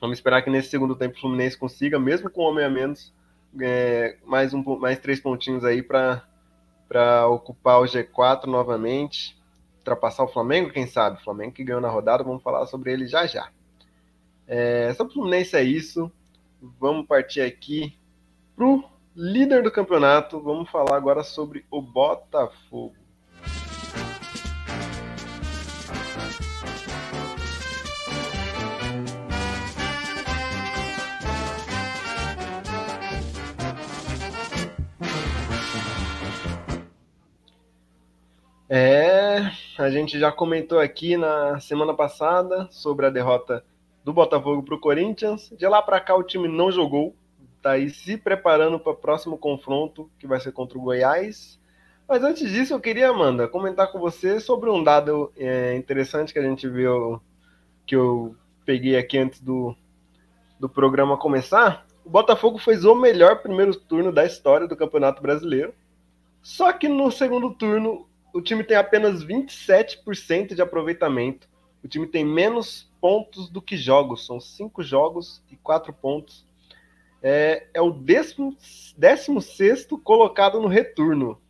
vamos 0.00 0.18
esperar 0.18 0.42
que 0.42 0.50
nesse 0.50 0.68
segundo 0.68 0.94
tempo 0.94 1.16
o 1.16 1.20
Fluminense 1.20 1.58
consiga, 1.58 1.98
mesmo 1.98 2.30
com 2.30 2.42
homem 2.42 2.64
a 2.64 2.70
menos, 2.70 3.12
é, 3.60 4.16
mais, 4.24 4.52
um, 4.54 4.62
mais 4.78 4.98
três 4.98 5.20
pontinhos 5.20 5.64
aí 5.64 5.82
para 5.82 7.26
ocupar 7.28 7.80
o 7.80 7.84
G4 7.84 8.46
novamente, 8.46 9.36
ultrapassar 9.84 10.24
o 10.24 10.28
Flamengo, 10.28 10.70
quem 10.70 10.86
sabe? 10.86 11.20
O 11.20 11.24
Flamengo 11.24 11.52
que 11.52 11.62
ganhou 11.62 11.80
na 11.80 11.90
rodada, 11.90 12.24
vamos 12.24 12.42
falar 12.42 12.66
sobre 12.66 12.92
ele 12.92 13.06
já 13.06 13.26
já. 13.26 13.50
É, 14.46 14.92
sobre 14.94 15.12
o 15.12 15.14
Fluminense 15.14 15.54
é 15.54 15.62
isso. 15.62 16.10
Vamos 16.80 17.06
partir 17.06 17.42
aqui 17.42 17.96
pro 18.56 18.82
líder 19.14 19.62
do 19.62 19.70
campeonato. 19.70 20.40
Vamos 20.40 20.70
falar 20.70 20.96
agora 20.96 21.22
sobre 21.22 21.64
o 21.70 21.82
Botafogo. 21.82 22.94
É, 38.66 39.23
a 39.76 39.90
gente 39.90 40.18
já 40.18 40.30
comentou 40.30 40.78
aqui 40.78 41.16
na 41.16 41.58
semana 41.58 41.92
passada 41.92 42.68
sobre 42.70 43.06
a 43.06 43.10
derrota 43.10 43.64
do 44.04 44.12
Botafogo 44.12 44.62
para 44.62 44.74
o 44.74 44.80
Corinthians. 44.80 45.52
De 45.56 45.66
lá 45.66 45.82
para 45.82 46.00
cá 46.00 46.14
o 46.14 46.22
time 46.22 46.46
não 46.46 46.70
jogou, 46.70 47.14
está 47.56 47.72
aí 47.72 47.90
se 47.90 48.16
preparando 48.16 48.78
para 48.78 48.92
o 48.92 48.96
próximo 48.96 49.36
confronto, 49.36 50.08
que 50.18 50.26
vai 50.26 50.38
ser 50.38 50.52
contra 50.52 50.78
o 50.78 50.82
Goiás. 50.82 51.58
Mas 52.06 52.22
antes 52.22 52.50
disso, 52.50 52.72
eu 52.72 52.80
queria, 52.80 53.08
Amanda, 53.08 53.48
comentar 53.48 53.90
com 53.90 53.98
você 53.98 54.38
sobre 54.38 54.70
um 54.70 54.84
dado 54.84 55.32
é, 55.36 55.74
interessante 55.74 56.32
que 56.32 56.38
a 56.38 56.42
gente 56.42 56.68
viu, 56.68 57.20
que 57.86 57.96
eu 57.96 58.36
peguei 58.64 58.96
aqui 58.96 59.18
antes 59.18 59.40
do, 59.40 59.74
do 60.60 60.68
programa 60.68 61.16
começar. 61.16 61.84
O 62.04 62.10
Botafogo 62.10 62.58
fez 62.58 62.84
o 62.84 62.94
melhor 62.94 63.42
primeiro 63.42 63.74
turno 63.74 64.12
da 64.12 64.24
história 64.24 64.68
do 64.68 64.76
Campeonato 64.76 65.20
Brasileiro. 65.22 65.74
Só 66.42 66.72
que 66.72 66.88
no 66.88 67.10
segundo 67.10 67.54
turno 67.54 68.06
o 68.34 68.42
time 68.42 68.62
tem 68.64 68.76
apenas 68.76 69.24
27% 69.24 70.54
de 70.54 70.60
aproveitamento. 70.60 71.48
O 71.84 71.88
time 71.88 72.04
tem 72.04 72.24
menos 72.24 72.92
pontos 73.00 73.48
do 73.48 73.62
que 73.62 73.76
jogos. 73.76 74.26
São 74.26 74.40
cinco 74.40 74.82
jogos 74.82 75.40
e 75.50 75.56
quatro 75.56 75.92
pontos. 75.92 76.44
É, 77.22 77.68
é 77.72 77.80
o 77.80 77.92
16 77.92 79.86
colocado 80.02 80.60
no 80.60 80.66
retorno. 80.66 81.40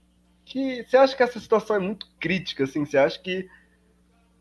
Que 0.44 0.84
você 0.84 0.98
acha 0.98 1.16
que 1.16 1.22
essa 1.22 1.40
situação 1.40 1.76
é 1.76 1.78
muito 1.78 2.06
crítica? 2.20 2.64
Assim, 2.64 2.84
você 2.84 2.98
acha 2.98 3.18
que. 3.18 3.48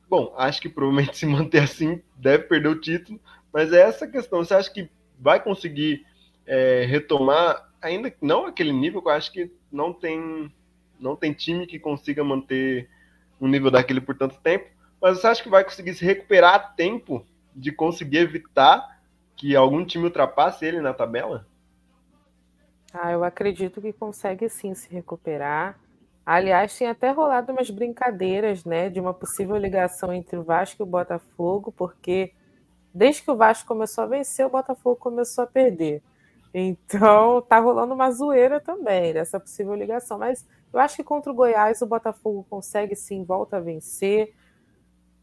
Bom, 0.09 0.33
acho 0.37 0.61
que 0.61 0.67
provavelmente 0.67 1.15
se 1.17 1.25
manter 1.25 1.63
assim 1.63 2.01
deve 2.17 2.43
perder 2.43 2.67
o 2.67 2.81
título. 2.81 3.21
Mas 3.53 3.71
é 3.71 3.79
essa 3.83 4.05
questão. 4.05 4.43
Você 4.43 4.53
acha 4.53 4.69
que 4.69 4.89
vai 5.17 5.41
conseguir 5.41 6.05
é, 6.45 6.83
retomar, 6.83 7.71
ainda 7.81 8.13
não 8.21 8.45
aquele 8.47 8.73
nível 8.73 9.01
que 9.01 9.07
eu 9.07 9.13
acho 9.13 9.31
que 9.31 9.49
não 9.71 9.93
tem 9.93 10.51
não 10.99 11.15
tem 11.15 11.33
time 11.33 11.67
que 11.67 11.79
consiga 11.79 12.23
manter 12.23 12.89
um 13.39 13.47
nível 13.47 13.69
daquele 13.69 14.01
por 14.01 14.15
tanto 14.15 14.39
tempo. 14.41 14.69
Mas 15.01 15.19
você 15.19 15.27
acha 15.27 15.43
que 15.43 15.49
vai 15.49 15.63
conseguir 15.63 15.93
se 15.93 16.05
recuperar 16.05 16.55
a 16.55 16.59
tempo 16.59 17.25
de 17.55 17.71
conseguir 17.71 18.17
evitar 18.17 19.01
que 19.35 19.55
algum 19.55 19.85
time 19.85 20.05
ultrapasse 20.05 20.65
ele 20.65 20.79
na 20.79 20.93
tabela? 20.93 21.45
Ah, 22.93 23.11
eu 23.11 23.23
acredito 23.23 23.81
que 23.81 23.91
consegue 23.91 24.47
sim 24.47 24.73
se 24.73 24.89
recuperar. 24.89 25.79
Aliás, 26.25 26.77
tem 26.77 26.87
até 26.87 27.11
rolado 27.11 27.51
umas 27.51 27.69
brincadeiras, 27.69 28.63
né, 28.63 28.89
de 28.89 28.99
uma 28.99 29.13
possível 29.13 29.57
ligação 29.57 30.13
entre 30.13 30.37
o 30.37 30.43
Vasco 30.43 30.81
e 30.81 30.83
o 30.83 30.87
Botafogo, 30.87 31.71
porque 31.71 32.31
desde 32.93 33.23
que 33.23 33.31
o 33.31 33.35
Vasco 33.35 33.67
começou 33.67 34.05
a 34.05 34.07
vencer, 34.07 34.45
o 34.45 34.49
Botafogo 34.49 34.95
começou 34.95 35.43
a 35.43 35.47
perder. 35.47 36.01
Então, 36.53 37.41
tá 37.41 37.59
rolando 37.59 37.93
uma 37.93 38.11
zoeira 38.11 38.59
também 38.59 39.11
dessa 39.11 39.39
possível 39.39 39.73
ligação. 39.73 40.19
Mas 40.19 40.47
eu 40.73 40.79
acho 40.79 40.95
que 40.95 41.03
contra 41.03 41.31
o 41.31 41.35
Goiás 41.35 41.81
o 41.81 41.87
Botafogo 41.87 42.45
consegue 42.49 42.95
sim, 42.95 43.23
volta 43.23 43.57
a 43.57 43.59
vencer, 43.59 44.33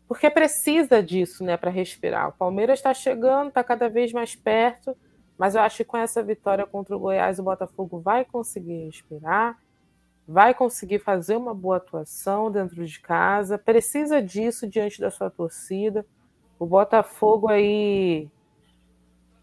porque 0.06 0.30
precisa 0.30 1.02
disso, 1.02 1.44
né, 1.44 1.56
para 1.56 1.70
respirar. 1.70 2.28
O 2.28 2.32
Palmeiras 2.32 2.78
está 2.78 2.94
chegando, 2.94 3.48
está 3.48 3.62
cada 3.62 3.88
vez 3.88 4.12
mais 4.12 4.34
perto, 4.34 4.96
mas 5.36 5.54
eu 5.54 5.60
acho 5.60 5.78
que 5.78 5.84
com 5.84 5.96
essa 5.96 6.22
vitória 6.22 6.66
contra 6.66 6.96
o 6.96 7.00
Goiás 7.00 7.38
o 7.38 7.42
Botafogo 7.42 8.00
vai 8.00 8.24
conseguir 8.24 8.86
respirar, 8.86 9.58
vai 10.26 10.54
conseguir 10.54 11.00
fazer 11.00 11.36
uma 11.36 11.54
boa 11.54 11.78
atuação 11.78 12.50
dentro 12.50 12.86
de 12.86 13.00
casa, 13.00 13.58
precisa 13.58 14.22
disso 14.22 14.66
diante 14.66 15.00
da 15.00 15.10
sua 15.10 15.30
torcida. 15.30 16.06
O 16.58 16.66
Botafogo 16.66 17.48
aí 17.48 18.28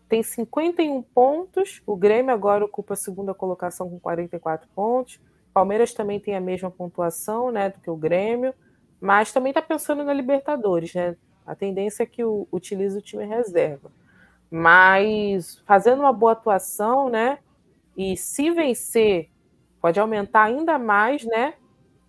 tem 0.08 0.24
51 0.24 1.02
pontos. 1.02 1.82
O 1.86 1.96
Grêmio 1.96 2.34
agora 2.34 2.64
ocupa 2.64 2.94
a 2.94 2.98
segunda 2.98 3.34
colocação 3.34 3.90
com 3.90 4.00
44 4.00 4.68
pontos. 4.74 5.20
Palmeiras 5.58 5.92
também 5.92 6.20
tem 6.20 6.36
a 6.36 6.40
mesma 6.40 6.70
pontuação 6.70 7.50
né, 7.50 7.72
do 7.72 7.80
que 7.80 7.90
o 7.90 7.98
Grêmio, 7.98 8.54
mas 9.02 9.34
também 9.34 9.50
está 9.50 9.60
pensando 9.60 10.04
na 10.04 10.14
Libertadores. 10.14 10.94
Né? 10.94 11.18
A 11.48 11.56
tendência 11.56 12.04
é 12.04 12.06
que 12.06 12.24
o, 12.24 12.48
utilize 12.52 12.96
o 12.96 13.02
time 13.02 13.26
reserva. 13.26 13.92
Mas 14.52 15.60
fazendo 15.66 16.02
uma 16.02 16.14
boa 16.14 16.34
atuação, 16.34 17.10
né? 17.10 17.40
E 17.98 18.16
se 18.16 18.52
vencer, 18.52 19.32
pode 19.82 20.00
aumentar 20.00 20.44
ainda 20.44 20.78
mais, 20.78 21.26
né? 21.26 21.56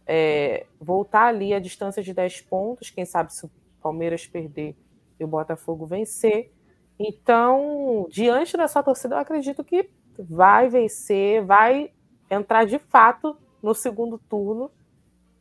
É, 0.06 0.66
voltar 0.78 1.28
ali 1.28 1.54
a 1.54 1.58
distância 1.58 2.02
de 2.02 2.12
10 2.12 2.42
pontos. 2.42 2.90
Quem 2.90 3.06
sabe 3.06 3.32
se 3.32 3.46
o 3.46 3.50
Palmeiras 3.80 4.26
perder 4.26 4.76
e 5.18 5.24
o 5.24 5.26
Botafogo 5.26 5.86
vencer. 5.86 6.52
Então, 6.98 8.06
diante 8.10 8.58
dessa 8.58 8.82
torcida, 8.82 9.14
eu 9.14 9.20
acredito 9.20 9.64
que 9.64 9.88
vai 10.18 10.68
vencer, 10.68 11.42
vai 11.42 11.90
entrar 12.30 12.64
de 12.64 12.78
fato 12.78 13.36
no 13.62 13.74
segundo 13.74 14.18
turno, 14.18 14.70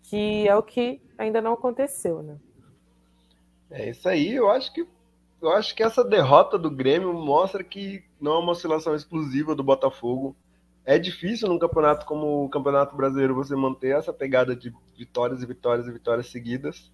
que 0.03 0.47
é 0.47 0.55
o 0.55 0.63
que 0.63 1.01
ainda 1.17 1.41
não 1.41 1.53
aconteceu, 1.53 2.21
né? 2.21 2.37
É 3.69 3.89
isso 3.89 4.07
aí, 4.07 4.33
eu 4.33 4.49
acho 4.49 4.73
que 4.73 4.87
eu 5.41 5.51
acho 5.51 5.75
que 5.75 5.83
essa 5.83 6.03
derrota 6.03 6.57
do 6.57 6.71
Grêmio 6.71 7.13
mostra 7.13 7.63
que 7.63 8.03
não 8.19 8.33
é 8.33 8.39
uma 8.39 8.53
oscilação 8.53 8.95
exclusiva 8.95 9.53
do 9.53 9.63
Botafogo. 9.63 10.35
É 10.83 10.97
difícil 10.97 11.47
num 11.47 11.59
campeonato 11.59 12.07
como 12.07 12.45
o 12.45 12.49
Campeonato 12.49 12.95
Brasileiro 12.95 13.35
você 13.35 13.55
manter 13.55 13.95
essa 13.95 14.11
pegada 14.11 14.55
de 14.55 14.73
vitórias 14.97 15.43
e 15.43 15.45
vitórias 15.45 15.85
e 15.85 15.91
vitórias 15.91 16.27
seguidas. 16.27 16.91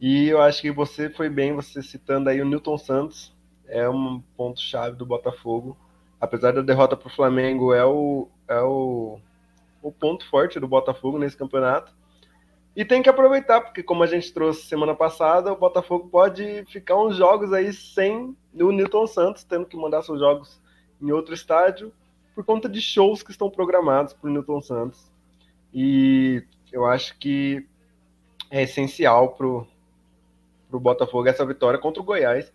E 0.00 0.28
eu 0.28 0.40
acho 0.40 0.60
que 0.60 0.72
você 0.72 1.08
foi 1.08 1.28
bem, 1.28 1.54
você 1.54 1.82
citando 1.82 2.30
aí 2.30 2.40
o 2.40 2.44
Newton 2.44 2.78
Santos, 2.78 3.32
é 3.66 3.88
um 3.88 4.20
ponto 4.36 4.60
chave 4.60 4.96
do 4.96 5.06
Botafogo. 5.06 5.76
Apesar 6.20 6.52
da 6.52 6.62
derrota 6.62 6.96
para 6.96 7.06
o 7.06 7.14
Flamengo, 7.14 7.72
é 7.72 7.84
o, 7.84 8.28
é 8.50 8.60
o, 8.60 9.18
o 9.80 9.92
ponto 9.92 10.28
forte 10.28 10.58
do 10.58 10.66
Botafogo 10.66 11.18
nesse 11.18 11.36
campeonato. 11.36 11.94
E 12.74 12.84
tem 12.84 13.02
que 13.02 13.08
aproveitar, 13.08 13.60
porque 13.60 13.82
como 13.82 14.02
a 14.02 14.06
gente 14.06 14.32
trouxe 14.32 14.66
semana 14.66 14.94
passada, 14.94 15.52
o 15.52 15.56
Botafogo 15.56 16.08
pode 16.08 16.64
ficar 16.66 16.96
uns 16.96 17.16
jogos 17.16 17.52
aí 17.52 17.72
sem 17.72 18.36
o 18.54 18.72
Newton 18.72 19.06
Santos, 19.06 19.44
tendo 19.44 19.66
que 19.66 19.76
mandar 19.76 20.02
seus 20.02 20.20
jogos 20.20 20.60
em 21.00 21.10
outro 21.12 21.32
estádio, 21.32 21.92
por 22.34 22.44
conta 22.44 22.68
de 22.68 22.80
shows 22.80 23.22
que 23.22 23.30
estão 23.30 23.50
programados 23.50 24.12
para 24.12 24.28
o 24.28 24.32
Newton 24.32 24.60
Santos. 24.60 25.10
E 25.72 26.42
eu 26.72 26.84
acho 26.86 27.18
que 27.18 27.66
é 28.50 28.62
essencial 28.62 29.32
para 29.32 29.46
o 29.46 29.66
Botafogo 30.80 31.28
essa 31.28 31.46
vitória 31.46 31.78
contra 31.78 32.02
o 32.02 32.04
Goiás, 32.04 32.52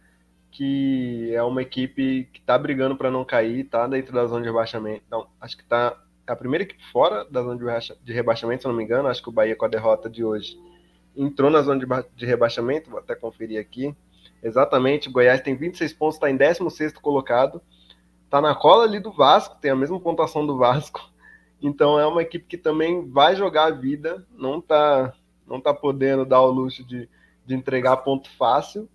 que 0.56 1.36
é 1.36 1.44
uma 1.44 1.62
equipe 1.62 2.30
que 2.32 2.40
está 2.40 2.58
brigando 2.58 2.96
para 2.96 3.12
não 3.12 3.26
cair, 3.26 3.66
está 3.66 3.86
dentro 3.88 4.14
da 4.14 4.26
zona 4.26 4.40
de 4.40 4.48
rebaixamento. 4.48 5.04
Não, 5.12 5.28
acho 5.42 5.58
que 5.58 5.64
está 5.64 6.02
é 6.26 6.32
a 6.32 6.36
primeira 6.36 6.64
equipe 6.64 6.82
fora 6.94 7.26
da 7.26 7.44
zona 7.44 7.60
de 8.02 8.14
rebaixamento, 8.14 8.62
se 8.62 8.68
não 8.68 8.74
me 8.74 8.82
engano. 8.82 9.10
Acho 9.10 9.22
que 9.22 9.28
o 9.28 9.34
Bahia, 9.34 9.54
com 9.54 9.66
a 9.66 9.68
derrota 9.68 10.10
de 10.10 10.24
hoje, 10.24 10.58
entrou 11.14 11.52
na 11.52 11.62
zona 11.62 11.86
de 12.16 12.26
rebaixamento. 12.26 12.90
Vou 12.90 13.00
até 13.00 13.14
conferir 13.16 13.60
aqui. 13.60 13.94
Exatamente, 14.42 15.10
o 15.10 15.12
Goiás 15.12 15.42
tem 15.42 15.58
26 15.58 15.92
pontos, 15.92 16.16
está 16.16 16.30
em 16.30 16.38
16 16.38 16.94
colocado. 16.94 17.62
Está 18.24 18.40
na 18.40 18.56
cola 18.56 18.86
ali 18.86 19.02
do 19.02 19.12
Vasco, 19.12 19.58
tem 19.60 19.72
a 19.72 19.76
mesma 19.76 20.00
pontuação 20.00 20.48
do 20.48 20.58
Vasco. 20.58 21.02
Então 21.62 22.00
é 22.00 22.08
uma 22.08 22.22
equipe 22.22 22.46
que 22.46 22.58
também 22.58 23.10
vai 23.12 23.36
jogar 23.36 23.66
a 23.66 23.72
vida, 23.72 24.26
não 24.32 24.60
está 24.60 25.14
não 25.46 25.60
tá 25.60 25.74
podendo 25.74 26.26
dar 26.26 26.42
o 26.42 26.50
luxo 26.50 26.84
de, 26.84 27.10
de 27.46 27.54
entregar 27.54 27.98
ponto 27.98 28.30
fácil 28.32 28.90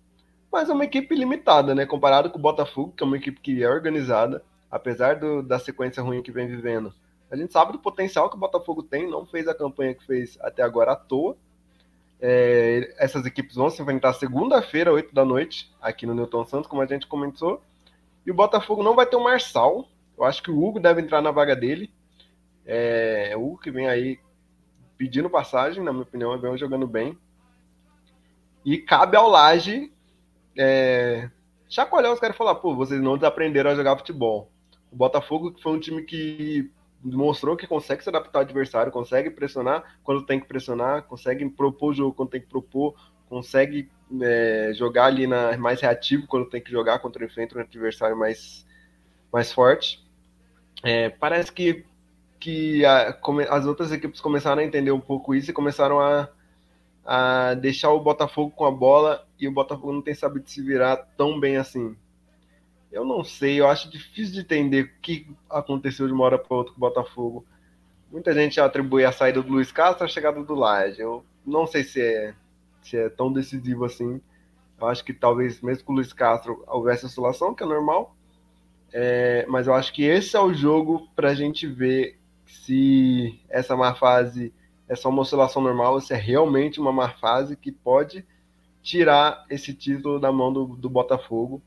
mas 0.51 0.69
é 0.69 0.73
uma 0.73 0.83
equipe 0.83 1.15
limitada, 1.15 1.73
né? 1.73 1.85
Comparado 1.85 2.29
com 2.29 2.37
o 2.37 2.41
Botafogo, 2.41 2.93
que 2.95 3.03
é 3.03 3.05
uma 3.05 3.17
equipe 3.17 3.39
que 3.39 3.63
é 3.63 3.69
organizada, 3.69 4.43
apesar 4.69 5.15
do, 5.15 5.41
da 5.41 5.57
sequência 5.57 6.03
ruim 6.03 6.21
que 6.21 6.31
vem 6.31 6.47
vivendo. 6.47 6.93
A 7.31 7.35
gente 7.37 7.53
sabe 7.53 7.71
do 7.71 7.79
potencial 7.79 8.29
que 8.29 8.35
o 8.35 8.39
Botafogo 8.39 8.83
tem, 8.83 9.09
não 9.09 9.25
fez 9.25 9.47
a 9.47 9.55
campanha 9.55 9.95
que 9.95 10.05
fez 10.05 10.37
até 10.41 10.61
agora 10.61 10.91
à 10.91 10.95
toa. 10.95 11.37
É, 12.19 12.93
essas 12.97 13.25
equipes 13.25 13.55
vão 13.55 13.69
se 13.69 13.81
enfrentar 13.81 14.13
segunda-feira, 14.13 14.91
8 14.91 15.15
da 15.15 15.23
noite, 15.23 15.71
aqui 15.81 16.05
no 16.05 16.13
Newton 16.13 16.45
Santos, 16.45 16.69
como 16.69 16.81
a 16.81 16.85
gente 16.85 17.07
comentou. 17.07 17.61
E 18.25 18.31
o 18.31 18.33
Botafogo 18.33 18.83
não 18.83 18.95
vai 18.95 19.05
ter 19.05 19.15
o 19.15 19.23
Marçal. 19.23 19.87
Eu 20.17 20.25
acho 20.25 20.43
que 20.43 20.51
o 20.51 20.61
Hugo 20.61 20.79
deve 20.79 21.01
entrar 21.01 21.21
na 21.21 21.31
vaga 21.31 21.55
dele. 21.55 21.89
É, 22.65 23.33
o 23.37 23.43
Hugo 23.47 23.59
que 23.59 23.71
vem 23.71 23.87
aí 23.87 24.19
pedindo 24.97 25.29
passagem, 25.29 25.81
na 25.81 25.91
minha 25.91 26.03
opinião, 26.03 26.37
vem 26.37 26.57
jogando 26.57 26.85
bem. 26.85 27.17
E 28.63 28.77
cabe 28.77 29.15
ao 29.15 29.29
Laje 29.29 29.91
é, 30.57 31.29
chacoalhar 31.69 32.11
os 32.11 32.19
caras 32.19 32.35
e 32.35 32.37
falar, 32.37 32.55
pô, 32.55 32.75
vocês 32.75 33.01
não 33.01 33.13
aprenderam 33.13 33.71
a 33.71 33.75
jogar 33.75 33.97
futebol. 33.97 34.51
O 34.91 34.95
Botafogo 34.95 35.55
foi 35.61 35.71
um 35.71 35.79
time 35.79 36.03
que 36.03 36.69
mostrou 37.03 37.55
que 37.55 37.65
consegue 37.65 38.03
se 38.03 38.09
adaptar 38.09 38.39
ao 38.39 38.43
adversário, 38.43 38.91
consegue 38.91 39.29
pressionar 39.29 39.97
quando 40.03 40.25
tem 40.25 40.39
que 40.39 40.47
pressionar, 40.47 41.03
consegue 41.03 41.47
propor 41.49 41.91
o 41.91 41.93
jogo 41.93 42.13
quando 42.13 42.29
tem 42.29 42.41
que 42.41 42.47
propor, 42.47 42.95
consegue 43.27 43.89
é, 44.21 44.71
jogar 44.75 45.05
ali 45.05 45.25
na, 45.25 45.57
mais 45.57 45.79
reativo 45.81 46.27
quando 46.27 46.49
tem 46.49 46.61
que 46.61 46.69
jogar 46.69 46.99
contra 46.99 47.25
enfrenta 47.25 47.57
um 47.57 47.61
adversário 47.61 48.17
mais, 48.17 48.65
mais 49.31 49.51
forte. 49.51 50.05
É, 50.83 51.09
parece 51.09 51.51
que, 51.51 51.85
que 52.39 52.85
a, 52.85 53.17
as 53.49 53.65
outras 53.65 53.91
equipes 53.91 54.19
começaram 54.19 54.61
a 54.61 54.65
entender 54.65 54.91
um 54.91 54.99
pouco 54.99 55.33
isso 55.33 55.49
e 55.49 55.53
começaram 55.53 55.99
a, 55.99 56.29
a 57.05 57.53
deixar 57.53 57.91
o 57.91 58.01
Botafogo 58.01 58.51
com 58.51 58.65
a 58.65 58.71
bola 58.71 59.25
e 59.41 59.47
o 59.47 59.51
Botafogo 59.51 59.91
não 59.91 60.01
tem 60.01 60.13
sabido 60.13 60.47
se 60.47 60.61
virar 60.61 60.95
tão 61.17 61.39
bem 61.39 61.57
assim. 61.57 61.97
Eu 62.91 63.03
não 63.03 63.23
sei, 63.23 63.59
eu 63.59 63.67
acho 63.67 63.89
difícil 63.89 64.35
de 64.35 64.41
entender 64.41 64.83
o 64.83 65.01
que 65.01 65.27
aconteceu 65.49 66.05
de 66.05 66.13
uma 66.13 66.23
hora 66.23 66.37
para 66.37 66.55
outra 66.55 66.73
com 66.73 66.77
o 66.77 66.81
Botafogo. 66.81 67.45
Muita 68.11 68.33
gente 68.33 68.59
atribui 68.59 69.03
a 69.03 69.11
saída 69.11 69.41
do 69.41 69.51
Luiz 69.51 69.71
Castro 69.71 70.05
à 70.05 70.07
chegada 70.07 70.43
do 70.43 70.53
Laje. 70.53 70.99
Eu 71.01 71.25
não 71.45 71.65
sei 71.65 71.83
se 71.83 71.99
é, 71.99 72.35
se 72.83 72.97
é 72.97 73.09
tão 73.09 73.33
decisivo 73.33 73.85
assim. 73.85 74.21
Eu 74.79 74.87
acho 74.87 75.03
que 75.03 75.13
talvez, 75.13 75.61
mesmo 75.61 75.85
com 75.85 75.93
o 75.93 75.95
Luiz 75.95 76.13
Castro, 76.13 76.63
houvesse 76.67 77.05
oscilação, 77.05 77.55
que 77.55 77.63
é 77.63 77.65
normal. 77.65 78.15
É, 78.93 79.45
mas 79.47 79.65
eu 79.67 79.73
acho 79.73 79.91
que 79.93 80.03
esse 80.03 80.35
é 80.35 80.39
o 80.39 80.53
jogo 80.53 81.07
para 81.15 81.29
a 81.29 81.33
gente 81.33 81.65
ver 81.65 82.19
se 82.45 83.39
essa 83.49 83.75
má 83.75 83.95
fase 83.95 84.53
é 84.87 84.95
só 84.95 85.07
uma 85.07 85.21
oscilação 85.21 85.61
normal 85.61 86.01
se 86.01 86.13
é 86.13 86.17
realmente 86.17 86.81
uma 86.81 86.91
má 86.91 87.09
fase 87.09 87.55
que 87.55 87.71
pode 87.71 88.25
tirar 88.81 89.45
esse 89.49 89.73
título 89.73 90.19
da 90.19 90.31
mão 90.31 90.51
do, 90.51 90.65
do 90.65 90.89
Botafogo 90.89 91.61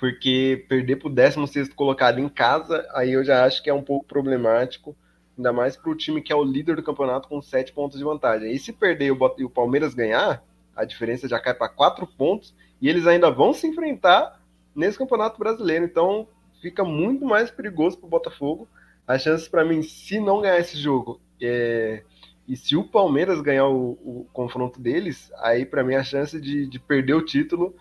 porque 0.00 0.64
perder 0.66 0.96
para 0.96 1.08
o 1.08 1.14
16 1.14 1.74
colocado 1.74 2.18
em 2.18 2.28
casa, 2.28 2.88
aí 2.94 3.12
eu 3.12 3.22
já 3.22 3.44
acho 3.44 3.62
que 3.62 3.68
é 3.68 3.74
um 3.74 3.82
pouco 3.82 4.06
problemático, 4.06 4.96
ainda 5.36 5.52
mais 5.52 5.76
para 5.76 5.90
o 5.90 5.94
time 5.94 6.22
que 6.22 6.32
é 6.32 6.34
o 6.34 6.42
líder 6.42 6.76
do 6.76 6.82
campeonato 6.82 7.28
com 7.28 7.42
7 7.42 7.74
pontos 7.74 7.98
de 7.98 8.04
vantagem. 8.04 8.50
E 8.50 8.58
se 8.58 8.72
perder 8.72 9.14
e 9.38 9.44
o 9.44 9.50
Palmeiras 9.50 9.92
ganhar, 9.92 10.42
a 10.74 10.86
diferença 10.86 11.28
já 11.28 11.38
cai 11.38 11.52
para 11.52 11.68
4 11.68 12.06
pontos 12.06 12.54
e 12.80 12.88
eles 12.88 13.06
ainda 13.06 13.30
vão 13.30 13.52
se 13.52 13.66
enfrentar 13.66 14.40
nesse 14.74 14.96
campeonato 14.96 15.38
brasileiro. 15.38 15.84
Então 15.84 16.26
fica 16.62 16.82
muito 16.82 17.26
mais 17.26 17.50
perigoso 17.50 17.98
para 17.98 18.06
o 18.06 18.10
Botafogo. 18.10 18.66
As 19.06 19.20
chances 19.20 19.48
para 19.48 19.66
mim, 19.66 19.82
se 19.82 20.18
não 20.18 20.40
ganhar 20.40 20.58
esse 20.58 20.78
jogo, 20.78 21.20
é... 21.42 22.02
e 22.50 22.56
se 22.56 22.74
o 22.76 22.82
Palmeiras 22.82 23.40
ganhar 23.40 23.68
o, 23.68 23.92
o 24.04 24.26
confronto 24.32 24.80
deles, 24.80 25.30
aí 25.38 25.64
para 25.64 25.84
mim 25.84 25.94
a 25.94 26.02
chance 26.02 26.40
de, 26.40 26.66
de 26.66 26.80
perder 26.80 27.14
o 27.14 27.24
título 27.24 27.72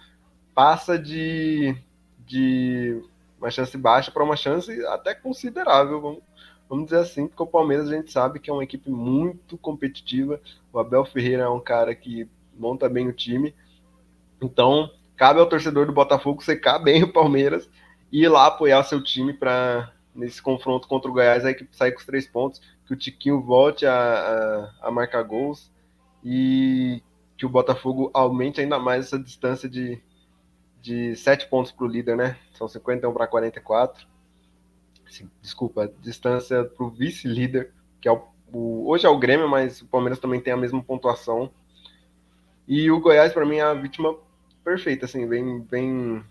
passa 0.53 0.95
de 0.95 1.75
de 2.19 3.01
uma 3.39 3.49
chance 3.49 3.75
baixa 3.75 4.12
para 4.12 4.23
uma 4.23 4.36
chance 4.36 4.71
até 4.86 5.15
considerável, 5.15 5.99
vamos, 5.99 6.19
vamos 6.69 6.86
dizer 6.86 6.99
assim, 6.99 7.27
porque 7.27 7.41
o 7.41 7.47
Palmeiras 7.47 7.89
a 7.89 7.95
gente 7.95 8.12
sabe 8.12 8.39
que 8.39 8.51
é 8.51 8.53
uma 8.53 8.63
equipe 8.63 8.91
muito 8.91 9.58
competitiva. 9.58 10.39
O 10.71 10.77
Abel 10.77 11.03
Ferreira 11.03 11.45
é 11.45 11.49
um 11.49 11.60
cara 11.60 11.95
que 11.95 12.29
monta 12.55 12.88
bem 12.88 13.08
o 13.08 13.13
time. 13.13 13.55
Então, 14.39 14.91
cabe 15.17 15.39
ao 15.39 15.49
torcedor 15.49 15.88
do 15.88 15.93
Botafogo 15.93 16.43
secar 16.43 16.77
bem 16.84 17.01
o 17.01 17.12
Palmeiras 17.12 17.67
e 18.12 18.21
ir 18.21 18.29
lá 18.29 18.45
apoiar 18.45 18.84
seu 18.84 19.03
time 19.03 19.34
para 19.34 19.91
nesse 20.13 20.39
confronto 20.39 20.88
contra 20.88 21.10
o 21.10 21.13
Goiás 21.13 21.43
a 21.43 21.49
equipe 21.49 21.75
sair 21.75 21.93
com 21.93 21.99
os 21.99 22.05
três 22.05 22.27
pontos, 22.27 22.62
que 22.89 22.93
o 22.93 22.97
Tiquinho 22.97 23.39
volte 23.39 23.86
a, 23.86 23.93
a, 24.82 24.88
a 24.88 24.91
marcar 24.91 25.21
gols 25.21 25.71
e 26.23 27.04
que 27.38 27.45
o 27.45 27.49
Botafogo 27.49 28.10
aumente 28.12 28.60
ainda 28.60 28.80
mais 28.80 29.06
essa 29.06 29.19
distância 29.19 29.69
de, 29.69 30.02
de 30.82 31.15
7 31.15 31.47
pontos 31.49 31.71
para 31.71 31.86
o 31.86 31.88
líder, 31.88 32.17
né? 32.17 32.36
São 32.52 32.67
51 32.67 33.13
para 33.13 33.28
44. 33.28 34.08
Desculpa, 35.39 35.91
distância 36.02 36.63
para 36.63 36.84
o 36.84 36.89
vice-líder, 36.89 37.71
que 38.02 38.08
é 38.08 38.12
o, 38.12 38.23
o, 38.52 38.89
hoje 38.89 39.06
é 39.06 39.10
o 39.10 39.19
Grêmio, 39.19 39.47
mas 39.47 39.82
o 39.82 39.86
Palmeiras 39.86 40.17
também 40.17 40.41
tem 40.41 40.52
a 40.52 40.58
mesma 40.58 40.82
pontuação. 40.82 41.52
E 42.67 42.89
o 42.89 42.99
Goiás, 42.99 43.32
para 43.34 43.45
mim, 43.45 43.58
é 43.58 43.62
a 43.62 43.73
vítima 43.75 44.17
perfeita, 44.63 45.06
assim, 45.06 45.28
vem, 45.28 45.62
vem 45.62 46.23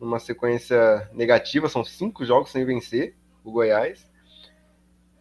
numa 0.00 0.18
sequência 0.18 1.10
negativa, 1.12 1.68
são 1.68 1.84
cinco 1.84 2.24
jogos 2.24 2.50
sem 2.50 2.64
vencer 2.64 3.14
o 3.44 3.52
Goiás. 3.52 4.07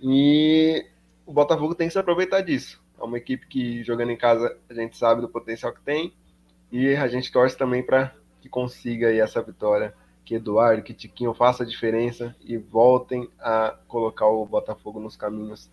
E 0.02 0.86
o 1.26 1.34
Botafogo 1.34 1.76
tem 1.76 1.88
que 1.88 1.94
se 1.94 2.00
aproveitar 2.00 2.42
disso. 2.42 2.82
É 3.00 3.04
uma 3.04 3.18
equipe 3.18 3.48
que 3.48 3.84
jogando 3.84 4.12
em 4.12 4.18
casa 4.18 4.58
a 4.70 4.74
gente 4.74 4.98
sabe 4.98 5.22
do 5.22 5.30
potencial 5.30 5.72
que 5.72 5.82
tem 5.82 6.14
e 6.72 6.96
a 6.96 7.08
gente 7.08 7.32
torce 7.32 7.58
também 7.58 7.84
para 7.84 8.14
que 8.42 8.50
consiga 8.50 9.14
essa 9.14 9.42
vitória, 9.42 9.94
que 10.26 10.36
Eduardo, 10.36 10.84
que 10.84 10.94
Tiquinho 10.94 11.34
faça 11.34 11.64
a 11.64 11.66
diferença 11.66 12.36
e 12.44 12.58
voltem 12.58 13.30
a 13.40 13.76
colocar 13.88 14.28
o 14.28 14.46
Botafogo 14.46 15.00
nos 15.00 15.16
caminhos 15.16 15.70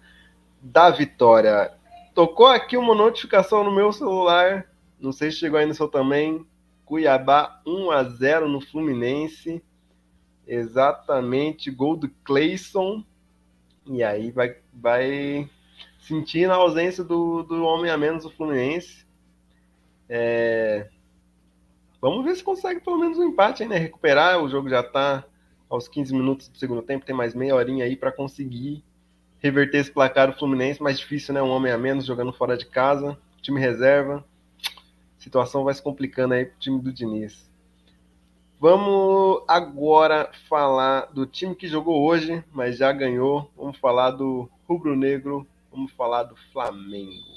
da 0.60 0.90
vitória. 0.90 1.72
Tocou 2.14 2.46
aqui 2.46 2.76
uma 2.76 2.94
notificação 2.94 3.64
no 3.64 3.74
meu 3.74 3.92
celular, 3.92 4.66
não 5.00 5.12
sei 5.12 5.30
se 5.30 5.38
chegou 5.38 5.58
aí 5.58 5.66
no 5.66 5.74
seu 5.74 5.88
também. 5.88 6.46
Cuiabá 6.84 7.60
1 7.66 7.90
a 7.90 8.04
0 8.04 8.48
no 8.48 8.60
Fluminense. 8.60 9.62
Exatamente, 10.46 11.70
gol 11.70 11.96
do 11.96 12.08
Cleison. 12.22 13.04
E 13.86 14.02
aí 14.02 14.30
vai, 14.30 14.56
vai 14.72 15.48
sentindo 15.98 16.52
a 16.52 16.56
ausência 16.56 17.04
do, 17.04 17.42
do 17.42 17.64
homem 17.64 17.90
a 17.90 17.96
menos 17.96 18.24
do 18.24 18.30
Fluminense. 18.30 19.04
É, 20.08 20.88
Vamos 22.04 22.22
ver 22.22 22.36
se 22.36 22.44
consegue 22.44 22.80
pelo 22.80 22.98
menos 22.98 23.16
um 23.16 23.24
empate 23.24 23.62
aí, 23.62 23.68
né? 23.68 23.78
Recuperar. 23.78 24.38
O 24.38 24.46
jogo 24.46 24.68
já 24.68 24.80
está 24.80 25.24
aos 25.70 25.88
15 25.88 26.12
minutos 26.12 26.48
do 26.48 26.58
segundo 26.58 26.82
tempo, 26.82 27.06
tem 27.06 27.16
mais 27.16 27.34
meia 27.34 27.54
horinha 27.54 27.86
aí 27.86 27.96
para 27.96 28.12
conseguir 28.12 28.84
reverter 29.38 29.78
esse 29.78 29.90
placar 29.90 30.30
do 30.30 30.36
Fluminense. 30.36 30.82
Mais 30.82 30.98
difícil, 30.98 31.32
né? 31.32 31.40
Um 31.40 31.48
homem 31.48 31.72
a 31.72 31.78
menos 31.78 32.04
jogando 32.04 32.30
fora 32.30 32.58
de 32.58 32.66
casa, 32.66 33.16
time 33.40 33.58
reserva. 33.58 34.22
A 34.68 35.22
situação 35.22 35.64
vai 35.64 35.72
se 35.72 35.82
complicando 35.82 36.34
aí 36.34 36.44
pro 36.44 36.58
time 36.58 36.78
do 36.78 36.92
Diniz. 36.92 37.50
Vamos 38.60 39.42
agora 39.48 40.30
falar 40.48 41.06
do 41.12 41.26
time 41.26 41.54
que 41.54 41.68
jogou 41.68 42.02
hoje, 42.06 42.42
mas 42.52 42.78
já 42.78 42.92
ganhou. 42.92 43.50
Vamos 43.56 43.76
falar 43.78 44.12
do 44.12 44.48
Rubro 44.66 44.96
Negro, 44.96 45.46
vamos 45.70 45.92
falar 45.92 46.22
do 46.22 46.36
Flamengo. 46.52 47.34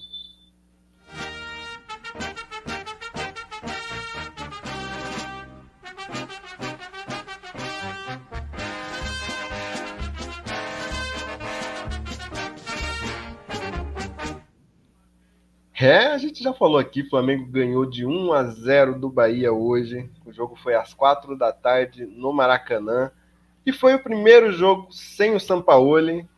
É, 15.79 16.07
a 16.07 16.17
gente 16.17 16.43
já 16.43 16.51
falou 16.53 16.79
aqui, 16.79 17.03
Flamengo 17.03 17.51
ganhou 17.51 17.85
de 17.85 18.03
1 18.03 18.33
a 18.33 18.43
0 18.45 18.99
do 18.99 19.09
Bahia 19.09 19.53
hoje. 19.53 20.09
Jogo 20.37 20.55
foi 20.55 20.75
às 20.75 20.93
4 20.93 21.35
da 21.35 21.51
tarde 21.51 22.05
no 22.05 22.31
Maracanã. 22.31 23.11
E 23.65 23.73
foi 23.73 23.95
o 23.95 24.03
primeiro 24.03 24.51
jogo 24.51 24.91
sem 24.91 25.35
o 25.35 25.39
Sampaoli. 25.39 26.29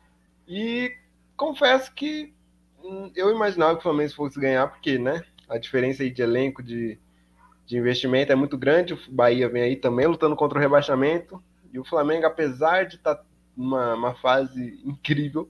E 0.47 0.95
confesso 1.35 1.93
que 1.93 2.33
hum, 2.81 3.11
eu 3.13 3.29
imaginava 3.29 3.73
que 3.73 3.79
o 3.79 3.83
Flamengo 3.83 4.13
fosse 4.13 4.39
ganhar, 4.39 4.67
porque 4.67 4.97
né, 4.97 5.21
a 5.49 5.57
diferença 5.57 6.01
aí 6.01 6.09
de 6.09 6.21
elenco, 6.21 6.63
de, 6.63 6.97
de 7.65 7.77
investimento 7.77 8.31
é 8.31 8.35
muito 8.35 8.57
grande. 8.57 8.93
O 8.93 8.99
Bahia 9.09 9.49
vem 9.49 9.63
aí 9.63 9.75
também 9.75 10.07
lutando 10.07 10.35
contra 10.35 10.57
o 10.57 10.61
rebaixamento. 10.61 11.43
E 11.73 11.77
o 11.77 11.83
Flamengo, 11.83 12.25
apesar 12.25 12.85
de 12.85 12.95
estar 12.95 13.15
tá 13.15 13.23
numa 13.55 14.15
fase 14.15 14.79
incrível, 14.85 15.49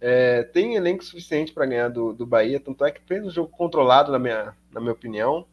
é, 0.00 0.42
tem 0.42 0.74
elenco 0.74 1.04
suficiente 1.04 1.52
para 1.52 1.66
ganhar 1.66 1.88
do, 1.88 2.12
do 2.12 2.26
Bahia, 2.26 2.58
tanto 2.58 2.84
é 2.84 2.90
que 2.90 3.00
fez 3.02 3.24
um 3.24 3.30
jogo 3.30 3.48
controlado, 3.48 4.10
na 4.10 4.18
minha, 4.18 4.54
na 4.72 4.80
minha 4.80 4.92
opinião. 4.92 5.46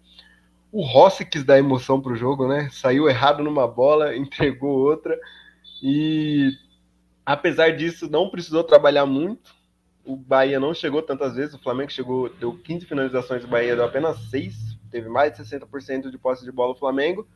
O 0.73 0.81
Rossi 0.81 1.23
quis 1.23 1.43
dar 1.43 1.59
emoção 1.59 2.01
para 2.01 2.13
o 2.13 2.15
jogo, 2.15 2.47
né? 2.47 2.67
Saiu 2.71 3.07
errado 3.07 3.43
numa 3.43 3.67
bola, 3.67 4.15
entregou 4.17 4.71
outra. 4.71 5.15
E 5.83 6.51
apesar 7.23 7.77
disso, 7.77 8.09
não 8.09 8.31
precisou 8.31 8.63
trabalhar 8.63 9.05
muito. 9.05 9.53
O 10.03 10.15
Bahia 10.15 10.59
não 10.59 10.73
chegou 10.73 11.03
tantas 11.03 11.35
vezes. 11.35 11.53
O 11.53 11.61
Flamengo 11.61 11.91
chegou, 11.91 12.27
deu 12.27 12.57
15 12.57 12.87
finalizações, 12.87 13.43
o 13.43 13.47
Bahia 13.47 13.75
deu 13.75 13.85
apenas 13.85 14.17
6. 14.31 14.55
Teve 14.89 15.07
mais 15.09 15.37
de 15.37 15.43
60% 15.43 16.09
de 16.09 16.17
posse 16.17 16.43
de 16.43 16.51
bola 16.51 16.71
o 16.71 16.77
Flamengo. 16.77 17.27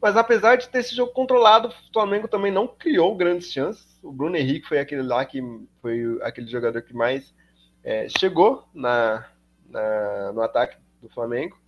Mas 0.00 0.16
apesar 0.16 0.54
de 0.54 0.68
ter 0.68 0.78
esse 0.78 0.94
jogo 0.94 1.12
controlado, 1.12 1.66
o 1.66 1.92
Flamengo 1.92 2.28
também 2.28 2.52
não 2.52 2.68
criou 2.68 3.16
grandes 3.16 3.52
chances. 3.52 3.98
O 4.04 4.12
Bruno 4.12 4.36
Henrique 4.36 4.68
foi 4.68 4.78
aquele 4.78 5.02
lá 5.02 5.24
que 5.24 5.42
foi 5.82 6.16
aquele 6.22 6.46
jogador 6.46 6.80
que 6.82 6.94
mais 6.94 7.34
é, 7.82 8.08
chegou 8.08 8.68
na, 8.72 9.26
na, 9.68 10.32
no 10.32 10.42
ataque 10.42 10.76
do 11.02 11.08
Flamengo. 11.08 11.58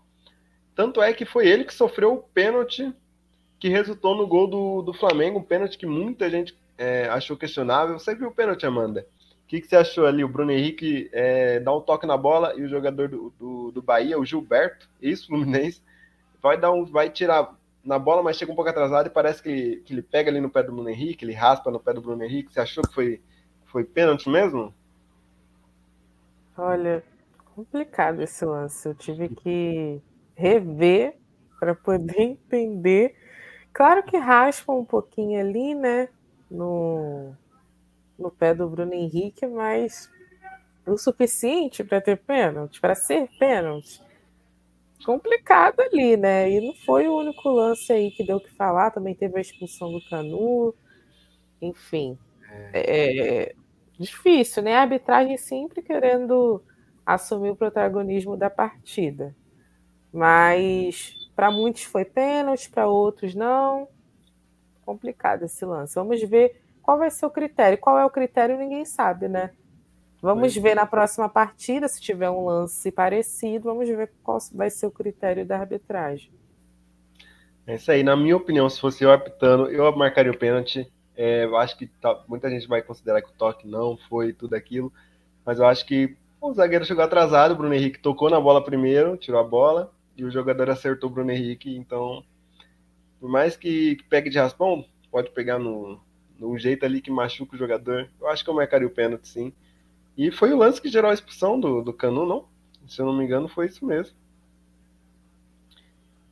Tanto 0.74 1.02
é 1.02 1.12
que 1.12 1.24
foi 1.24 1.48
ele 1.48 1.64
que 1.64 1.74
sofreu 1.74 2.14
o 2.14 2.22
pênalti 2.22 2.92
que 3.58 3.68
resultou 3.68 4.16
no 4.16 4.26
gol 4.26 4.46
do, 4.46 4.82
do 4.82 4.94
Flamengo, 4.94 5.38
um 5.38 5.42
pênalti 5.42 5.76
que 5.76 5.86
muita 5.86 6.30
gente 6.30 6.56
é, 6.78 7.08
achou 7.08 7.36
questionável. 7.36 7.98
Você 7.98 8.14
viu 8.14 8.28
o 8.28 8.34
pênalti, 8.34 8.64
Amanda? 8.64 9.06
que, 9.50 9.60
que 9.60 9.66
você 9.66 9.74
achou 9.74 10.06
ali? 10.06 10.22
O 10.22 10.28
Bruno 10.28 10.52
Henrique 10.52 11.10
é, 11.12 11.58
dá 11.58 11.74
um 11.74 11.80
toque 11.80 12.06
na 12.06 12.16
bola 12.16 12.54
e 12.56 12.62
o 12.62 12.68
jogador 12.68 13.08
do, 13.08 13.30
do, 13.36 13.72
do 13.72 13.82
Bahia, 13.82 14.16
o 14.16 14.24
Gilberto, 14.24 14.88
ex-Fluminense, 15.02 15.82
vai 16.40 16.56
dar 16.56 16.70
um, 16.70 16.84
vai 16.84 17.10
tirar 17.10 17.52
na 17.84 17.98
bola, 17.98 18.22
mas 18.22 18.36
chega 18.36 18.52
um 18.52 18.54
pouco 18.54 18.70
atrasado 18.70 19.08
e 19.08 19.10
parece 19.10 19.42
que, 19.42 19.82
que 19.84 19.92
ele 19.92 20.02
pega 20.02 20.30
ali 20.30 20.40
no 20.40 20.48
pé 20.48 20.62
do 20.62 20.70
Bruno 20.70 20.88
Henrique, 20.88 21.24
ele 21.24 21.32
raspa 21.32 21.68
no 21.68 21.80
pé 21.80 21.92
do 21.92 22.00
Bruno 22.00 22.22
Henrique. 22.22 22.52
Você 22.52 22.60
achou 22.60 22.84
que 22.84 22.94
foi, 22.94 23.20
foi 23.66 23.82
pênalti 23.82 24.28
mesmo? 24.28 24.72
Olha, 26.56 27.02
complicado 27.52 28.22
esse 28.22 28.44
lance. 28.44 28.86
Eu 28.86 28.94
tive 28.94 29.30
que 29.30 30.00
rever 30.40 31.16
para 31.58 31.74
poder 31.74 32.20
entender. 32.20 33.14
Claro 33.72 34.02
que 34.02 34.16
raspa 34.16 34.72
um 34.72 34.84
pouquinho 34.84 35.38
ali, 35.40 35.74
né? 35.74 36.08
No, 36.50 37.32
no 38.18 38.30
pé 38.30 38.54
do 38.54 38.68
Bruno 38.68 38.92
Henrique, 38.92 39.46
mas 39.46 40.10
o 40.86 40.96
suficiente 40.98 41.84
para 41.84 42.00
ter 42.00 42.16
pênalti, 42.16 42.80
para 42.80 42.94
ser 42.94 43.28
pênalti. 43.38 44.02
Complicado 45.04 45.80
ali, 45.80 46.16
né? 46.16 46.50
E 46.50 46.60
não 46.60 46.74
foi 46.74 47.08
o 47.08 47.16
único 47.16 47.48
lance 47.48 47.92
aí 47.92 48.10
que 48.10 48.24
deu 48.24 48.36
o 48.36 48.40
que 48.40 48.50
falar, 48.50 48.90
também 48.90 49.14
teve 49.14 49.38
a 49.38 49.40
expulsão 49.40 49.92
do 49.92 50.00
Canu, 50.08 50.74
enfim. 51.62 52.18
É, 52.72 53.44
é 53.44 53.54
difícil, 53.98 54.62
né? 54.62 54.74
A 54.74 54.82
arbitragem 54.82 55.36
sempre 55.38 55.82
querendo 55.82 56.62
assumir 57.06 57.50
o 57.50 57.56
protagonismo 57.56 58.36
da 58.36 58.50
partida. 58.50 59.34
Mas 60.12 61.14
para 61.34 61.50
muitos 61.50 61.84
foi 61.84 62.04
pênalti, 62.04 62.70
para 62.70 62.86
outros 62.86 63.34
não. 63.34 63.88
Complicado 64.84 65.44
esse 65.44 65.64
lance. 65.64 65.94
Vamos 65.94 66.20
ver 66.22 66.60
qual 66.82 66.98
vai 66.98 67.10
ser 67.10 67.26
o 67.26 67.30
critério? 67.30 67.78
Qual 67.78 67.98
é 67.98 68.04
o 68.04 68.10
critério, 68.10 68.58
ninguém 68.58 68.84
sabe, 68.84 69.28
né? 69.28 69.50
Vamos 70.22 70.54
ver 70.54 70.74
na 70.74 70.84
próxima 70.84 71.28
partida, 71.28 71.88
se 71.88 72.00
tiver 72.00 72.28
um 72.28 72.44
lance 72.44 72.92
parecido, 72.92 73.64
vamos 73.64 73.88
ver 73.88 74.12
qual 74.22 74.38
vai 74.52 74.68
ser 74.68 74.86
o 74.86 74.90
critério 74.90 75.46
da 75.46 75.58
arbitragem. 75.58 76.30
É 77.66 77.76
isso 77.76 77.90
aí. 77.90 78.02
Na 78.02 78.16
minha 78.16 78.36
opinião, 78.36 78.68
se 78.68 78.80
fosse 78.80 79.02
eu 79.02 79.12
apitando, 79.12 79.68
eu 79.68 79.90
marcaria 79.96 80.30
o 80.30 80.36
pênalti. 80.36 80.90
É, 81.16 81.44
eu 81.44 81.56
acho 81.56 81.76
que 81.78 81.86
tá, 81.86 82.22
muita 82.28 82.50
gente 82.50 82.66
vai 82.68 82.82
considerar 82.82 83.22
que 83.22 83.30
o 83.30 83.34
toque 83.34 83.66
não 83.66 83.96
foi 84.08 84.32
tudo 84.32 84.54
aquilo, 84.54 84.92
mas 85.44 85.58
eu 85.58 85.66
acho 85.66 85.86
que 85.86 86.16
o 86.40 86.52
zagueiro 86.52 86.84
chegou 86.84 87.04
atrasado, 87.04 87.52
o 87.52 87.56
Bruno 87.56 87.74
Henrique 87.74 87.98
tocou 87.98 88.30
na 88.30 88.40
bola 88.40 88.64
primeiro, 88.64 89.16
tirou 89.16 89.40
a 89.40 89.44
bola, 89.44 89.92
e 90.20 90.24
o 90.24 90.30
jogador 90.30 90.68
acertou 90.68 91.08
o 91.08 91.12
Bruno 91.12 91.30
Henrique, 91.30 91.74
então, 91.74 92.22
por 93.18 93.30
mais 93.30 93.56
que, 93.56 93.96
que 93.96 94.04
pegue 94.04 94.28
de 94.28 94.38
raspão, 94.38 94.84
pode 95.10 95.30
pegar 95.30 95.58
no, 95.58 95.98
um 96.38 96.58
jeito 96.58 96.84
ali 96.84 97.00
que 97.00 97.10
machuca 97.10 97.54
o 97.54 97.58
jogador. 97.58 98.08
Eu 98.20 98.28
acho 98.28 98.44
que 98.44 98.50
eu 98.50 98.54
marcaria 98.54 98.86
o 98.86 98.90
pênalti, 98.90 99.26
sim. 99.26 99.52
E 100.16 100.30
foi 100.30 100.52
o 100.52 100.58
lance 100.58 100.80
que 100.80 100.90
gerou 100.90 101.10
a 101.10 101.14
expulsão 101.14 101.58
do, 101.58 101.82
do 101.82 101.92
Canu, 101.92 102.26
não? 102.26 102.44
Se 102.86 103.00
eu 103.00 103.06
não 103.06 103.14
me 103.14 103.24
engano, 103.24 103.48
foi 103.48 103.66
isso 103.66 103.84
mesmo. 103.84 104.14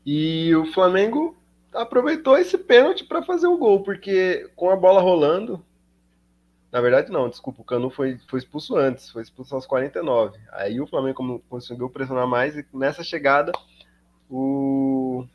E 0.04 0.54
o 0.54 0.66
Flamengo 0.66 1.34
aproveitou 1.72 2.36
esse 2.36 2.58
pênalti 2.58 3.04
para 3.04 3.22
fazer 3.22 3.46
o 3.46 3.56
gol, 3.56 3.82
porque 3.82 4.50
com 4.54 4.68
a 4.68 4.76
bola 4.76 5.00
rolando. 5.00 5.64
Na 6.70 6.82
verdade, 6.82 7.10
não, 7.10 7.30
desculpa, 7.30 7.62
o 7.62 7.64
Canu 7.64 7.88
foi, 7.88 8.18
foi 8.28 8.38
expulso 8.38 8.76
antes, 8.76 9.10
foi 9.10 9.22
expulso 9.22 9.54
aos 9.54 9.64
49. 9.64 10.38
Aí 10.52 10.78
o 10.78 10.86
Flamengo 10.86 11.42
conseguiu 11.48 11.88
pressionar 11.88 12.26
mais 12.26 12.54
e 12.54 12.66
nessa 12.74 13.02
chegada 13.02 13.52
o 14.28 15.26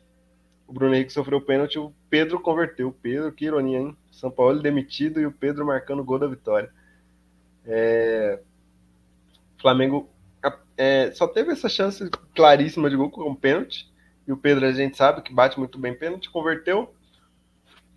o 0.68 0.74
Bruno 0.74 0.96
Henrique 0.96 1.14
sofreu 1.14 1.40
pênalti, 1.40 1.78
o 1.78 1.94
Pedro 2.10 2.40
converteu. 2.40 2.88
O 2.88 2.92
Pedro, 2.94 3.32
que 3.32 3.46
ironia, 3.46 3.78
hein? 3.78 3.96
São 4.12 4.32
Paulo 4.32 4.60
demitido 4.60 5.22
e 5.22 5.26
o 5.26 5.32
Pedro 5.32 5.66
marcando 5.66 6.00
o 6.00 6.04
gol 6.04 6.18
da 6.18 6.26
vitória. 6.26 6.72
É... 7.64 8.40
Flamengo 9.62 10.10
é, 10.76 11.12
só 11.12 11.28
teve 11.28 11.52
essa 11.52 11.70
chance 11.70 12.10
claríssima 12.36 12.90
de 12.90 12.96
gol 12.96 13.12
com 13.12 13.30
um 13.30 13.36
pênalti. 13.36 13.88
E 14.28 14.32
o 14.32 14.38
Pedro, 14.38 14.66
a 14.66 14.72
gente 14.72 14.98
sabe 14.98 15.22
que 15.22 15.32
bate 15.32 15.60
muito 15.60 15.78
bem 15.78 15.94
pênalti, 15.94 16.32
converteu. 16.32 16.94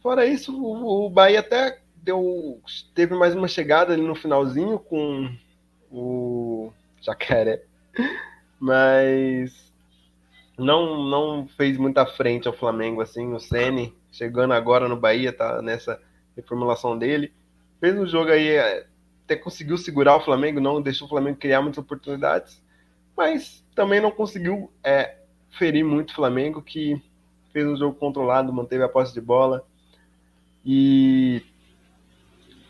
Fora 0.02 0.26
isso, 0.26 0.54
o, 0.54 1.06
o 1.06 1.10
Bahia 1.10 1.40
até 1.40 1.80
deu, 1.96 2.60
teve 2.94 3.14
mais 3.14 3.34
uma 3.34 3.48
chegada 3.48 3.94
ali 3.94 4.02
no 4.02 4.14
finalzinho 4.14 4.78
com 4.78 5.34
o 5.90 6.72
Jacaré. 7.00 7.62
Mas 8.60 9.65
não 10.58 11.04
não 11.04 11.46
fez 11.46 11.76
muita 11.76 12.06
frente 12.06 12.48
ao 12.48 12.54
Flamengo 12.54 13.00
assim, 13.00 13.32
o 13.32 13.40
Ceni 13.40 13.94
chegando 14.10 14.54
agora 14.54 14.88
no 14.88 14.96
Bahia, 14.96 15.32
tá 15.32 15.60
nessa 15.60 16.00
reformulação 16.34 16.96
dele. 16.98 17.32
Fez 17.78 17.96
um 17.96 18.06
jogo 18.06 18.30
aí, 18.30 18.48
é, 18.48 18.86
até 19.24 19.36
conseguiu 19.36 19.76
segurar 19.76 20.16
o 20.16 20.24
Flamengo, 20.24 20.60
não 20.60 20.80
deixou 20.80 21.06
o 21.06 21.10
Flamengo 21.10 21.38
criar 21.38 21.60
muitas 21.60 21.78
oportunidades, 21.78 22.62
mas 23.16 23.64
também 23.74 24.00
não 24.00 24.10
conseguiu 24.10 24.72
é, 24.82 25.16
ferir 25.50 25.84
muito 25.84 26.10
o 26.10 26.14
Flamengo, 26.14 26.62
que 26.62 27.00
fez 27.52 27.66
um 27.66 27.76
jogo 27.76 27.94
controlado, 27.98 28.52
manteve 28.52 28.84
a 28.84 28.88
posse 28.88 29.12
de 29.12 29.20
bola 29.20 29.64
e 30.64 31.42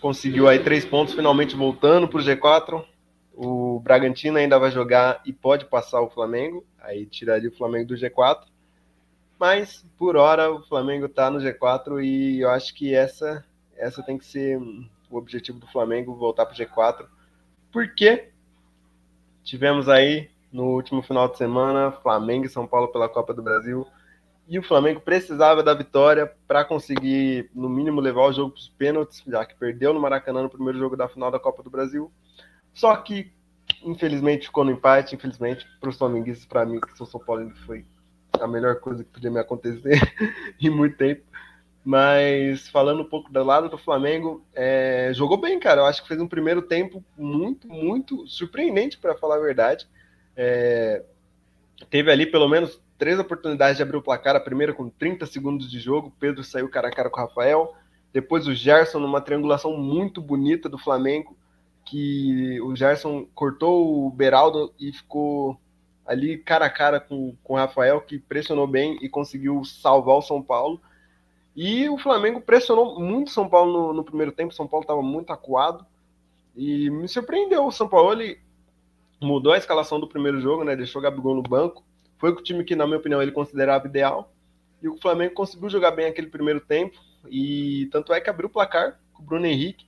conseguiu 0.00 0.48
aí 0.48 0.58
três 0.58 0.84
pontos, 0.84 1.14
finalmente 1.14 1.56
voltando 1.56 2.06
para 2.08 2.20
o 2.20 2.22
G4. 2.22 2.84
O 3.36 3.78
Bragantino 3.80 4.38
ainda 4.38 4.58
vai 4.58 4.70
jogar 4.70 5.20
e 5.26 5.32
pode 5.32 5.66
passar 5.66 6.00
o 6.00 6.08
Flamengo, 6.08 6.64
aí 6.80 7.04
tiraria 7.04 7.50
o 7.50 7.54
Flamengo 7.54 7.88
do 7.88 7.94
G4. 7.94 8.46
Mas 9.38 9.84
por 9.98 10.16
hora 10.16 10.50
o 10.50 10.62
Flamengo 10.62 11.04
está 11.04 11.30
no 11.30 11.38
G4 11.38 12.02
e 12.02 12.40
eu 12.40 12.50
acho 12.50 12.74
que 12.74 12.94
essa 12.94 13.44
essa 13.76 14.02
tem 14.02 14.16
que 14.16 14.24
ser 14.24 14.58
o 15.10 15.16
objetivo 15.16 15.58
do 15.58 15.66
Flamengo 15.66 16.14
voltar 16.14 16.46
para 16.46 16.54
o 16.54 16.56
G4. 16.56 17.06
Porque 17.70 18.30
tivemos 19.44 19.86
aí 19.86 20.30
no 20.50 20.68
último 20.74 21.02
final 21.02 21.28
de 21.28 21.36
semana 21.36 21.92
Flamengo 21.92 22.46
e 22.46 22.48
São 22.48 22.66
Paulo 22.66 22.88
pela 22.88 23.06
Copa 23.06 23.34
do 23.34 23.42
Brasil 23.42 23.86
e 24.48 24.58
o 24.58 24.62
Flamengo 24.62 25.00
precisava 25.00 25.62
da 25.62 25.74
vitória 25.74 26.32
para 26.46 26.64
conseguir 26.64 27.50
no 27.52 27.68
mínimo 27.68 28.00
levar 28.00 28.22
o 28.22 28.32
jogo 28.32 28.52
para 28.52 28.60
os 28.60 28.68
pênaltis, 28.68 29.22
já 29.26 29.44
que 29.44 29.56
perdeu 29.56 29.92
no 29.92 30.00
Maracanã 30.00 30.42
no 30.42 30.48
primeiro 30.48 30.78
jogo 30.78 30.96
da 30.96 31.08
final 31.08 31.30
da 31.30 31.38
Copa 31.40 31.62
do 31.62 31.70
Brasil. 31.70 32.10
Só 32.76 32.94
que, 32.94 33.32
infelizmente, 33.82 34.46
ficou 34.46 34.62
no 34.62 34.70
empate. 34.70 35.14
Infelizmente, 35.14 35.66
para 35.80 35.88
os 35.88 35.96
flamenguistas, 35.96 36.44
para 36.44 36.66
mim, 36.66 36.78
que 36.78 36.94
sou 36.94 37.06
São 37.06 37.18
Paulo, 37.18 37.50
foi 37.64 37.86
a 38.38 38.46
melhor 38.46 38.76
coisa 38.80 39.02
que 39.02 39.10
podia 39.10 39.30
me 39.30 39.40
acontecer 39.40 39.98
em 40.60 40.68
muito 40.68 40.94
tempo. 40.98 41.22
Mas 41.82 42.68
falando 42.68 43.00
um 43.00 43.08
pouco 43.08 43.32
do 43.32 43.42
lado 43.42 43.70
do 43.70 43.78
Flamengo, 43.78 44.44
é, 44.54 45.10
jogou 45.14 45.38
bem, 45.38 45.58
cara. 45.58 45.80
Eu 45.80 45.86
acho 45.86 46.02
que 46.02 46.08
fez 46.08 46.20
um 46.20 46.28
primeiro 46.28 46.60
tempo 46.60 47.02
muito, 47.16 47.66
muito 47.66 48.28
surpreendente, 48.28 48.98
para 48.98 49.16
falar 49.16 49.36
a 49.36 49.40
verdade. 49.40 49.88
É, 50.36 51.02
teve 51.88 52.12
ali 52.12 52.26
pelo 52.26 52.46
menos 52.46 52.78
três 52.98 53.18
oportunidades 53.18 53.78
de 53.78 53.82
abrir 53.82 53.96
o 53.96 54.02
placar. 54.02 54.36
A 54.36 54.40
primeira 54.40 54.74
com 54.74 54.90
30 54.90 55.24
segundos 55.24 55.70
de 55.70 55.80
jogo, 55.80 56.12
Pedro 56.20 56.44
saiu 56.44 56.68
cara 56.68 56.88
a 56.88 56.92
cara 56.92 57.08
com 57.08 57.20
o 57.20 57.24
Rafael. 57.24 57.74
Depois 58.12 58.46
o 58.46 58.54
Gerson 58.54 58.98
numa 58.98 59.22
triangulação 59.22 59.78
muito 59.78 60.20
bonita 60.20 60.68
do 60.68 60.76
Flamengo 60.76 61.34
que 61.86 62.60
o 62.60 62.74
Gerson 62.74 63.26
cortou 63.32 64.06
o 64.06 64.10
Beraldo 64.10 64.74
e 64.78 64.92
ficou 64.92 65.58
ali 66.04 66.36
cara 66.36 66.66
a 66.66 66.70
cara 66.70 67.00
com, 67.00 67.34
com 67.42 67.54
o 67.54 67.56
Rafael, 67.56 68.00
que 68.00 68.18
pressionou 68.18 68.66
bem 68.66 68.98
e 69.00 69.08
conseguiu 69.08 69.64
salvar 69.64 70.16
o 70.16 70.22
São 70.22 70.42
Paulo. 70.42 70.80
E 71.54 71.88
o 71.88 71.96
Flamengo 71.96 72.40
pressionou 72.40 73.00
muito 73.00 73.30
São 73.30 73.48
Paulo 73.48 73.72
no, 73.72 73.92
no 73.94 74.04
primeiro 74.04 74.32
tempo, 74.32 74.52
São 74.52 74.66
Paulo 74.66 74.82
estava 74.82 75.00
muito 75.00 75.32
acuado. 75.32 75.86
E 76.54 76.90
me 76.90 77.08
surpreendeu, 77.08 77.66
o 77.66 77.72
São 77.72 77.88
Paulo 77.88 78.12
ele 78.12 78.38
mudou 79.20 79.52
a 79.52 79.58
escalação 79.58 80.00
do 80.00 80.08
primeiro 80.08 80.40
jogo, 80.40 80.64
né? 80.64 80.74
Deixou 80.74 81.00
o 81.00 81.02
Gabigol 81.02 81.36
no 81.36 81.42
banco. 81.42 81.84
Foi 82.18 82.30
o 82.30 82.42
time 82.42 82.64
que, 82.64 82.74
na 82.74 82.86
minha 82.86 82.98
opinião, 82.98 83.22
ele 83.22 83.32
considerava 83.32 83.86
ideal. 83.86 84.32
E 84.82 84.88
o 84.88 84.96
Flamengo 84.96 85.34
conseguiu 85.34 85.70
jogar 85.70 85.92
bem 85.92 86.06
aquele 86.06 86.28
primeiro 86.28 86.60
tempo. 86.60 86.98
E 87.30 87.88
tanto 87.92 88.12
é 88.12 88.20
que 88.20 88.28
abriu 88.28 88.48
o 88.48 88.52
placar 88.52 88.98
com 89.12 89.22
o 89.22 89.26
Bruno 89.26 89.46
Henrique 89.46 89.85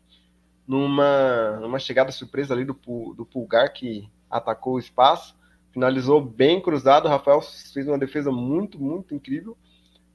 numa, 0.69 1.59
numa 1.61 1.79
chegada 1.79 2.13
surpresa 2.13 2.53
ali 2.53 2.63
do, 2.63 2.75
do 3.17 3.25
Pulgar, 3.25 3.73
que 3.73 4.07
atacou 4.31 4.75
o 4.75 4.79
espaço, 4.79 5.35
finalizou 5.73 6.21
bem 6.21 6.61
cruzado. 6.61 7.07
O 7.07 7.11
Rafael 7.11 7.41
fez 7.41 7.89
uma 7.89 7.99
defesa 7.99 8.31
muito, 8.31 8.79
muito 8.79 9.15
incrível. 9.15 9.57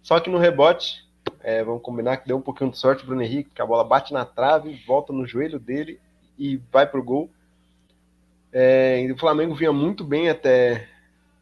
Só 0.04 0.20
que 0.20 0.30
no 0.30 0.38
rebote, 0.38 1.10
é, 1.42 1.64
vamos 1.64 1.82
combinar 1.82 2.18
que 2.18 2.28
deu 2.28 2.38
um 2.38 2.42
pouquinho 2.42 2.70
de 2.70 2.78
sorte 2.78 3.10
o 3.10 3.22
Henrique, 3.22 3.50
que 3.50 3.62
a 3.64 3.66
bola 3.66 3.84
bate 3.84 4.14
na 4.14 4.26
trave, 4.26 4.80
volta 4.86 5.12
no 5.12 5.26
joelho 5.26 5.60
dele 5.60 6.00
e 6.38 6.58
vai 6.72 6.86
para 6.86 7.00
o 7.00 7.04
gol. 7.04 7.32
É, 8.52 9.04
o 9.12 9.18
Flamengo 9.18 9.56
vinha 9.56 9.74
muito 9.74 10.04
bem 10.04 10.30
até, 10.30 10.88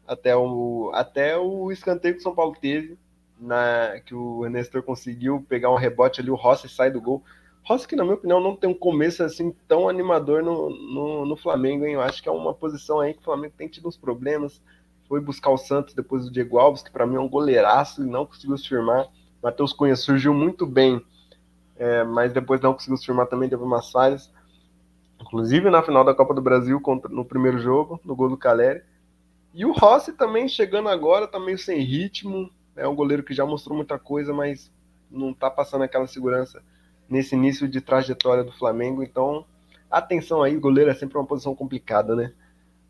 até, 0.06 0.34
o, 0.34 0.90
até 0.94 1.36
o 1.36 1.70
escanteio 1.70 2.14
que 2.14 2.20
o 2.20 2.22
São 2.22 2.34
Paulo 2.34 2.56
teve, 2.58 2.96
na, 3.38 4.00
que 4.06 4.14
o 4.14 4.48
Nestor 4.48 4.82
conseguiu 4.82 5.44
pegar 5.46 5.70
um 5.70 5.76
rebote 5.76 6.22
ali, 6.22 6.30
o 6.30 6.34
Rossi 6.34 6.66
sai 6.70 6.90
do 6.90 7.00
gol. 7.00 7.22
Rossi, 7.64 7.86
que 7.86 7.94
na 7.94 8.02
minha 8.02 8.16
opinião 8.16 8.40
não 8.40 8.56
tem 8.56 8.68
um 8.68 8.74
começo 8.74 9.22
assim 9.22 9.54
tão 9.68 9.88
animador 9.88 10.42
no, 10.42 10.68
no, 10.70 11.26
no, 11.26 11.36
Flamengo, 11.36 11.84
hein? 11.84 11.94
Eu 11.94 12.00
acho 12.00 12.20
que 12.20 12.28
é 12.28 12.32
uma 12.32 12.52
posição 12.52 12.98
aí 12.98 13.14
que 13.14 13.20
o 13.20 13.24
Flamengo 13.24 13.54
tem 13.56 13.68
tido 13.68 13.86
uns 13.86 13.96
problemas. 13.96 14.60
Foi 15.08 15.20
buscar 15.20 15.50
o 15.50 15.58
Santos 15.58 15.94
depois 15.94 16.24
do 16.24 16.30
Diego 16.30 16.58
Alves, 16.58 16.82
que 16.82 16.90
para 16.90 17.06
mim 17.06 17.16
é 17.16 17.20
um 17.20 17.28
goleiraço 17.28 18.02
e 18.02 18.06
não 18.06 18.26
conseguiu 18.26 18.58
se 18.58 18.68
firmar. 18.68 19.06
Matheus 19.40 19.72
Cunha 19.72 19.94
surgiu 19.94 20.34
muito 20.34 20.66
bem, 20.66 21.04
é, 21.76 22.02
mas 22.02 22.32
depois 22.32 22.60
não 22.60 22.72
conseguiu 22.72 22.96
se 22.96 23.06
firmar 23.06 23.26
também, 23.26 23.48
teve 23.48 23.62
umas 23.62 23.90
falhas. 23.90 24.32
inclusive 25.20 25.70
na 25.70 25.82
final 25.82 26.04
da 26.04 26.14
Copa 26.14 26.34
do 26.34 26.42
Brasil 26.42 26.80
contra, 26.80 27.08
no 27.08 27.24
primeiro 27.24 27.58
jogo, 27.58 28.00
no 28.04 28.16
gol 28.16 28.28
do 28.28 28.36
Caleri. 28.36 28.82
E 29.54 29.64
o 29.64 29.72
Rossi 29.72 30.12
também 30.12 30.48
chegando 30.48 30.88
agora, 30.88 31.28
tá 31.28 31.38
meio 31.38 31.58
sem 31.58 31.80
ritmo. 31.80 32.50
É 32.74 32.88
um 32.88 32.94
goleiro 32.94 33.22
que 33.22 33.34
já 33.34 33.46
mostrou 33.46 33.76
muita 33.76 33.98
coisa, 33.98 34.32
mas 34.32 34.72
não 35.08 35.32
tá 35.32 35.50
passando 35.50 35.82
aquela 35.82 36.06
segurança 36.08 36.62
nesse 37.08 37.34
início 37.34 37.68
de 37.68 37.80
trajetória 37.80 38.44
do 38.44 38.52
Flamengo. 38.52 39.02
Então, 39.02 39.44
atenção 39.90 40.42
aí, 40.42 40.56
goleiro 40.56 40.90
é 40.90 40.94
sempre 40.94 41.18
uma 41.18 41.26
posição 41.26 41.54
complicada, 41.54 42.16
né? 42.16 42.32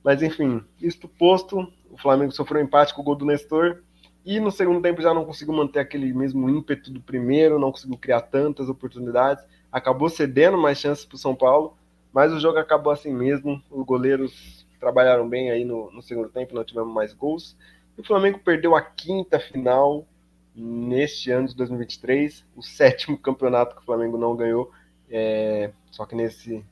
Mas 0.02 0.22
enfim, 0.22 0.62
isto 0.80 1.08
posto, 1.08 1.66
o 1.90 1.96
Flamengo 1.96 2.32
sofreu 2.32 2.60
um 2.60 2.64
empate 2.64 2.94
com 2.94 3.02
o 3.02 3.04
gol 3.04 3.14
do 3.14 3.24
Nestor. 3.24 3.82
E 4.24 4.38
no 4.38 4.50
segundo 4.50 4.80
tempo 4.80 5.02
já 5.02 5.12
não 5.12 5.24
conseguiu 5.24 5.54
manter 5.54 5.80
aquele 5.80 6.12
mesmo 6.12 6.48
ímpeto 6.48 6.90
do 6.92 7.00
primeiro, 7.00 7.58
não 7.58 7.72
conseguiu 7.72 7.98
criar 7.98 8.20
tantas 8.22 8.68
oportunidades. 8.68 9.44
Acabou 9.70 10.08
cedendo 10.08 10.56
mais 10.56 10.78
chances 10.78 11.04
para 11.04 11.16
o 11.16 11.18
São 11.18 11.34
Paulo, 11.34 11.76
mas 12.12 12.32
o 12.32 12.38
jogo 12.38 12.58
acabou 12.58 12.92
assim 12.92 13.12
mesmo. 13.12 13.60
Os 13.70 13.84
goleiros 13.84 14.66
trabalharam 14.78 15.28
bem 15.28 15.50
aí 15.50 15.64
no, 15.64 15.90
no 15.90 16.02
segundo 16.02 16.28
tempo, 16.28 16.54
não 16.54 16.64
tivemos 16.64 16.92
mais 16.92 17.12
gols. 17.12 17.56
E 17.96 18.00
o 18.00 18.04
Flamengo 18.04 18.38
perdeu 18.38 18.76
a 18.76 18.82
quinta 18.82 19.38
final 19.40 20.06
neste 20.54 21.30
ano 21.30 21.48
de 21.48 21.56
2023, 21.56 22.44
o 22.56 22.62
sétimo 22.62 23.18
campeonato 23.18 23.74
que 23.74 23.82
o 23.82 23.84
Flamengo 23.84 24.18
não 24.18 24.36
ganhou. 24.36 24.70
É, 25.10 25.72
só 25.90 26.06
que 26.06 26.14
nesse. 26.14 26.64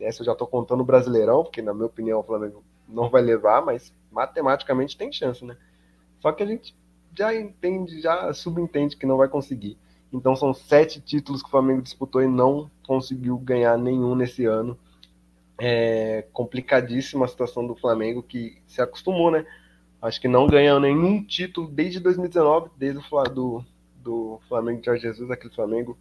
Essa 0.00 0.22
eu 0.22 0.26
já 0.26 0.32
estou 0.32 0.46
contando 0.46 0.80
o 0.80 0.84
Brasileirão, 0.84 1.44
porque 1.44 1.62
na 1.62 1.72
minha 1.72 1.86
opinião 1.86 2.20
o 2.20 2.24
Flamengo 2.24 2.64
não 2.88 3.08
vai 3.08 3.22
levar, 3.22 3.64
mas 3.64 3.92
matematicamente 4.10 4.96
tem 4.96 5.12
chance, 5.12 5.44
né? 5.44 5.56
Só 6.20 6.32
que 6.32 6.42
a 6.42 6.46
gente 6.46 6.74
já 7.16 7.34
entende, 7.34 8.00
já 8.00 8.32
subentende 8.32 8.96
que 8.96 9.06
não 9.06 9.16
vai 9.16 9.28
conseguir. 9.28 9.78
Então 10.12 10.34
são 10.34 10.52
sete 10.52 11.00
títulos 11.00 11.40
que 11.40 11.48
o 11.48 11.50
Flamengo 11.50 11.82
disputou 11.82 12.22
e 12.22 12.26
não 12.26 12.70
conseguiu 12.86 13.38
ganhar 13.38 13.78
nenhum 13.78 14.14
nesse 14.14 14.44
ano 14.44 14.78
é, 15.58 16.26
complicadíssima 16.32 17.24
a 17.24 17.28
situação 17.28 17.66
do 17.66 17.74
Flamengo, 17.76 18.22
que 18.22 18.60
se 18.66 18.82
acostumou, 18.82 19.30
né? 19.30 19.46
Acho 20.02 20.20
que 20.20 20.26
não 20.26 20.48
ganhou 20.48 20.80
nenhum 20.80 21.22
título 21.24 21.68
desde 21.68 22.00
2019, 22.00 22.70
desde 22.76 22.98
o 22.98 23.24
do, 23.28 23.64
do 24.02 24.40
Flamengo 24.48 24.80
de 24.80 24.86
Jorge 24.86 25.02
Jesus, 25.02 25.30
aquele 25.30 25.54
Flamengo 25.54 25.96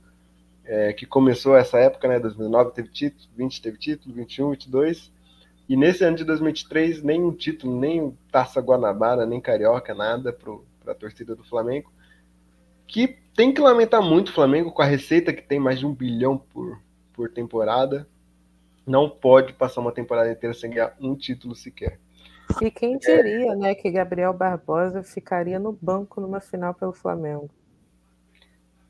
é, 0.65 0.91
que 0.91 1.05
começou 1.05 1.55
essa 1.55 1.77
época, 1.77 2.07
né? 2.07 2.19
2009 2.19 2.71
teve 2.71 2.89
título, 2.89 3.29
20 3.37 3.61
teve 3.61 3.77
título, 3.77 4.15
21, 4.15 4.49
22. 4.49 5.11
E 5.69 5.77
nesse 5.77 6.03
ano 6.03 6.17
de 6.17 6.23
2023, 6.23 7.03
nenhum 7.03 7.31
título, 7.31 7.79
nem 7.79 8.17
Taça 8.31 8.59
Guanabara, 8.59 9.25
nem 9.25 9.39
Carioca, 9.39 9.93
nada 9.93 10.33
para 10.33 10.91
a 10.91 10.95
torcida 10.95 11.35
do 11.35 11.43
Flamengo. 11.43 11.91
Que 12.87 13.19
tem 13.35 13.53
que 13.53 13.61
lamentar 13.61 14.01
muito 14.01 14.29
o 14.29 14.33
Flamengo 14.33 14.71
com 14.71 14.81
a 14.81 14.85
receita 14.85 15.31
que 15.31 15.43
tem 15.43 15.59
mais 15.59 15.77
de 15.79 15.85
um 15.85 15.93
bilhão 15.93 16.37
por, 16.37 16.81
por 17.13 17.29
temporada 17.29 18.07
não 18.85 19.09
pode 19.09 19.53
passar 19.53 19.81
uma 19.81 19.91
temporada 19.91 20.31
inteira 20.31 20.53
sem 20.53 20.71
ganhar 20.71 20.95
um 20.99 21.15
título 21.15 21.55
sequer. 21.55 21.99
E 22.61 22.71
quem 22.71 22.97
diria, 22.97 23.55
né, 23.55 23.75
que 23.75 23.91
Gabriel 23.91 24.33
Barbosa 24.33 25.03
ficaria 25.03 25.59
no 25.59 25.71
banco 25.71 26.19
numa 26.19 26.39
final 26.39 26.73
pelo 26.73 26.93
Flamengo? 26.93 27.49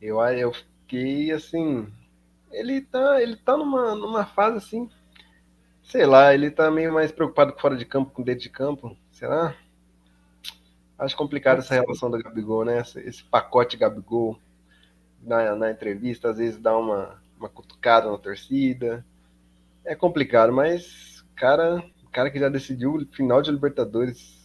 Eu, 0.02 0.20
eu 0.22 0.54
fiquei 0.54 1.32
assim. 1.32 1.88
Ele 2.52 2.82
tá, 2.82 3.22
ele 3.22 3.36
tá 3.36 3.58
numa, 3.58 3.96
numa 3.96 4.26
fase 4.26 4.58
assim. 4.58 4.90
Sei 5.84 6.06
lá, 6.06 6.34
ele 6.34 6.50
tá 6.50 6.72
meio 6.72 6.94
mais 6.94 7.12
preocupado 7.12 7.54
com 7.54 7.60
fora 7.60 7.76
de 7.76 7.86
campo 7.86 8.12
com 8.12 8.24
dentro 8.24 8.44
de 8.44 8.50
campo. 8.50 8.96
Será? 9.12 9.56
Acho 10.98 11.18
complicado 11.18 11.60
essa 11.60 11.74
relação 11.74 12.10
do 12.10 12.22
Gabigol, 12.22 12.64
né? 12.64 12.80
Esse, 12.80 13.00
esse 13.02 13.24
pacote 13.24 13.78
Gabigol 13.78 14.40
na, 15.22 15.56
na 15.56 15.72
entrevista, 15.72 16.30
às 16.30 16.38
vezes 16.38 16.60
dá 16.60 16.78
uma, 16.78 17.22
uma 17.38 17.50
cutucada 17.50 18.10
na 18.10 18.18
torcida 18.18 19.04
é 19.84 19.96
complicado, 19.96 20.52
mas 20.54 21.24
cara, 21.36 21.84
cara 22.12 22.30
que 22.30 22.40
já 22.40 22.50
decidiu 22.50 22.96
o 22.96 23.06
final 23.06 23.42
de 23.42 23.52
Libertadores. 23.52 24.42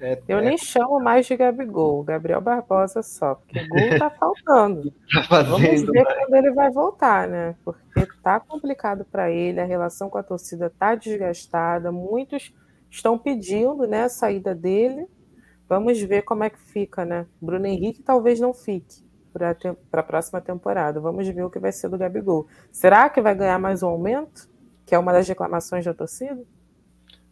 É, 0.00 0.20
eu 0.28 0.38
é... 0.38 0.42
nem 0.42 0.58
chamo 0.58 1.00
mais 1.00 1.26
de 1.26 1.36
Gabigol, 1.36 2.02
Gabriel 2.02 2.40
Barbosa 2.40 3.02
só, 3.02 3.36
porque 3.36 3.66
gol 3.66 3.98
tá 3.98 4.10
faltando. 4.10 4.92
tá 5.12 5.22
fazendo, 5.22 5.50
Vamos 5.50 5.82
ver 5.82 6.04
mas... 6.04 6.14
quando 6.14 6.34
ele 6.34 6.52
vai 6.52 6.70
voltar, 6.70 7.28
né? 7.28 7.54
Porque 7.64 8.06
tá 8.22 8.40
complicado 8.40 9.04
para 9.04 9.30
ele, 9.30 9.60
a 9.60 9.64
relação 9.64 10.10
com 10.10 10.18
a 10.18 10.22
torcida 10.22 10.68
tá 10.70 10.94
desgastada, 10.94 11.90
muitos 11.92 12.52
estão 12.90 13.18
pedindo, 13.18 13.86
né, 13.86 14.04
a 14.04 14.08
saída 14.08 14.54
dele. 14.54 15.06
Vamos 15.68 16.00
ver 16.02 16.22
como 16.22 16.44
é 16.44 16.50
que 16.50 16.60
fica, 16.60 17.04
né? 17.04 17.26
Bruno 17.40 17.66
Henrique 17.66 18.02
talvez 18.02 18.38
não 18.38 18.52
fique 18.52 19.02
para 19.32 19.56
a 19.92 20.02
próxima 20.02 20.40
temporada. 20.40 21.00
Vamos 21.00 21.26
ver 21.28 21.42
o 21.42 21.50
que 21.50 21.58
vai 21.58 21.72
ser 21.72 21.88
do 21.88 21.98
Gabigol. 21.98 22.46
Será 22.70 23.08
que 23.08 23.20
vai 23.20 23.34
ganhar 23.34 23.58
mais 23.58 23.82
um 23.82 23.88
aumento? 23.88 24.48
Que 24.86 24.94
é 24.94 24.98
uma 24.98 25.12
das 25.12 25.28
reclamações 25.28 25.84
da 25.84 25.94
torcida? 25.94 26.42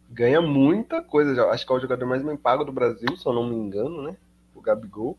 Ganha 0.09 0.41
muita 0.41 1.01
coisa. 1.01 1.49
Acho 1.49 1.65
que 1.65 1.73
é 1.73 1.75
o 1.75 1.79
jogador 1.79 2.05
mais 2.05 2.23
bem 2.23 2.37
pago 2.37 2.63
do 2.63 2.71
Brasil, 2.71 3.15
se 3.17 3.25
eu 3.25 3.33
não 3.33 3.47
me 3.47 3.55
engano, 3.55 4.03
né? 4.03 4.15
O 4.53 4.61
Gabigol. 4.61 5.17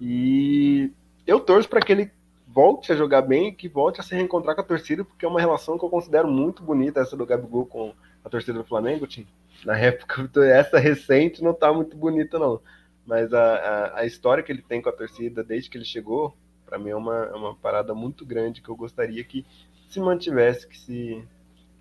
E 0.00 0.92
eu 1.26 1.40
torço 1.40 1.68
para 1.68 1.80
que 1.80 1.92
ele 1.92 2.10
volte 2.46 2.92
a 2.92 2.96
jogar 2.96 3.22
bem, 3.22 3.54
que 3.54 3.68
volte 3.68 4.00
a 4.00 4.02
se 4.02 4.14
reencontrar 4.14 4.54
com 4.54 4.60
a 4.60 4.64
torcida, 4.64 5.04
porque 5.04 5.24
é 5.24 5.28
uma 5.28 5.40
relação 5.40 5.78
que 5.78 5.84
eu 5.84 5.90
considero 5.90 6.28
muito 6.28 6.62
bonita 6.62 7.00
essa 7.00 7.16
do 7.16 7.26
Gabigol 7.26 7.66
com 7.66 7.94
a 8.24 8.28
torcida 8.28 8.58
do 8.58 8.64
Flamengo, 8.64 9.06
Tim. 9.06 9.26
Na 9.64 9.78
época, 9.78 10.28
essa 10.46 10.78
recente 10.78 11.42
não 11.42 11.54
tá 11.54 11.72
muito 11.72 11.96
bonita, 11.96 12.38
não. 12.38 12.60
Mas 13.06 13.32
a, 13.32 13.54
a, 13.54 14.00
a, 14.00 14.06
história 14.06 14.42
que 14.42 14.52
ele 14.52 14.62
tem 14.62 14.80
com 14.80 14.88
a 14.88 14.92
torcida 14.92 15.42
desde 15.42 15.70
que 15.70 15.78
ele 15.78 15.84
chegou, 15.84 16.36
para 16.66 16.78
mim 16.78 16.90
é 16.90 16.96
uma, 16.96 17.24
é 17.24 17.34
uma 17.34 17.54
parada 17.54 17.94
muito 17.94 18.24
grande 18.24 18.60
que 18.60 18.68
eu 18.68 18.76
gostaria 18.76 19.22
que 19.24 19.44
se 19.90 20.00
mantivesse, 20.00 20.66
que 20.66 20.78
se 20.78 21.24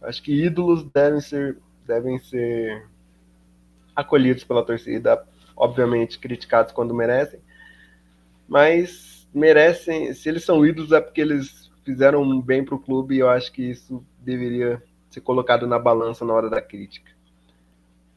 acho 0.02 0.22
que 0.22 0.34
ídolos 0.34 0.84
devem 0.92 1.22
ser 1.22 1.58
devem 1.86 2.20
ser 2.20 2.88
acolhidos 3.96 4.44
pela 4.44 4.66
torcida, 4.66 5.26
obviamente 5.56 6.20
criticados 6.20 6.72
quando 6.72 6.94
merecem, 6.94 7.40
mas 8.48 9.28
merecem, 9.34 10.14
se 10.14 10.30
eles 10.30 10.44
são 10.44 10.66
ídolos 10.66 10.92
é 10.92 11.02
porque 11.02 11.22
eles 11.22 11.72
fizeram 11.84 12.22
um 12.22 12.42
bem 12.42 12.64
para 12.64 12.76
o 12.76 12.80
clube 12.80 13.16
e 13.16 13.20
eu 13.20 13.30
acho 13.30 13.52
que 13.52 13.64
isso 13.64 14.04
deveria 14.20 14.82
ser 15.10 15.22
colocado 15.22 15.66
na 15.66 15.80
balança 15.80 16.24
na 16.24 16.34
hora 16.34 16.50
da 16.50 16.62
crítica. 16.62 17.12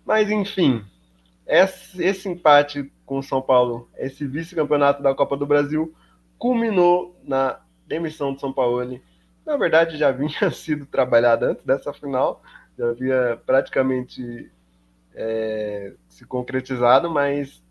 Mas 0.04 0.30
enfim, 0.30 0.84
esse, 1.46 2.28
empate 2.28 2.90
com 3.04 3.18
o 3.18 3.22
São 3.22 3.40
Paulo, 3.40 3.88
esse 3.96 4.26
vice-campeonato 4.26 5.02
da 5.02 5.14
Copa 5.14 5.36
do 5.36 5.46
Brasil, 5.46 5.94
culminou 6.38 7.16
na 7.24 7.60
demissão 7.86 8.32
do 8.32 8.40
São 8.40 8.52
Paulo. 8.52 9.00
Na 9.44 9.56
verdade, 9.56 9.96
já 9.96 10.10
vinha 10.10 10.50
sido 10.52 10.86
trabalhada 10.86 11.50
antes 11.50 11.64
dessa 11.64 11.92
final, 11.92 12.42
já 12.78 12.88
havia 12.88 13.40
praticamente 13.44 14.50
é, 15.14 15.92
se 16.08 16.24
concretizado, 16.24 17.10
mas 17.10 17.62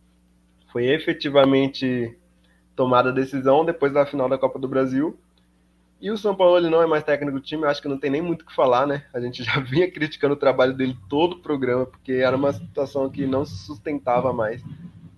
foi 0.71 0.85
efetivamente 0.85 2.17
tomada 2.75 3.09
a 3.09 3.13
decisão 3.13 3.65
depois 3.65 3.93
da 3.93 4.05
final 4.05 4.29
da 4.29 4.37
Copa 4.37 4.59
do 4.59 4.67
Brasil. 4.67 5.17
E 5.99 6.09
o 6.09 6.17
São 6.17 6.35
Paulo 6.35 6.57
ele 6.57 6.69
não 6.69 6.81
é 6.81 6.87
mais 6.87 7.03
técnico 7.03 7.37
do 7.37 7.43
time, 7.43 7.63
eu 7.63 7.69
acho 7.69 7.81
que 7.81 7.87
não 7.87 7.97
tem 7.99 8.09
nem 8.09 8.21
muito 8.21 8.41
o 8.41 8.45
que 8.45 8.55
falar, 8.55 8.87
né? 8.87 9.05
A 9.13 9.19
gente 9.19 9.43
já 9.45 9.59
vinha 9.59 9.89
criticando 9.89 10.33
o 10.33 10.37
trabalho 10.37 10.73
dele 10.73 10.97
todo 11.07 11.33
o 11.33 11.39
programa, 11.39 11.85
porque 11.85 12.13
era 12.13 12.35
uma 12.35 12.51
situação 12.51 13.09
que 13.09 13.27
não 13.27 13.45
se 13.45 13.55
sustentava 13.65 14.33
mais. 14.33 14.63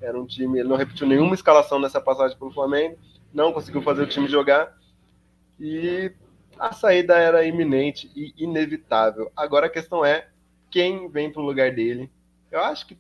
Era 0.02 0.20
um 0.20 0.26
time, 0.26 0.60
ele 0.60 0.68
não 0.68 0.76
repetiu 0.76 1.08
nenhuma 1.08 1.34
escalação 1.34 1.80
nessa 1.80 2.02
passagem 2.02 2.38
pelo 2.38 2.52
Flamengo, 2.52 2.98
não 3.34 3.54
conseguiu 3.54 3.82
fazer 3.82 4.04
o 4.04 4.08
time 4.08 4.28
jogar. 4.28 4.78
E 5.58 6.12
a 6.64 6.72
saída 6.72 7.18
era 7.18 7.46
iminente 7.46 8.10
e 8.16 8.34
inevitável. 8.38 9.30
Agora 9.36 9.66
a 9.66 9.70
questão 9.70 10.06
é 10.06 10.28
quem 10.72 11.10
vem 11.10 11.30
para 11.30 11.42
o 11.42 11.46
lugar 11.46 11.74
dele. 11.74 12.10
Eu 12.50 12.62
acho 12.62 12.88
que 12.88 12.98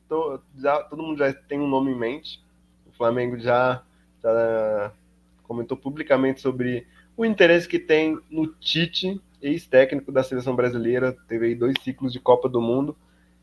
já, 0.57 0.83
todo 0.83 1.01
mundo 1.01 1.17
já 1.17 1.31
tem 1.31 1.61
um 1.61 1.67
nome 1.67 1.89
em 1.89 1.97
mente. 1.97 2.43
O 2.85 2.91
Flamengo 2.91 3.39
já, 3.39 3.81
já 4.21 4.91
comentou 5.43 5.77
publicamente 5.77 6.41
sobre 6.41 6.85
o 7.15 7.23
interesse 7.23 7.65
que 7.65 7.79
tem 7.79 8.19
no 8.29 8.47
Tite, 8.47 9.21
ex-técnico 9.41 10.11
da 10.11 10.23
seleção 10.23 10.57
brasileira, 10.57 11.15
teve 11.29 11.45
aí 11.45 11.55
dois 11.55 11.75
ciclos 11.81 12.11
de 12.11 12.19
Copa 12.19 12.49
do 12.49 12.59
Mundo, 12.59 12.97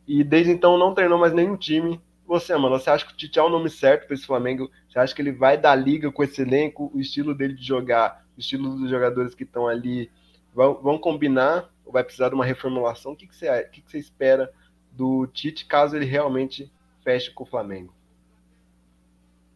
e 0.06 0.22
desde 0.22 0.52
então 0.52 0.76
não 0.76 0.92
treinou 0.92 1.18
mais 1.18 1.32
nenhum 1.32 1.56
time. 1.56 1.98
Você, 2.26 2.54
mano, 2.58 2.78
você 2.78 2.90
acha 2.90 3.06
que 3.06 3.14
o 3.14 3.16
Tite 3.16 3.38
é 3.38 3.42
o 3.42 3.48
nome 3.48 3.70
certo 3.70 4.06
para 4.06 4.14
esse 4.14 4.26
Flamengo? 4.26 4.70
Você 4.86 4.98
acha 4.98 5.14
que 5.14 5.22
ele 5.22 5.32
vai 5.32 5.56
dar 5.56 5.74
liga 5.74 6.12
com 6.12 6.22
esse 6.22 6.42
elenco, 6.42 6.90
o 6.94 7.00
estilo 7.00 7.34
dele 7.34 7.54
de 7.54 7.64
jogar, 7.64 8.22
estilo 8.40 8.76
dos 8.76 8.90
jogadores 8.90 9.34
que 9.34 9.44
estão 9.44 9.68
ali, 9.68 10.10
vão, 10.54 10.74
vão, 10.74 10.98
combinar 10.98 11.70
ou 11.84 11.92
vai 11.92 12.02
precisar 12.02 12.28
de 12.28 12.34
uma 12.34 12.44
reformulação? 12.44 13.12
O 13.12 13.16
que, 13.16 13.26
você, 13.26 13.48
o 13.48 13.70
que, 13.70 13.80
que 13.82 13.90
você 13.90 13.98
espera 13.98 14.52
do 14.92 15.26
Tite 15.26 15.66
caso 15.66 15.96
ele 15.96 16.06
realmente 16.06 16.70
feche 17.02 17.30
com 17.30 17.44
o 17.44 17.46
Flamengo? 17.46 17.92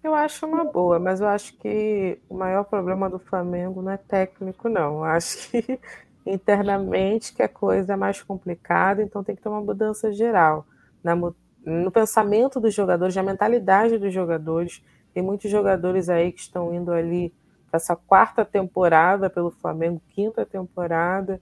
Eu 0.02 0.14
acho 0.14 0.44
uma 0.46 0.64
boa, 0.64 0.98
mas 0.98 1.22
eu 1.22 1.26
acho 1.26 1.56
que 1.56 2.18
o 2.28 2.34
maior 2.34 2.64
problema 2.64 3.08
do 3.08 3.18
Flamengo 3.18 3.80
não 3.80 3.90
é 3.90 3.96
técnico, 3.96 4.68
não. 4.68 4.98
Eu 4.98 5.04
acho 5.04 5.50
que 5.50 5.80
internamente 6.26 7.32
que 7.32 7.42
a 7.42 7.48
coisa 7.48 7.94
é 7.94 7.96
mais 7.96 8.22
complicada, 8.22 9.02
então 9.02 9.24
tem 9.24 9.34
que 9.34 9.42
ter 9.42 9.48
uma 9.48 9.62
mudança 9.62 10.12
geral 10.12 10.66
na, 11.02 11.14
no 11.16 11.90
pensamento 11.90 12.60
dos 12.60 12.74
jogadores, 12.74 13.16
na 13.16 13.22
mentalidade 13.22 13.96
dos 13.96 14.12
jogadores. 14.12 14.82
Tem 15.14 15.22
muitos 15.22 15.50
jogadores 15.50 16.10
aí 16.10 16.32
que 16.32 16.40
estão 16.40 16.74
indo 16.74 16.92
ali 16.92 17.32
essa 17.76 17.96
quarta 17.96 18.44
temporada 18.44 19.30
pelo 19.30 19.50
Flamengo, 19.50 20.00
quinta 20.08 20.44
temporada, 20.46 21.40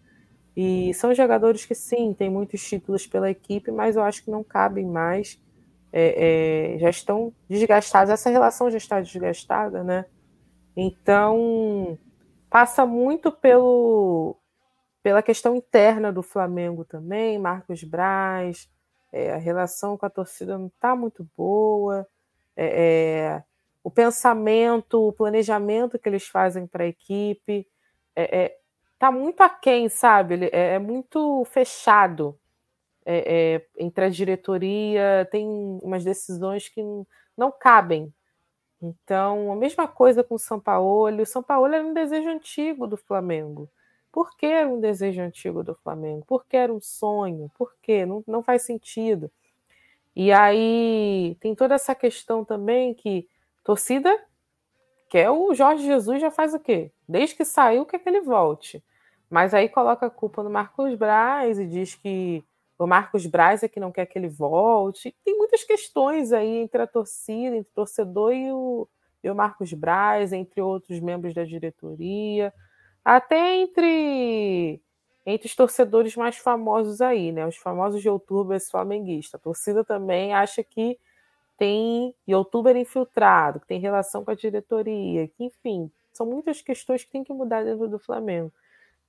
E 0.56 0.92
são 0.94 1.14
jogadores 1.14 1.64
que, 1.64 1.74
sim, 1.74 2.12
têm 2.14 2.30
muitos 2.30 2.62
títulos 2.62 3.06
pela 3.06 3.30
equipe, 3.30 3.70
mas 3.70 3.96
eu 3.96 4.02
acho 4.02 4.22
que 4.24 4.30
não 4.30 4.44
cabem 4.44 4.86
mais. 4.86 5.40
É, 5.92 6.74
é, 6.76 6.78
já 6.78 6.90
estão 6.90 7.32
desgastados. 7.48 8.10
Essa 8.12 8.30
relação 8.30 8.70
já 8.70 8.78
está 8.78 9.00
desgastada, 9.00 9.82
né? 9.84 10.06
Então, 10.76 11.98
passa 12.50 12.86
muito 12.86 13.32
pelo, 13.32 14.36
pela 15.02 15.22
questão 15.22 15.54
interna 15.56 16.12
do 16.12 16.22
Flamengo 16.22 16.84
também. 16.84 17.38
Marcos 17.38 17.84
Braz, 17.84 18.68
é, 19.12 19.32
a 19.34 19.38
relação 19.38 19.96
com 19.98 20.06
a 20.06 20.10
torcida 20.10 20.58
não 20.58 20.68
está 20.68 20.96
muito 20.96 21.28
boa. 21.36 22.06
É, 22.56 22.66
é, 23.36 23.44
o 23.82 23.90
pensamento, 23.90 25.08
o 25.08 25.12
planejamento 25.12 25.98
que 25.98 26.08
eles 26.08 26.26
fazem 26.26 26.66
para 26.66 26.84
a 26.84 26.88
equipe 26.88 27.66
é, 28.14 28.44
é, 28.44 28.58
tá 28.98 29.10
muito 29.10 29.40
aquém, 29.42 29.88
sabe? 29.88 30.34
Ele 30.34 30.50
é, 30.52 30.74
é 30.74 30.78
muito 30.78 31.44
fechado 31.46 32.38
é, 33.04 33.56
é, 33.56 33.66
entre 33.78 34.04
a 34.04 34.08
diretoria, 34.08 35.28
tem 35.30 35.46
umas 35.82 36.04
decisões 36.04 36.68
que 36.68 36.82
não 37.36 37.50
cabem. 37.50 38.12
Então, 38.80 39.52
a 39.52 39.56
mesma 39.56 39.86
coisa 39.88 40.24
com 40.24 40.34
o 40.34 40.38
São 40.38 40.60
Paulo. 40.60 41.22
O 41.22 41.26
São 41.26 41.42
Paulo 41.42 41.72
era 41.72 41.84
um 41.84 41.94
desejo 41.94 42.28
antigo 42.28 42.86
do 42.86 42.96
Flamengo. 42.96 43.68
Por 44.10 44.36
que 44.36 44.46
era 44.46 44.68
um 44.68 44.80
desejo 44.80 45.22
antigo 45.22 45.62
do 45.64 45.74
Flamengo? 45.74 46.24
Por 46.26 46.44
que 46.46 46.56
era 46.56 46.72
um 46.72 46.80
sonho? 46.80 47.50
Por 47.56 47.74
quê? 47.80 48.04
Não, 48.04 48.22
não 48.26 48.42
faz 48.42 48.62
sentido. 48.62 49.30
E 50.14 50.30
aí 50.32 51.36
tem 51.40 51.54
toda 51.54 51.74
essa 51.74 51.94
questão 51.94 52.44
também 52.44 52.92
que 52.92 53.26
torcida 53.64 54.18
quer 55.08 55.30
o 55.30 55.54
Jorge 55.54 55.84
Jesus 55.84 56.20
já 56.20 56.30
faz 56.30 56.54
o 56.54 56.60
quê? 56.60 56.90
Desde 57.06 57.36
que 57.36 57.44
saiu, 57.44 57.84
quer 57.84 57.98
que 57.98 58.08
ele 58.08 58.20
volte. 58.20 58.82
Mas 59.28 59.54
aí 59.54 59.68
coloca 59.68 60.06
a 60.06 60.10
culpa 60.10 60.42
no 60.42 60.50
Marcos 60.50 60.94
Braz 60.94 61.58
e 61.58 61.66
diz 61.66 61.94
que 61.94 62.44
o 62.78 62.86
Marcos 62.86 63.26
Braz 63.26 63.62
é 63.62 63.68
que 63.68 63.78
não 63.78 63.92
quer 63.92 64.06
que 64.06 64.18
ele 64.18 64.28
volte. 64.28 65.14
Tem 65.24 65.36
muitas 65.36 65.64
questões 65.64 66.32
aí 66.32 66.56
entre 66.56 66.82
a 66.82 66.86
torcida, 66.86 67.56
entre 67.56 67.70
o 67.70 67.74
torcedor 67.74 68.32
e 68.32 68.50
o, 68.52 68.88
e 69.22 69.30
o 69.30 69.34
Marcos 69.34 69.72
Braz, 69.72 70.32
entre 70.32 70.60
outros 70.60 70.98
membros 71.00 71.34
da 71.34 71.44
diretoria, 71.44 72.52
até 73.04 73.56
entre 73.56 74.80
entre 75.24 75.46
os 75.46 75.54
torcedores 75.54 76.16
mais 76.16 76.36
famosos 76.36 77.00
aí, 77.00 77.30
né? 77.30 77.46
Os 77.46 77.56
famosos 77.56 78.02
youtubers 78.04 78.68
flamenguistas. 78.68 79.38
A 79.38 79.42
torcida 79.42 79.84
também 79.84 80.34
acha 80.34 80.64
que 80.64 80.98
tem 81.56 82.14
youtuber 82.26 82.76
infiltrado, 82.76 83.60
que 83.60 83.66
tem 83.66 83.80
relação 83.80 84.24
com 84.24 84.30
a 84.30 84.34
diretoria, 84.34 85.28
que, 85.28 85.44
enfim, 85.44 85.90
são 86.12 86.26
muitas 86.26 86.60
questões 86.60 87.04
que 87.04 87.10
tem 87.10 87.24
que 87.24 87.32
mudar 87.32 87.64
dentro 87.64 87.88
do 87.88 87.98
Flamengo. 87.98 88.52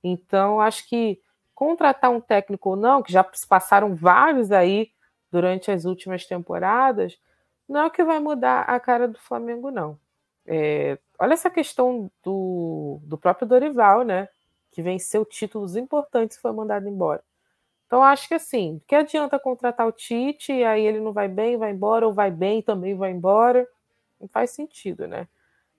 Então, 0.02 0.60
acho 0.60 0.88
que 0.88 1.20
contratar 1.54 2.10
um 2.10 2.20
técnico 2.20 2.70
ou 2.70 2.76
não, 2.76 3.02
que 3.02 3.12
já 3.12 3.24
passaram 3.48 3.94
vários 3.94 4.50
aí 4.50 4.90
durante 5.30 5.70
as 5.70 5.84
últimas 5.84 6.26
temporadas, 6.26 7.18
não 7.68 7.80
é 7.80 7.86
o 7.86 7.90
que 7.90 8.04
vai 8.04 8.20
mudar 8.20 8.62
a 8.62 8.78
cara 8.78 9.08
do 9.08 9.18
Flamengo, 9.18 9.70
não. 9.70 9.98
É, 10.46 10.98
olha 11.18 11.32
essa 11.32 11.50
questão 11.50 12.10
do, 12.22 13.00
do 13.02 13.16
próprio 13.16 13.48
Dorival, 13.48 14.04
né? 14.04 14.28
Que 14.70 14.82
venceu 14.82 15.24
títulos 15.24 15.76
importantes 15.76 16.36
e 16.36 16.40
foi 16.40 16.52
mandado 16.52 16.88
embora. 16.88 17.22
Então, 17.94 18.02
acho 18.02 18.26
que 18.26 18.34
assim, 18.34 18.82
que 18.88 18.94
adianta 18.96 19.38
contratar 19.38 19.86
o 19.86 19.92
Tite 19.92 20.52
e 20.52 20.64
aí 20.64 20.84
ele 20.84 20.98
não 20.98 21.12
vai 21.12 21.28
bem, 21.28 21.56
vai 21.56 21.70
embora, 21.70 22.04
ou 22.04 22.12
vai 22.12 22.28
bem 22.28 22.60
também 22.60 22.96
vai 22.96 23.12
embora? 23.12 23.68
Não 24.20 24.26
faz 24.26 24.50
sentido, 24.50 25.06
né? 25.06 25.28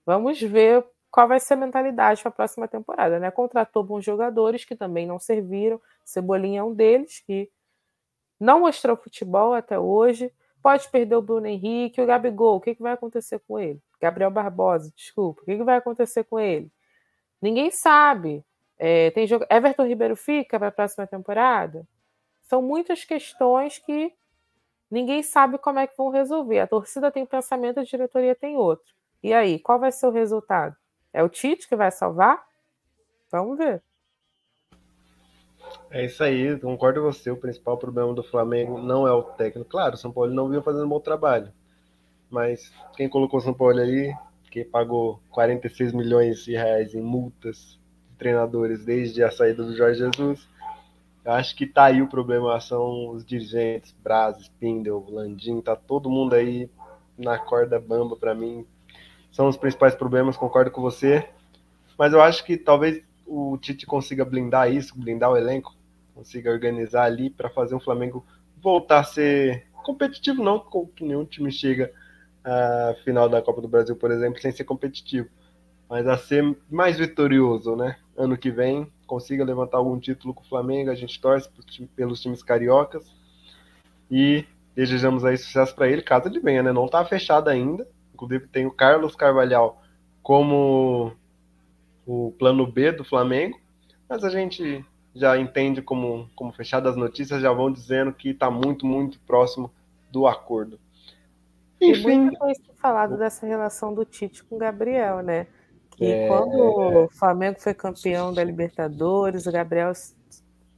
Vamos 0.05 0.39
ver 0.39 0.85
qual 1.11 1.27
vai 1.27 1.41
ser 1.41 1.55
a 1.55 1.57
mentalidade 1.57 2.21
para 2.21 2.29
a 2.29 2.33
próxima 2.33 2.69
temporada, 2.69 3.19
né? 3.19 3.29
Contratou 3.31 3.83
bons 3.83 4.05
jogadores 4.05 4.63
que 4.63 4.77
também 4.77 5.05
não 5.05 5.19
serviram. 5.19 5.77
Cebolinha 6.05 6.61
é 6.61 6.63
um 6.63 6.73
deles 6.73 7.19
que 7.19 7.51
não 8.39 8.61
mostrou 8.61 8.95
futebol 8.95 9.53
até 9.53 9.77
hoje. 9.77 10.31
Pode 10.61 10.87
perder 10.87 11.17
o 11.17 11.21
Bruno 11.21 11.47
Henrique, 11.47 11.99
o 11.99 12.05
Gabigol. 12.05 12.55
O 12.55 12.61
que, 12.61 12.75
que 12.75 12.81
vai 12.81 12.93
acontecer 12.93 13.41
com 13.45 13.59
ele? 13.59 13.81
Gabriel 13.99 14.31
Barbosa, 14.31 14.89
desculpa. 14.95 15.41
O 15.41 15.45
que, 15.45 15.57
que 15.57 15.63
vai 15.65 15.75
acontecer 15.75 16.23
com 16.23 16.39
ele? 16.39 16.71
Ninguém 17.41 17.71
sabe. 17.71 18.41
É, 18.77 19.11
tem 19.11 19.27
jogo... 19.27 19.45
Everton 19.49 19.85
Ribeiro 19.85 20.15
fica 20.15 20.57
para 20.57 20.69
a 20.69 20.71
próxima 20.71 21.05
temporada? 21.05 21.85
São 22.45 22.61
muitas 22.61 23.03
questões 23.03 23.79
que 23.79 24.13
ninguém 24.89 25.21
sabe 25.23 25.57
como 25.57 25.79
é 25.79 25.87
que 25.87 25.97
vão 25.97 26.09
resolver. 26.09 26.59
A 26.59 26.67
torcida 26.67 27.11
tem 27.11 27.23
um 27.23 27.27
pensamento, 27.27 27.79
a 27.79 27.83
diretoria 27.83 28.35
tem 28.35 28.55
outro. 28.55 28.93
E 29.21 29.33
aí, 29.33 29.59
qual 29.59 29.79
vai 29.79 29.91
ser 29.91 30.07
o 30.07 30.11
resultado? 30.11 30.75
É 31.11 31.23
o 31.23 31.29
Tite 31.29 31.67
que 31.67 31.75
vai 31.75 31.91
salvar? 31.91 32.45
Vamos 33.31 33.57
ver. 33.57 33.81
É 35.89 36.05
isso 36.05 36.23
aí, 36.23 36.59
concordo 36.59 37.01
com 37.01 37.11
você. 37.11 37.31
O 37.31 37.37
principal 37.37 37.77
problema 37.77 38.13
do 38.13 38.23
Flamengo 38.23 38.77
não 38.77 39.07
é 39.07 39.11
o 39.11 39.23
técnico. 39.23 39.69
Claro, 39.69 39.95
o 39.95 39.97
São 39.97 40.11
Paulo 40.11 40.31
não 40.31 40.47
vinha 40.47 40.61
fazendo 40.61 40.85
um 40.85 40.89
bom 40.89 40.99
trabalho. 40.99 41.51
Mas 42.29 42.71
quem 42.95 43.09
colocou 43.09 43.39
o 43.39 43.43
São 43.43 43.53
Paulo 43.53 43.79
ali, 43.79 44.13
que 44.51 44.63
pagou 44.63 45.19
46 45.31 45.93
milhões 45.93 46.43
de 46.43 46.51
reais 46.51 46.93
em 46.93 47.01
multas 47.01 47.79
de 48.11 48.17
treinadores 48.17 48.85
desde 48.85 49.23
a 49.23 49.31
saída 49.31 49.63
do 49.63 49.75
Jorge 49.75 49.99
Jesus, 49.99 50.47
eu 51.25 51.31
acho 51.31 51.55
que 51.55 51.65
tá 51.65 51.85
aí 51.85 52.03
o 52.03 52.07
problema, 52.07 52.59
são 52.61 53.09
os 53.09 53.25
dirigentes, 53.25 53.95
Braz, 54.03 54.37
Spindle, 54.37 55.03
Landim, 55.09 55.59
tá 55.59 55.75
todo 55.75 56.09
mundo 56.09 56.35
aí 56.35 56.69
na 57.17 57.39
corda 57.39 57.79
bamba 57.79 58.15
para 58.15 58.35
mim, 58.35 58.65
são 59.31 59.47
os 59.47 59.57
principais 59.57 59.95
problemas, 59.95 60.37
concordo 60.37 60.69
com 60.69 60.81
você. 60.81 61.27
Mas 61.97 62.13
eu 62.13 62.21
acho 62.21 62.45
que 62.45 62.57
talvez 62.57 63.03
o 63.25 63.57
Tite 63.57 63.87
consiga 63.87 64.23
blindar 64.23 64.71
isso, 64.71 64.97
blindar 64.97 65.31
o 65.31 65.37
elenco, 65.37 65.75
consiga 66.13 66.51
organizar 66.51 67.05
ali 67.05 67.29
para 67.29 67.49
fazer 67.49 67.73
o 67.73 67.79
Flamengo 67.79 68.23
voltar 68.61 68.99
a 68.99 69.03
ser 69.03 69.65
competitivo, 69.83 70.43
não 70.43 70.59
que 70.95 71.03
nenhum 71.03 71.25
time 71.25 71.51
chega 71.51 71.91
à 72.43 72.93
final 73.03 73.27
da 73.27 73.41
Copa 73.41 73.61
do 73.61 73.67
Brasil, 73.67 73.95
por 73.95 74.11
exemplo, 74.11 74.39
sem 74.39 74.51
ser 74.51 74.63
competitivo, 74.63 75.27
mas 75.89 76.07
a 76.07 76.17
ser 76.17 76.55
mais 76.69 76.97
vitorioso, 76.97 77.75
né? 77.75 77.97
Ano 78.15 78.37
que 78.37 78.51
vem 78.51 78.91
consiga 79.05 79.43
levantar 79.43 79.77
algum 79.77 79.99
título 79.99 80.33
com 80.33 80.41
o 80.41 80.47
Flamengo, 80.47 80.89
a 80.89 80.95
gente 80.95 81.19
torce 81.19 81.49
pelos 81.95 82.21
times 82.21 82.43
cariocas 82.43 83.05
e 84.09 84.45
desejamos 84.75 85.23
aí 85.23 85.37
sucesso 85.37 85.73
para 85.73 85.87
ele, 85.87 86.01
caso 86.01 86.27
ele 86.27 86.39
venha, 86.39 86.61
né? 86.61 86.71
Não 86.71 86.85
está 86.85 87.03
fechado 87.05 87.49
ainda, 87.49 87.87
Inclusive 88.15 88.47
tem 88.47 88.65
o 88.65 88.71
Carlos 88.71 89.13
Carvalhal 89.13 89.81
como 90.23 91.11
o 92.07 92.33
plano 92.39 92.65
B 92.65 92.93
do 92.93 93.03
Flamengo, 93.03 93.59
mas 94.07 94.23
a 94.23 94.29
gente 94.29 94.83
já 95.13 95.37
entende 95.37 95.81
como, 95.81 96.29
como 96.33 96.53
fechado 96.53 96.87
as 96.87 96.95
notícias, 96.95 97.41
já 97.41 97.51
vão 97.51 97.71
dizendo 97.71 98.13
que 98.13 98.29
está 98.29 98.49
muito, 98.49 98.85
muito 98.85 99.19
próximo 99.19 99.71
do 100.09 100.25
acordo. 100.27 100.79
Enfim. 101.79 102.19
muito 102.19 102.37
foi 102.37 102.53
falado 102.77 103.17
dessa 103.17 103.45
relação 103.45 103.93
do 103.93 104.05
Tite 104.05 104.43
com 104.43 104.55
o 104.55 104.59
Gabriel, 104.59 105.21
né? 105.21 105.47
Que 105.95 106.05
é... 106.05 106.27
quando 106.27 106.55
o 106.57 107.09
Flamengo 107.09 107.59
foi 107.59 107.73
campeão 107.73 108.33
da 108.33 108.43
Libertadores, 108.43 109.47
o 109.47 109.51
Gabriel 109.51 109.93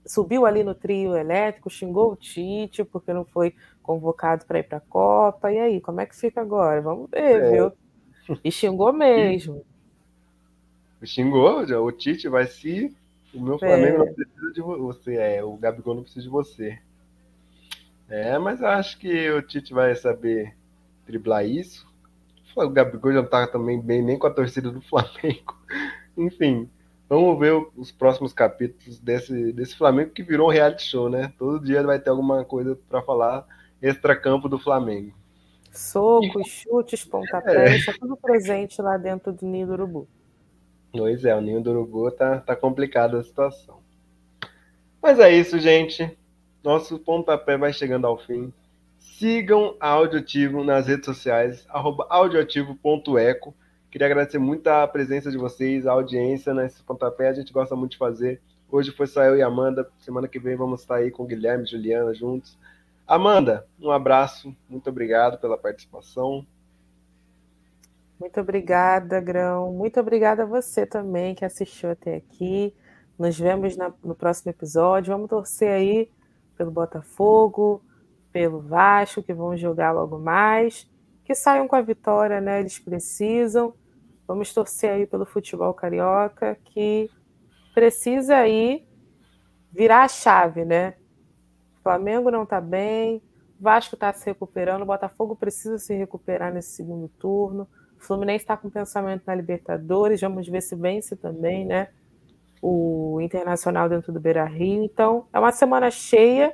subiu 0.06 0.46
ali 0.46 0.64
no 0.64 0.74
trio 0.74 1.16
elétrico, 1.16 1.70
xingou 1.70 2.14
o 2.14 2.16
Tite 2.16 2.84
porque 2.84 3.14
não 3.14 3.26
foi 3.26 3.54
convocado 3.82 4.46
para 4.46 4.60
ir 4.60 4.64
para 4.64 4.78
a 4.78 4.82
Copa. 4.82 5.52
E 5.52 5.60
aí, 5.60 5.82
como 5.82 6.02
é 6.02 6.06
que 6.06 6.16
fica 6.16 6.42
agora? 6.42 6.82
Vamos 6.82 7.10
ver, 7.10 7.42
é. 7.42 7.52
viu? 7.52 7.72
E 8.44 8.52
xingou 8.52 8.92
mesmo. 8.94 9.66
Xingou, 11.04 11.66
já, 11.66 11.80
o 11.80 11.92
Tite 11.92 12.28
vai 12.28 12.48
se. 12.48 12.96
O 13.34 13.42
meu 13.42 13.60
Flamengo 13.60 14.04
é. 14.04 14.06
não 14.06 14.14
precisa 14.14 14.54
de 14.54 14.62
você, 14.62 15.16
é, 15.16 15.44
o 15.44 15.56
Gabigol 15.58 15.96
não 15.96 16.02
precisa 16.02 16.24
de 16.24 16.30
você. 16.30 16.80
É, 18.10 18.38
mas 18.40 18.62
eu 18.62 18.68
acho 18.68 18.98
que 18.98 19.30
o 19.32 19.42
Tite 19.42 19.74
vai 19.74 19.96
saber 19.96 20.56
driblar 21.06 21.46
isso. 21.46 21.87
O 22.66 22.70
Gabigol 22.70 23.14
já 23.14 23.22
não 23.22 23.30
tá 23.30 23.48
também 23.48 23.80
bem 23.80 24.02
nem 24.02 24.18
com 24.18 24.28
a 24.28 24.34
torcida 24.34 24.72
do 24.72 24.82
Flamengo. 24.82 25.56
Enfim, 26.18 26.70
Vamos 27.10 27.40
ver 27.40 27.54
os 27.78 27.90
próximos 27.90 28.34
capítulos 28.34 29.00
desse, 29.00 29.54
desse 29.54 29.76
Flamengo 29.78 30.12
que 30.12 30.22
virou 30.22 30.50
um 30.50 30.52
reality 30.52 30.84
show, 30.84 31.10
né? 31.10 31.32
Todo 31.38 31.64
dia 31.64 31.82
vai 31.82 32.00
ter 32.00 32.10
alguma 32.10 32.44
coisa 32.44 32.78
para 32.90 33.02
falar 33.02 33.48
extra-campo 33.82 34.50
do 34.50 34.60
Flamengo. 34.60 35.14
Socos, 35.72 36.48
chutes, 36.48 37.06
pontapés, 37.06 37.88
é. 37.88 37.94
tudo 37.94 38.18
presente 38.18 38.82
lá 38.82 38.98
dentro 38.98 39.32
do 39.32 39.46
Ninho 39.46 39.68
do 39.68 39.74
Urubu. 39.74 40.08
Pois 40.92 41.24
é, 41.24 41.34
o 41.34 41.40
Ninho 41.40 41.62
do 41.62 41.70
Urubu 41.70 42.12
tá, 42.12 42.42
tá 42.42 42.56
complicada 42.56 43.20
a 43.20 43.24
situação. 43.24 43.78
Mas 45.02 45.18
é 45.20 45.32
isso, 45.32 45.60
gente. 45.60 46.18
Nosso 46.62 47.00
pontapé 47.00 47.58
vai 47.58 47.72
chegando 47.72 48.06
ao 48.06 48.18
fim. 48.18 48.52
Sigam 49.00 49.76
a 49.80 49.90
Audioativo 49.90 50.64
nas 50.64 50.88
redes 50.88 51.06
sociais, 51.06 51.66
audioativo.eco. 52.10 53.56
Queria 53.90 54.08
agradecer 54.08 54.38
muito 54.38 54.68
a 54.68 54.88
presença 54.88 55.32
de 55.32 55.38
vocês, 55.38 55.88
a 55.88 55.94
audiência 55.94 56.54
nesse 56.54 56.84
pontapé. 56.84 57.30
A 57.30 57.34
gente 57.34 57.54
gosta 57.54 57.76
muito 57.76 57.92
de 57.92 57.98
fazer. 57.98 58.42
Hoje 58.70 58.92
foi 58.92 59.08
só 59.08 59.24
eu 59.24 59.38
e 59.38 59.42
Amanda. 59.42 59.90
Semana 60.00 60.28
que 60.28 60.40
vem 60.40 60.56
vamos 60.56 60.82
estar 60.82 60.96
aí 60.96 61.10
com 61.10 61.26
Guilherme 61.26 61.64
e 61.64 61.68
Juliana 61.68 62.14
juntos. 62.14 62.58
Amanda, 63.08 63.66
um 63.80 63.90
abraço. 63.90 64.54
Muito 64.70 64.90
obrigado 64.90 65.40
pela 65.40 65.58
participação. 65.58 66.46
Muito 68.20 68.40
obrigada, 68.42 69.22
Grão. 69.22 69.72
Muito 69.72 70.00
obrigada 70.00 70.44
a 70.44 70.46
você 70.46 70.86
também 70.86 71.34
que 71.34 71.46
assistiu 71.46 71.92
até 71.92 72.16
aqui. 72.16 72.74
Nos 73.18 73.40
vemos 73.40 73.78
na, 73.78 73.94
no 74.04 74.14
próximo 74.14 74.52
episódio. 74.52 75.14
Vamos 75.14 75.30
torcer 75.30 75.70
aí 75.70 76.10
pelo 76.58 76.72
Botafogo, 76.72 77.82
pelo 78.32 78.62
Vasco, 78.62 79.24
que 79.24 79.34
vão 79.34 79.58
jogar 79.58 79.92
logo 79.92 80.20
mais. 80.20 80.90
Que 81.24 81.36
saiam 81.36 81.68
com 81.68 81.76
a 81.76 81.82
vitória, 81.82 82.40
né? 82.40 82.60
Eles 82.60 82.80
precisam. 82.80 83.74
Vamos 84.28 84.54
torcer 84.54 84.92
aí 84.92 85.08
pelo 85.08 85.26
futebol 85.26 85.74
carioca, 85.74 86.58
que 86.66 87.10
precisa 87.74 88.38
aí 88.38 88.86
virar 89.72 90.04
a 90.04 90.08
chave, 90.08 90.66
né? 90.66 90.96
Flamengo 91.88 92.30
não 92.30 92.44
está 92.44 92.60
bem, 92.60 93.22
Vasco 93.58 93.96
está 93.96 94.12
se 94.12 94.26
recuperando, 94.26 94.82
o 94.82 94.86
Botafogo 94.86 95.38
precisa 95.38 95.80
se 95.80 95.96
recuperar 95.96 96.54
nesse 96.54 96.72
segundo 96.72 97.08
turno. 97.08 97.66
O 97.98 98.04
Fluminense 98.04 98.44
está 98.44 98.58
com 98.58 98.70
pensamento 98.70 99.24
na 99.26 99.34
Libertadores, 99.34 100.20
vamos 100.20 100.50
ver 100.50 100.62
se 100.62 100.76
vence 100.76 101.16
também, 101.16 101.66
né? 101.66 101.88
O 102.62 103.20
Internacional 103.22 103.88
dentro 103.88 104.12
do 104.12 104.20
Beira 104.20 104.44
Rio. 104.44 104.84
Então, 104.84 105.28
é 105.32 105.40
uma 105.40 105.54
semana 105.54 105.90
cheia 105.90 106.54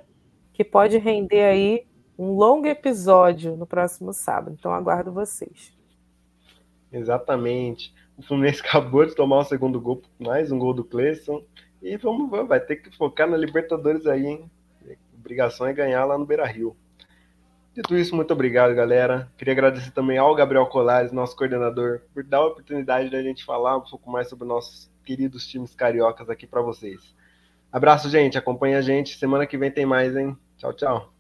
que 0.54 0.64
pode 0.64 0.98
render 0.98 1.44
aí 1.44 1.86
um 2.18 2.32
longo 2.32 2.68
episódio 2.68 3.58
no 3.58 3.66
próximo 3.66 4.14
sábado. 4.14 4.56
Então, 4.58 4.72
aguardo 4.72 5.12
vocês. 5.12 5.74
Exatamente. 6.92 7.94
O 8.18 8.22
Fluminense 8.22 8.62
acabou 8.66 9.06
de 9.06 9.16
tomar 9.16 9.40
o 9.40 9.44
segundo 9.44 9.82
gol, 9.82 10.02
mais 10.20 10.52
um 10.52 10.60
gol 10.60 10.74
do 10.74 10.84
Cleison. 10.84 11.42
E 11.82 11.98
vamos, 11.98 12.30
vai 12.48 12.60
ter 12.60 12.78
que 12.78 12.96
focar 12.96 13.28
na 13.28 13.36
Libertadores 13.36 14.06
aí, 14.06 14.26
hein? 14.26 14.52
A 14.88 14.96
obrigação 15.20 15.66
é 15.66 15.74
ganhar 15.74 16.06
lá 16.06 16.18
no 16.18 16.26
Beira 16.26 16.46
Rio. 16.46 16.78
Dito 17.74 17.98
isso, 17.98 18.16
muito 18.16 18.32
obrigado, 18.32 18.76
galera. 18.76 19.32
Queria 19.36 19.54
agradecer 19.54 19.90
também 19.90 20.20
ao 20.20 20.36
Gabriel 20.36 20.68
Colares, 20.68 21.12
nosso 21.12 21.36
coordenador, 21.36 22.02
por 22.14 22.24
dar 22.24 22.38
a 22.38 22.46
oportunidade 22.46 23.10
da 23.10 23.22
gente 23.24 23.44
falar 23.44 23.78
um 23.78 23.82
pouco 23.82 24.12
mais 24.12 24.30
sobre 24.30 24.48
nossos 24.48 24.92
queridos 25.04 25.48
times 25.48 25.74
cariocas 25.74 26.30
aqui 26.30 26.46
para 26.46 26.62
vocês. 26.62 27.16
Abraço, 27.74 28.10
gente. 28.10 28.38
Acompanha 28.38 28.78
a 28.78 28.82
gente. 28.82 29.18
Semana 29.18 29.48
que 29.48 29.58
vem 29.58 29.72
tem 29.72 29.86
mais, 29.86 30.16
hein? 30.16 30.38
Tchau, 30.58 30.74
tchau. 30.74 31.13